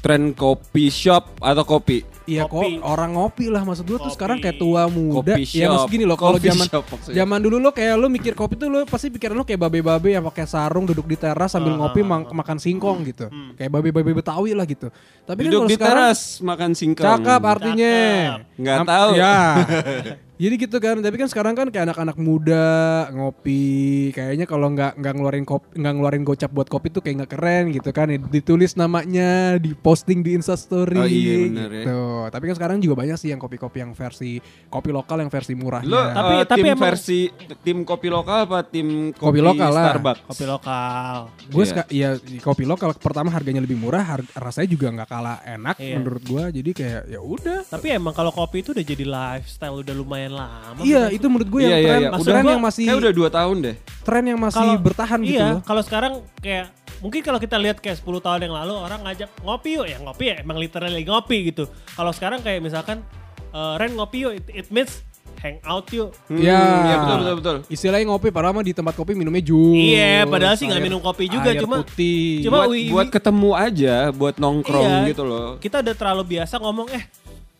Tren 0.00 0.32
kopi 0.32 0.88
shop 0.88 1.38
atau 1.38 1.62
kopi. 1.62 2.02
Iya 2.24 2.44
kok 2.44 2.56
Kopi. 2.56 2.80
orang 2.80 3.10
ngopi 3.12 3.46
lah 3.46 3.62
maksud 3.62 3.84
gue 3.84 3.94
tuh 3.94 4.06
Kopi. 4.06 4.16
sekarang 4.16 4.36
kayak 4.38 4.56
tua 4.56 4.86
muda. 4.86 5.34
Kopi 5.34 5.44
Ya 5.52 5.68
maksud 5.68 5.86
shop. 5.86 5.92
gini 5.92 6.02
loh 6.02 6.16
kalau 6.16 6.34
zaman 6.34 6.66
shop 6.66 6.84
zaman 7.04 7.38
dulu 7.38 7.56
lo 7.58 7.70
kayak 7.70 7.94
lo 7.94 8.06
mikir 8.06 8.32
kopi 8.32 8.56
tuh 8.56 8.66
lo 8.66 8.82
pasti 8.84 9.06
pikiran 9.06 9.34
lo 9.34 9.44
kayak 9.44 9.60
babe-babe 9.60 10.08
yang 10.10 10.24
pakai 10.24 10.46
sarung 10.46 10.82
duduk 10.82 11.04
di 11.04 11.14
teras 11.14 11.52
sambil 11.52 11.74
Ah, 11.74 11.84
ngopi 11.84 12.00
ah, 12.00 12.06
mang- 12.06 12.32
makan 12.32 12.58
singkong 12.58 13.04
gitu. 13.04 13.30
Kayak 13.54 13.70
babe-babe 13.70 14.10
Betawi 14.12 14.50
lah 14.50 14.64
gitu. 14.64 14.90
Tapi 15.22 15.38
kan 15.38 15.46
Duduk 15.46 15.58
kalau 15.58 15.68
di 15.68 15.76
sekarang 15.76 15.94
teras 16.02 16.20
makan 16.40 16.70
singkong. 16.72 17.06
cakep 17.06 17.40
artinya. 17.44 17.94
Cakep. 17.94 18.58
Nggak 18.58 18.78
tahu. 18.84 19.10
Ya. 19.14 19.36
Jadi 20.40 20.54
gitu 20.56 20.76
kan, 20.76 20.96
tapi 20.98 21.14
kan 21.14 21.28
sekarang 21.28 21.52
kan 21.52 21.68
kayak 21.68 21.84
anak-anak 21.86 22.16
muda 22.16 22.64
ngopi, 23.12 23.68
kayaknya 24.10 24.44
kalau 24.44 24.72
nggak 24.72 24.96
nggak 24.96 25.12
ngeluarin 25.12 25.44
kopi, 25.44 25.76
nggak 25.76 25.92
ngeluarin 25.92 26.24
gocap 26.24 26.48
buat 26.48 26.64
kopi 26.64 26.88
tuh 26.88 26.98
kayak 26.98 27.16
nggak 27.20 27.30
keren 27.30 27.64
gitu 27.68 27.90
kan. 27.90 28.08
Ditulis 28.08 28.72
namanya, 28.72 29.54
diposting 29.56 30.20
di 30.20 30.32
Instastory 30.32 30.96
Oh 30.96 31.04
iya, 31.04 31.36
bener 31.44 31.68
ya. 31.70 31.76
gitu. 31.84 32.00
Tapi 32.26 32.44
kan 32.46 32.54
sekarang 32.56 32.76
juga 32.80 32.94
banyak 32.96 33.16
sih 33.16 33.28
yang 33.28 33.36
kopi-kopi 33.36 33.78
yang 33.78 33.92
versi 33.92 34.40
kopi 34.66 34.90
lokal 34.90 35.20
yang 35.20 35.28
versi 35.28 35.52
murahnya. 35.52 35.84
Lo 35.86 36.00
Tapi- 36.08 36.32
eh, 36.34 36.44
tapi 36.46 36.58
tim 36.58 36.66
emang- 36.66 36.84
versi 36.88 37.20
tim 37.60 37.78
kopi 37.84 38.08
lokal 38.08 38.38
apa 38.42 38.58
tim 38.64 38.88
kopi, 39.12 39.20
Kopi 39.20 39.40
lokal 39.44 39.70
lah. 39.70 39.86
Starbucks? 39.92 40.20
Kopi 40.26 40.44
lokal. 40.46 41.16
gue 41.50 41.64
Iya. 41.66 41.84
ya 41.90 42.10
di 42.16 42.38
kopi 42.38 42.64
lokal 42.64 42.96
pertama 42.96 43.28
harganya 43.28 43.60
lebih 43.60 43.76
murah, 43.76 44.00
har- 44.00 44.30
rasanya 44.32 44.68
juga 44.70 44.88
nggak 44.88 45.08
kalah 45.10 45.44
enak 45.44 45.76
Iya. 45.76 46.00
menurut 46.00 46.22
gue. 46.22 46.44
Jadi 46.56 46.70
kayak 46.72 47.02
ya 47.08 47.20
udah. 47.20 47.60
Tapi 47.68 47.92
emang 47.92 48.14
kalau 48.14 48.32
kopi 48.32 48.62
itu 48.62 48.72
udah 48.72 48.80
jadi 48.82 49.04
lifestyle 49.04 49.76
udah 49.76 49.92
lumayan 49.92 50.29
lama. 50.32 50.80
Iya, 50.80 51.02
itu 51.08 51.26
menurut 51.26 51.48
gue 51.48 51.60
yang 51.60 51.70
Iya 51.70 51.78
iya 51.78 51.88
tren, 51.88 52.00
iya. 52.00 52.10
tren 52.12 52.20
Udah 52.36 52.52
yang 52.52 52.62
masih 52.62 52.84
kayak 52.84 52.98
udah 52.98 53.12
dua 53.12 53.28
tahun 53.28 53.56
deh. 53.60 53.76
tren 54.00 54.24
yang 54.24 54.38
masih 54.38 54.58
Kalau- 54.60 54.80
bertahan 54.80 55.18
gitu 55.20 55.36
Iya, 55.36 55.48
kalau 55.60 55.82
sekarang 55.82 56.12
kayak 56.36 56.64
mungkin 56.98 57.20
kalau 57.20 57.38
kita 57.38 57.56
lihat 57.56 57.78
kayak 57.78 57.96
10 57.96 58.18
tahun 58.18 58.40
yang 58.42 58.54
lalu 58.54 58.74
orang 58.74 59.00
ngajak 59.02 59.28
ngopi 59.40 59.70
yuk, 59.74 59.86
ya 59.86 59.98
ngopi 59.98 60.24
ya 60.26 60.36
emang 60.38 60.56
literally 60.56 61.02
ngopi 61.02 61.36
gitu. 61.46 61.64
Kalau 61.90 62.10
sekarang 62.10 62.40
kayak 62.40 62.60
misalkan 62.60 63.00
eh, 63.48 63.74
Ren 63.76 63.92
ngopi 63.92 64.18
yuk, 64.20 64.32
it, 64.34 64.46
it 64.54 64.68
means 64.68 65.00
hang 65.38 65.56
out 65.62 65.88
yuk. 65.88 66.12
Hmm, 66.26 66.36
Iya. 66.36 66.60
iya 66.60 66.96
betul 66.98 67.16
betul 67.18 67.34
betul. 67.36 67.56
Istilahnya 67.66 68.04
ngopi 68.06 68.28
padahal 68.28 68.52
mah 68.52 68.60
di 68.60 68.70
tempat 68.70 68.92
kopi 68.92 69.12
minumnya 69.12 69.40
jus. 69.40 69.72
Iya, 69.90 70.24
padahal 70.24 70.52
sih 70.54 70.64
nggak 70.64 70.82
minum 70.82 71.00
kopi 71.00 71.24
juga, 71.26 71.48
air 71.48 71.58
cuma- 71.58 71.80
putih. 71.80 72.44
cuma- 72.44 72.62
buat, 72.62 72.68
wi- 72.70 72.90
buat 72.90 73.08
ketemu 73.08 73.50
aja, 73.54 73.94
buat 74.10 74.36
nongkrong 74.36 74.92
Iya. 75.02 75.08
gitu 75.08 75.22
loh. 75.22 75.56
Kita 75.56 75.80
udah 75.80 75.94
terlalu 75.94 76.22
biasa 76.30 76.54
ngomong 76.58 76.88
eh 76.90 77.04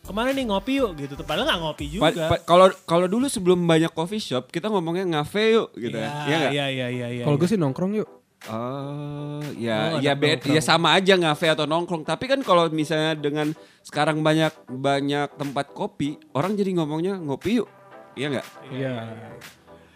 ke 0.01 0.11
mana 0.11 0.33
nih 0.33 0.45
ngopi 0.49 0.81
yuk 0.81 0.91
gitu. 0.97 1.13
Padahal 1.21 1.45
nggak 1.47 1.61
ngopi 1.61 1.85
juga. 1.87 2.27
Kalau 2.43 2.67
kalau 2.89 3.05
dulu 3.05 3.29
sebelum 3.29 3.61
banyak 3.63 3.93
coffee 3.93 4.21
shop, 4.21 4.49
kita 4.49 4.67
ngomongnya 4.67 5.05
ngafe 5.05 5.55
yuk 5.55 5.69
gitu. 5.77 5.97
Iya, 5.97 6.09
Iya 6.25 6.39
iya, 6.51 6.65
iya, 6.67 6.87
iya, 6.89 7.07
iya. 7.21 7.23
Kalau 7.23 7.37
gue 7.37 7.49
sih 7.49 7.59
nongkrong 7.61 7.93
yuk. 8.01 8.09
Oh, 8.49 9.37
Oh, 9.37 9.37
ya, 9.53 9.93
anak 9.93 10.01
ya, 10.01 10.13
bed, 10.17 10.39
ya 10.49 10.61
sama 10.65 10.97
aja 10.97 11.13
ngafe 11.13 11.53
atau 11.53 11.69
nongkrong. 11.69 12.01
Tapi 12.01 12.25
kan 12.25 12.41
kalau 12.41 12.65
misalnya 12.73 13.13
dengan 13.13 13.53
sekarang 13.85 14.25
banyak 14.25 14.49
banyak 14.65 15.37
tempat 15.37 15.69
kopi, 15.77 16.17
orang 16.33 16.57
jadi 16.57 16.73
ngomongnya 16.73 17.21
ngopi 17.21 17.61
yuk, 17.61 17.69
iya 18.17 18.33
nggak? 18.33 18.47
Iya. 18.73 18.93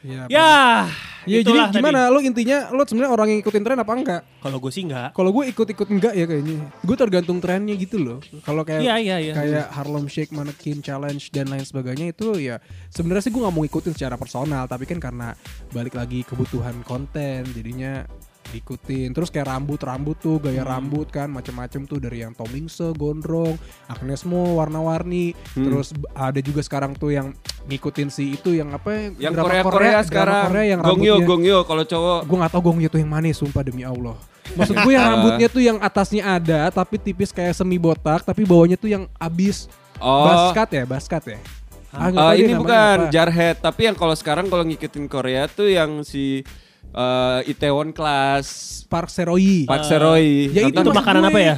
Iya. 0.06 0.24
Ya, 0.30 0.52
Ya 1.26 1.42
jadi 1.42 1.50
itulah 1.50 1.66
tadi. 1.74 1.82
gimana 1.82 2.06
lo 2.08 2.22
intinya 2.22 2.70
lo 2.70 2.86
sebenarnya 2.86 3.10
orang 3.10 3.28
yang 3.34 3.40
ikutin 3.42 3.64
tren 3.66 3.82
apa 3.82 3.92
enggak? 3.92 4.22
Kalau 4.40 4.62
gue 4.62 4.70
sih 4.70 4.86
nggak. 4.86 5.10
Kalau 5.12 5.34
gue 5.34 5.44
ikut-ikut 5.50 5.88
enggak 5.90 6.14
ya 6.14 6.26
kayaknya. 6.26 6.70
Gue 6.80 6.94
tergantung 6.94 7.42
trennya 7.42 7.74
gitu 7.74 7.98
loh. 7.98 8.20
Kalau 8.46 8.62
kayak 8.62 8.86
Iya, 8.86 8.96
iya, 9.02 9.18
iya. 9.18 9.34
kayak 9.34 9.66
Harlem 9.74 10.06
Shake, 10.06 10.30
Mannequin 10.30 10.80
Challenge 10.80 11.24
dan 11.34 11.50
lain 11.50 11.66
sebagainya 11.66 12.14
itu 12.14 12.38
ya 12.38 12.62
sebenarnya 12.94 13.26
sih 13.26 13.34
gue 13.34 13.42
nggak 13.42 13.52
mau 13.52 13.66
ikutin 13.66 13.92
secara 13.92 14.16
personal, 14.16 14.70
tapi 14.70 14.86
kan 14.86 15.02
karena 15.02 15.34
balik 15.74 15.98
lagi 15.98 16.22
kebutuhan 16.22 16.86
konten, 16.86 17.42
jadinya 17.50 18.06
diikutin. 18.48 19.12
Terus 19.12 19.28
kayak 19.28 19.48
rambut-rambut 19.48 20.18
tuh, 20.18 20.38
gaya 20.38 20.62
Hmm. 20.62 20.72
rambut 20.72 21.08
kan 21.08 21.28
macem-macem 21.28 21.84
tuh 21.84 21.98
dari 21.98 22.22
yang 22.22 22.32
Tomingse, 22.32 22.94
gondrong, 22.94 23.56
Agnes 23.86 24.22
Mo, 24.24 24.56
warna-warni. 24.56 25.34
Hmm. 25.54 25.66
Terus 25.66 25.88
ada 26.12 26.38
juga 26.38 26.60
sekarang 26.60 26.94
tuh 26.94 27.12
yang 27.12 27.34
ngikutin 27.66 28.10
si 28.10 28.34
itu 28.34 28.54
yang 28.54 28.70
apa? 28.70 29.16
Yang 29.16 29.34
drama 29.34 29.46
Korea 29.46 29.64
Korea 29.64 29.90
drama 29.92 30.06
sekarang. 30.06 30.44
Korea 30.48 30.66
yang 30.68 30.80
gongyo 30.80 30.94
rambutnya 31.14 31.28
gongyo 31.28 31.58
kalau 31.64 31.84
cowok. 31.84 32.20
gue 32.24 32.38
gak 32.38 32.52
tau 32.52 32.62
gongnya 32.62 32.88
tuh 32.88 33.00
yang 33.00 33.10
mana 33.10 33.28
sumpah 33.28 33.62
demi 33.62 33.82
Allah 33.82 34.16
maksud 34.54 34.78
gue 34.78 34.94
yang 34.94 35.06
rambutnya 35.12 35.48
tuh 35.48 35.58
yang 35.60 35.78
atasnya 35.80 36.24
ada 36.24 36.70
tapi 36.70 36.96
tipis 36.96 37.30
kayak 37.30 37.52
semi 37.52 37.76
botak 37.76 38.22
tapi 38.22 38.46
bawahnya 38.46 38.78
tuh 38.78 38.88
yang 38.88 39.10
abis 39.18 39.66
Oh. 39.96 40.28
basket 40.52 40.70
ya 40.72 40.84
basket 40.86 41.24
ya 41.28 41.40
Ah, 41.90 42.06
Eh, 42.06 42.12
tahu 42.12 42.28
deh 42.30 42.44
ini 42.44 42.54
bukan 42.54 42.98
apa. 43.00 43.10
Jarhead, 43.10 43.56
tapi 43.58 43.88
yang 43.88 43.96
kalau 43.96 44.12
sekarang 44.12 44.46
kalau 44.46 44.62
ngikutin 44.62 45.08
Korea 45.08 45.48
tuh 45.48 45.66
yang 45.66 46.04
si 46.04 46.44
eh, 46.96 47.52
Itaewon 47.52 47.92
Class, 47.92 48.46
Park 48.88 49.12
Seroyi 49.12 49.68
Pak 49.68 49.84
Seroy. 49.84 50.48
ya 50.50 50.72
Itu 50.72 50.80
maksud 50.80 50.96
makanan 50.96 51.22
gue. 51.22 51.30
apa 51.30 51.40
ya? 51.44 51.56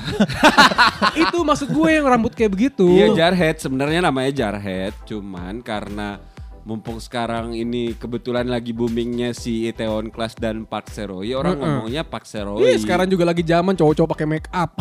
itu 1.24 1.38
maksud 1.46 1.70
gue 1.70 1.90
yang 1.94 2.06
rambut 2.10 2.34
kayak 2.34 2.52
begitu 2.52 2.88
Iya 2.90 3.14
Jarhead, 3.14 3.62
sebenarnya 3.62 4.02
namanya 4.02 4.32
Jarhead, 4.34 4.98
cuman 5.06 5.62
karena 5.62 6.18
mumpung 6.68 7.00
sekarang 7.00 7.56
ini 7.56 7.96
kebetulan 7.96 8.44
lagi 8.44 8.76
boomingnya 8.76 9.32
si 9.32 9.72
Itaewon 9.72 10.12
Class 10.12 10.36
dan 10.36 10.68
Park 10.68 10.92
Seroy, 10.92 11.32
orang 11.32 11.56
Mm-mm. 11.56 11.64
ngomongnya 11.88 12.04
Park 12.04 12.28
Seroy. 12.28 12.60
Iya, 12.60 12.76
sekarang 12.78 13.08
juga 13.08 13.24
lagi 13.24 13.40
zaman 13.40 13.72
cowok-cowok 13.72 14.10
pakai 14.12 14.28
make 14.28 14.52
up 14.52 14.76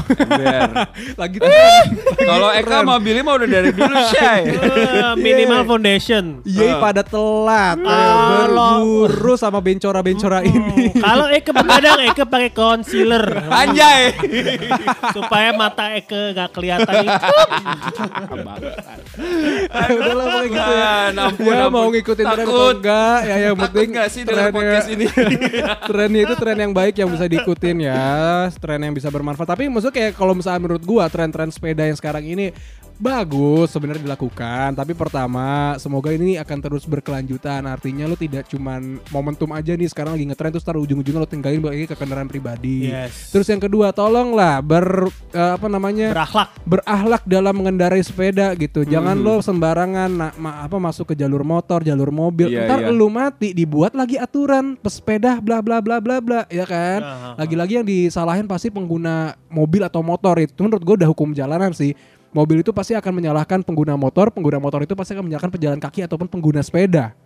lagi 1.23 1.39
tren. 1.39 1.87
Kalau 2.19 2.51
Eka 2.51 2.83
mau 2.83 2.99
Billy 2.99 3.23
mah 3.23 3.39
udah 3.39 3.47
dari 3.47 3.71
dulu 3.71 3.95
Shay. 4.11 4.51
Eh, 4.51 5.15
minimal 5.15 5.63
foundation. 5.63 6.43
Iya 6.43 6.83
pada 6.83 7.07
telat 7.07 7.79
Ah, 7.79 8.51
berburu 8.51 9.39
sama 9.39 9.63
bencora-bencora 9.63 10.43
ini 10.43 10.91
Kalau 11.07 11.31
Eke 11.31 11.55
begadang, 11.55 12.03
Eke 12.03 12.27
pakai 12.27 12.51
concealer 12.51 13.47
Anjay. 13.47 14.11
supaya 15.15 15.55
mata 15.55 15.95
Eke 15.95 16.35
nggak 16.35 16.51
kelihatan. 16.51 17.05
Udahlah 19.87 20.25
pokoknya 20.27 20.51
gitu 20.51 20.73
ya. 20.75 20.95
Ampun, 21.17 21.47
ya 21.47 21.65
ampun. 21.67 21.75
Mau 21.77 21.89
ngikutin 21.93 22.25
tren 22.25 22.47
atau 22.49 22.73
enggak? 22.73 23.19
Ya 23.23 23.37
yang 23.37 23.57
Takut 23.57 23.65
penting 23.69 23.89
sih 24.09 24.23
trennya- 24.25 24.55
podcast 24.57 24.89
ini? 24.89 25.05
trennya 25.93 26.21
itu 26.25 26.35
tren 26.41 26.57
yang 26.57 26.73
baik 26.73 26.95
yang 26.97 27.11
bisa 27.13 27.25
diikutin 27.29 27.77
ya 27.85 28.05
tren 28.57 28.81
yang 28.81 28.95
bisa 28.97 29.13
bermanfaat. 29.13 29.49
Tapi 29.53 29.69
maksudnya 29.69 29.95
kayak 29.95 30.13
kalau 30.17 30.33
misalnya 30.33 30.61
menurut 30.65 30.83
gua 30.83 31.13
tren-tren 31.13 31.53
sepeda 31.53 31.85
yang 31.85 31.97
sekarang 32.01 32.25
ini 32.25 32.51
bagus 32.97 33.69
sebenarnya 33.69 34.03
dilakukan 34.03 34.73
tapi 34.73 34.93
pertama 34.93 35.47
semoga 35.77 36.11
ini 36.11 36.37
akan 36.37 36.59
terus 36.59 36.85
berkelanjutan 36.85 37.63
artinya 37.63 38.05
lu 38.05 38.15
tidak 38.15 38.47
cuman 38.47 38.99
momentum 39.09 39.53
aja 39.53 39.73
nih 39.73 39.87
sekarang 39.87 40.17
lagi 40.17 40.25
ngetren 40.25 40.51
terus 40.51 40.63
taruh 40.63 40.81
ujung-ujungnya 40.81 41.21
lu 41.21 41.29
tinggalin 41.29 41.61
lagi 41.61 41.85
ke 41.85 41.95
kendaraan 41.95 42.27
pribadi 42.27 42.89
Yes. 42.89 43.31
terus 43.31 43.47
yang 43.47 43.59
kedua 43.59 43.91
tolonglah 43.91 44.61
ber 44.61 45.09
eh, 45.31 45.53
apa 45.53 45.67
namanya 45.67 46.13
Berakhlak. 46.13 46.49
berakhlak 46.63 47.23
dalam 47.25 47.55
mengendarai 47.55 48.01
sepeda 48.01 48.53
gitu. 48.55 48.83
Jangan 48.83 49.15
lo 49.15 49.39
sembarangan 49.39 50.09
na- 50.09 50.35
ma- 50.37 50.63
apa 50.63 50.77
masuk 50.77 51.11
ke 51.11 51.15
jalur 51.15 51.43
motor, 51.43 51.81
jalur 51.81 52.09
mobil. 52.09 52.49
Iya, 52.49 52.65
Ntar 52.65 52.81
iya. 52.83 52.91
lu 52.91 53.07
mati 53.07 53.51
dibuat 53.51 53.93
lagi 53.93 54.17
aturan 54.17 54.77
pesepeda 54.77 55.39
bla 55.39 55.61
bla 55.61 55.81
bla 55.81 55.99
bla 55.99 56.19
bla 56.19 56.41
ya 56.47 56.65
kan. 56.65 57.01
Aha. 57.01 57.29
Lagi-lagi 57.37 57.73
yang 57.77 57.87
disalahin 57.87 58.45
pasti 58.45 58.69
pengguna 58.69 59.35
mobil 59.47 59.83
atau 59.83 60.01
motor 60.01 60.37
itu 60.39 60.57
menurut 60.59 60.83
gue 60.83 60.95
udah 60.97 61.09
hukum 61.09 61.33
jalanan 61.33 61.71
sih. 61.71 61.93
Mobil 62.37 62.61
itu 62.61 62.69
pasti 62.69 62.93
akan 62.93 63.13
menyalahkan 63.17 63.65
pengguna 63.65 63.97
motor, 63.97 64.29
pengguna 64.29 64.61
motor 64.61 64.85
itu 64.85 64.93
pasti 64.93 65.17
akan 65.17 65.25
menyalahkan 65.25 65.49
pejalan 65.57 65.81
kaki 65.81 66.05
ataupun 66.05 66.29
pengguna 66.29 66.61
sepeda. 66.61 67.17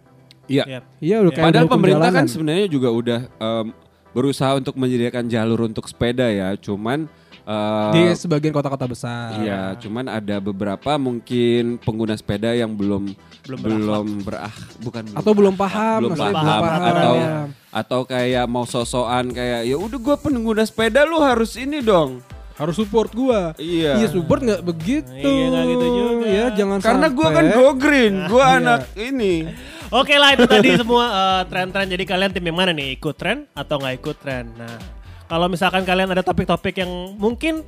Iya. 0.46 0.78
Yep. 0.78 0.82
Iya 1.02 1.16
udah 1.18 1.32
kayak 1.34 1.46
Padahal 1.50 1.66
pemerintah 1.66 2.10
kan 2.14 2.26
sebenarnya 2.30 2.66
juga 2.70 2.88
udah 2.94 3.20
em, 3.26 3.66
berusaha 4.14 4.54
untuk 4.54 4.78
menyediakan 4.78 5.26
jalur 5.26 5.66
untuk 5.66 5.90
sepeda 5.90 6.30
ya. 6.30 6.54
Cuman 6.54 7.10
eh, 7.42 7.90
di 7.90 8.02
sebagian 8.14 8.54
kota-kota 8.54 8.86
besar. 8.86 9.34
Iya, 9.42 9.74
cuman 9.82 10.06
ada 10.06 10.38
beberapa 10.38 10.94
mungkin 10.94 11.82
pengguna 11.82 12.14
sepeda 12.14 12.54
yang 12.54 12.70
belum 12.78 13.10
Belum 13.50 13.58
belum 13.66 14.06
berah 14.22 14.54
bukan 14.78 15.10
Atau 15.10 15.32
belum 15.34 15.58
paham, 15.58 16.06
belum 16.06 16.14
paham, 16.14 16.34
belum 16.38 16.54
paham 16.62 16.82
atau 16.86 17.14
ya. 17.18 17.34
atau 17.70 18.00
kayak 18.06 18.44
mau 18.46 18.62
sosokan 18.62 19.34
kayak 19.34 19.66
ya 19.66 19.74
udah 19.74 19.98
gua 19.98 20.14
pengguna 20.14 20.62
sepeda 20.62 21.02
lu 21.02 21.18
harus 21.18 21.58
ini 21.58 21.82
dong. 21.82 22.22
Harus 22.60 22.76
support 22.76 23.08
gua. 23.10 23.56
Iya. 23.56 23.96
Iya 23.96 24.08
support 24.12 24.44
nggak 24.44 24.60
begitu. 24.60 25.08
Iya, 25.16 25.60
gitu 25.64 25.86
juga. 25.88 26.26
Ya 26.28 26.44
jangan 26.52 26.78
Karena 26.78 27.08
gua 27.08 27.28
kan 27.32 27.44
sampai- 27.48 27.56
go 27.56 27.68
green, 27.74 28.14
gua 28.28 28.44
Iya. 28.44 28.56
anak 28.60 28.80
ini. 28.94 29.34
Oke 29.90 30.14
lah 30.14 30.36
itu 30.36 30.44
tadi 30.44 30.68
semua 30.76 31.04
eh, 31.08 31.42
tren-tren. 31.48 31.88
Jadi 31.88 32.04
kalian 32.04 32.30
tim 32.30 32.44
yang 32.44 32.54
mana 32.54 32.70
nih? 32.70 32.94
Ikut 32.94 33.16
tren 33.16 33.48
atau 33.50 33.80
nggak 33.80 33.94
ikut 33.96 34.16
tren? 34.20 34.52
Nah, 34.54 34.76
kalau 35.24 35.48
misalkan 35.48 35.82
kalian 35.82 36.06
ada 36.06 36.20
topik-topik 36.20 36.78
yang 36.78 36.92
mungkin 37.16 37.64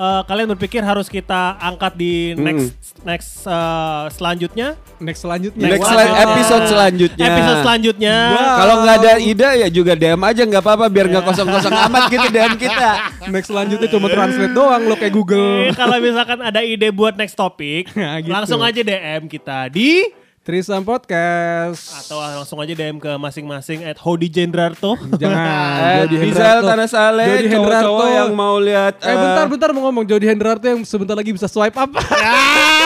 eh, 0.00 0.22
kalian 0.24 0.48
berpikir 0.50 0.80
harus 0.80 1.06
kita 1.06 1.60
angkat 1.60 1.92
di 1.94 2.32
next 2.32 2.72
next 3.02 3.44
eh, 3.44 4.04
selanjutnya, 4.10 4.68
next 4.98 5.20
selanjutnya. 5.20 5.66
Next 5.68 5.82
Wah. 5.82 5.90
seli- 5.92 6.16
episode 6.18 6.64
selanjutnya. 6.66 7.26
episode 7.26 7.58
selanjutnya. 7.60 8.14
Kalau 8.56 8.74
nggak 8.80 8.96
ada 8.98 9.12
ide 9.20 9.48
ya 9.60 9.68
juga 9.68 9.92
DM 9.92 10.20
aja 10.20 10.42
nggak 10.42 10.62
apa-apa 10.62 10.86
biar 10.88 11.06
nggak 11.06 11.24
kosong-kosong 11.26 11.74
amat 11.86 12.02
gitu 12.08 12.26
DM 12.26 12.54
kita. 12.56 12.90
Next 13.32 13.48
selanjutnya 13.48 13.88
cuma 13.88 14.08
translate 14.08 14.52
doang 14.52 14.82
lo 14.84 14.94
kayak 14.94 15.12
Google. 15.12 15.68
Eh, 15.68 15.72
kalau 15.72 15.96
misalkan 15.96 16.40
ada 16.40 16.60
ide 16.60 16.88
buat 16.90 17.14
next 17.14 17.34
topik, 17.34 17.92
Nah, 17.96 18.16
gitu. 18.18 18.32
langsung 18.32 18.60
aja 18.60 18.80
DM 18.80 19.28
kita 19.28 19.68
di 19.68 20.08
Trisam 20.40 20.80
Podcast. 20.80 21.92
atau 22.00 22.16
langsung 22.16 22.56
aja 22.64 22.72
DM 22.72 22.96
ke 22.96 23.12
masing-masing 23.20 23.84
at 23.84 24.00
Hodi 24.00 24.24
Jendrarto. 24.32 24.96
Jangan. 25.20 25.36
Eh, 25.80 26.08
Jody 26.08 26.16
Hendrarto. 26.32 26.64
Tanah 26.64 26.88
Saleh, 26.88 27.28
Jody 27.28 27.48
Hendrarto. 27.52 28.04
yang 28.08 28.32
mau 28.32 28.56
lihat 28.56 28.96
Eh 29.04 29.12
bentar 29.12 29.44
bentar 29.52 29.68
mau 29.76 29.84
ngomong 29.88 30.08
Jody 30.08 30.24
Hendrarto 30.32 30.64
yang 30.64 30.80
sebentar 30.88 31.12
lagi 31.12 31.36
bisa 31.36 31.44
swipe 31.44 31.76
up. 31.76 31.92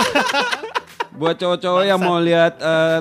Buat 1.19 1.39
cowok-cowok 1.39 1.83
yang 1.87 2.03
mau 2.03 2.19
lihat 2.19 2.59
eh, 2.59 2.99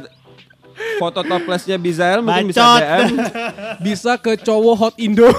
foto 1.01 1.25
toplesnya 1.25 1.81
Bizael 1.81 2.21
mungkin 2.21 2.53
bisa. 2.53 2.77
DM. 2.77 3.09
bisa 3.89 4.11
ke 4.21 4.37
cowok 4.37 4.75
hot 4.77 4.95
Indo. 5.01 5.33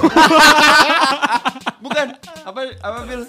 Bukan 1.78 2.06
apa 2.42 2.60
apa 2.82 2.98
Bil? 3.06 3.22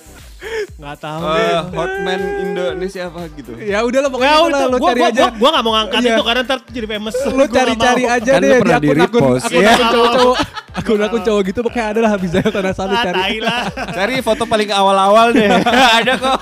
Nggak 0.75 0.95
tahu. 0.99 1.21
Eh, 1.31 1.59
Hotman 1.71 2.21
Indonesia 2.41 3.01
apa 3.07 3.19
gitu. 3.31 3.51
ya 3.57 3.79
udah 3.81 3.99
lah 3.99 4.05
Ya 4.05 4.13
pokoknya 4.13 4.33
udah, 4.35 4.45
itulah, 4.45 4.65
lo 4.65 4.77
gua, 4.77 4.89
cari 4.89 4.99
gua, 4.99 5.07
aja. 5.07 5.21
gua, 5.21 5.29
gua 5.33 5.49
gak 5.49 5.63
mau 5.63 5.73
ngangkat 5.73 5.99
Iya. 5.99 6.11
itu 6.11 6.23
karena 6.23 6.41
ntar 6.43 6.59
jadi 6.67 6.87
famous. 6.89 7.15
Lo 7.25 7.45
cari-cari 7.47 8.03
aja 8.05 8.29
Kan 8.29 8.39
deh 8.39 8.45
lo 8.45 8.53
di 8.53 8.61
pernah 8.61 8.77
akun-akun 8.77 8.85
di-repost. 8.85 9.45
akun-akun 9.45 9.63
Iya. 9.63 9.87
cowok-cowok. 9.89 10.37
Akun-akun 10.75 11.21
cowok 11.23 11.41
gitu 11.45 11.59
pokoknya 11.61 11.85
ada 11.87 11.99
lah 12.01 12.13
bisa 12.15 12.37
tanah 12.43 12.73
sali 12.73 12.91
Ah, 12.91 13.03
cari. 13.05 13.35
Cari 13.71 14.15
foto 14.19 14.43
paling 14.43 14.69
awal-awal 14.69 15.27
deh. 15.31 15.47
Ada 15.97 16.13
kok. 16.15 16.39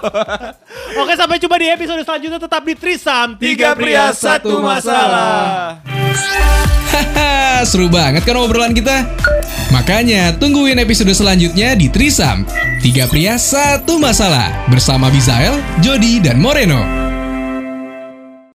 Oke 0.95 1.13
sampai 1.13 1.37
jumpa 1.37 1.55
di 1.55 1.67
episode 1.69 2.01
selanjutnya 2.01 2.39
tetap 2.39 2.61
di 2.61 2.73
Trisam 2.73 3.37
Tiga 3.37 3.73
pria 3.73 4.09
satu 4.09 4.57
masalah. 4.59 5.77
Haha, 6.89 7.61
seru 7.63 7.87
banget 7.87 8.21
kan 8.21 8.35
obrolan 8.35 8.69
kita? 8.71 9.05
Makanya 9.73 10.37
tungguin 10.37 10.77
episode 10.77 11.09
selanjutnya 11.17 11.73
di 11.73 11.89
Trisam. 11.89 12.45
Tiga 12.77 13.09
pria 13.09 13.41
satu 13.41 13.97
masalah 13.97 14.69
bersama 14.69 15.09
Bizael, 15.09 15.57
Jody, 15.81 16.21
dan 16.21 16.37
Moreno. 16.37 17.02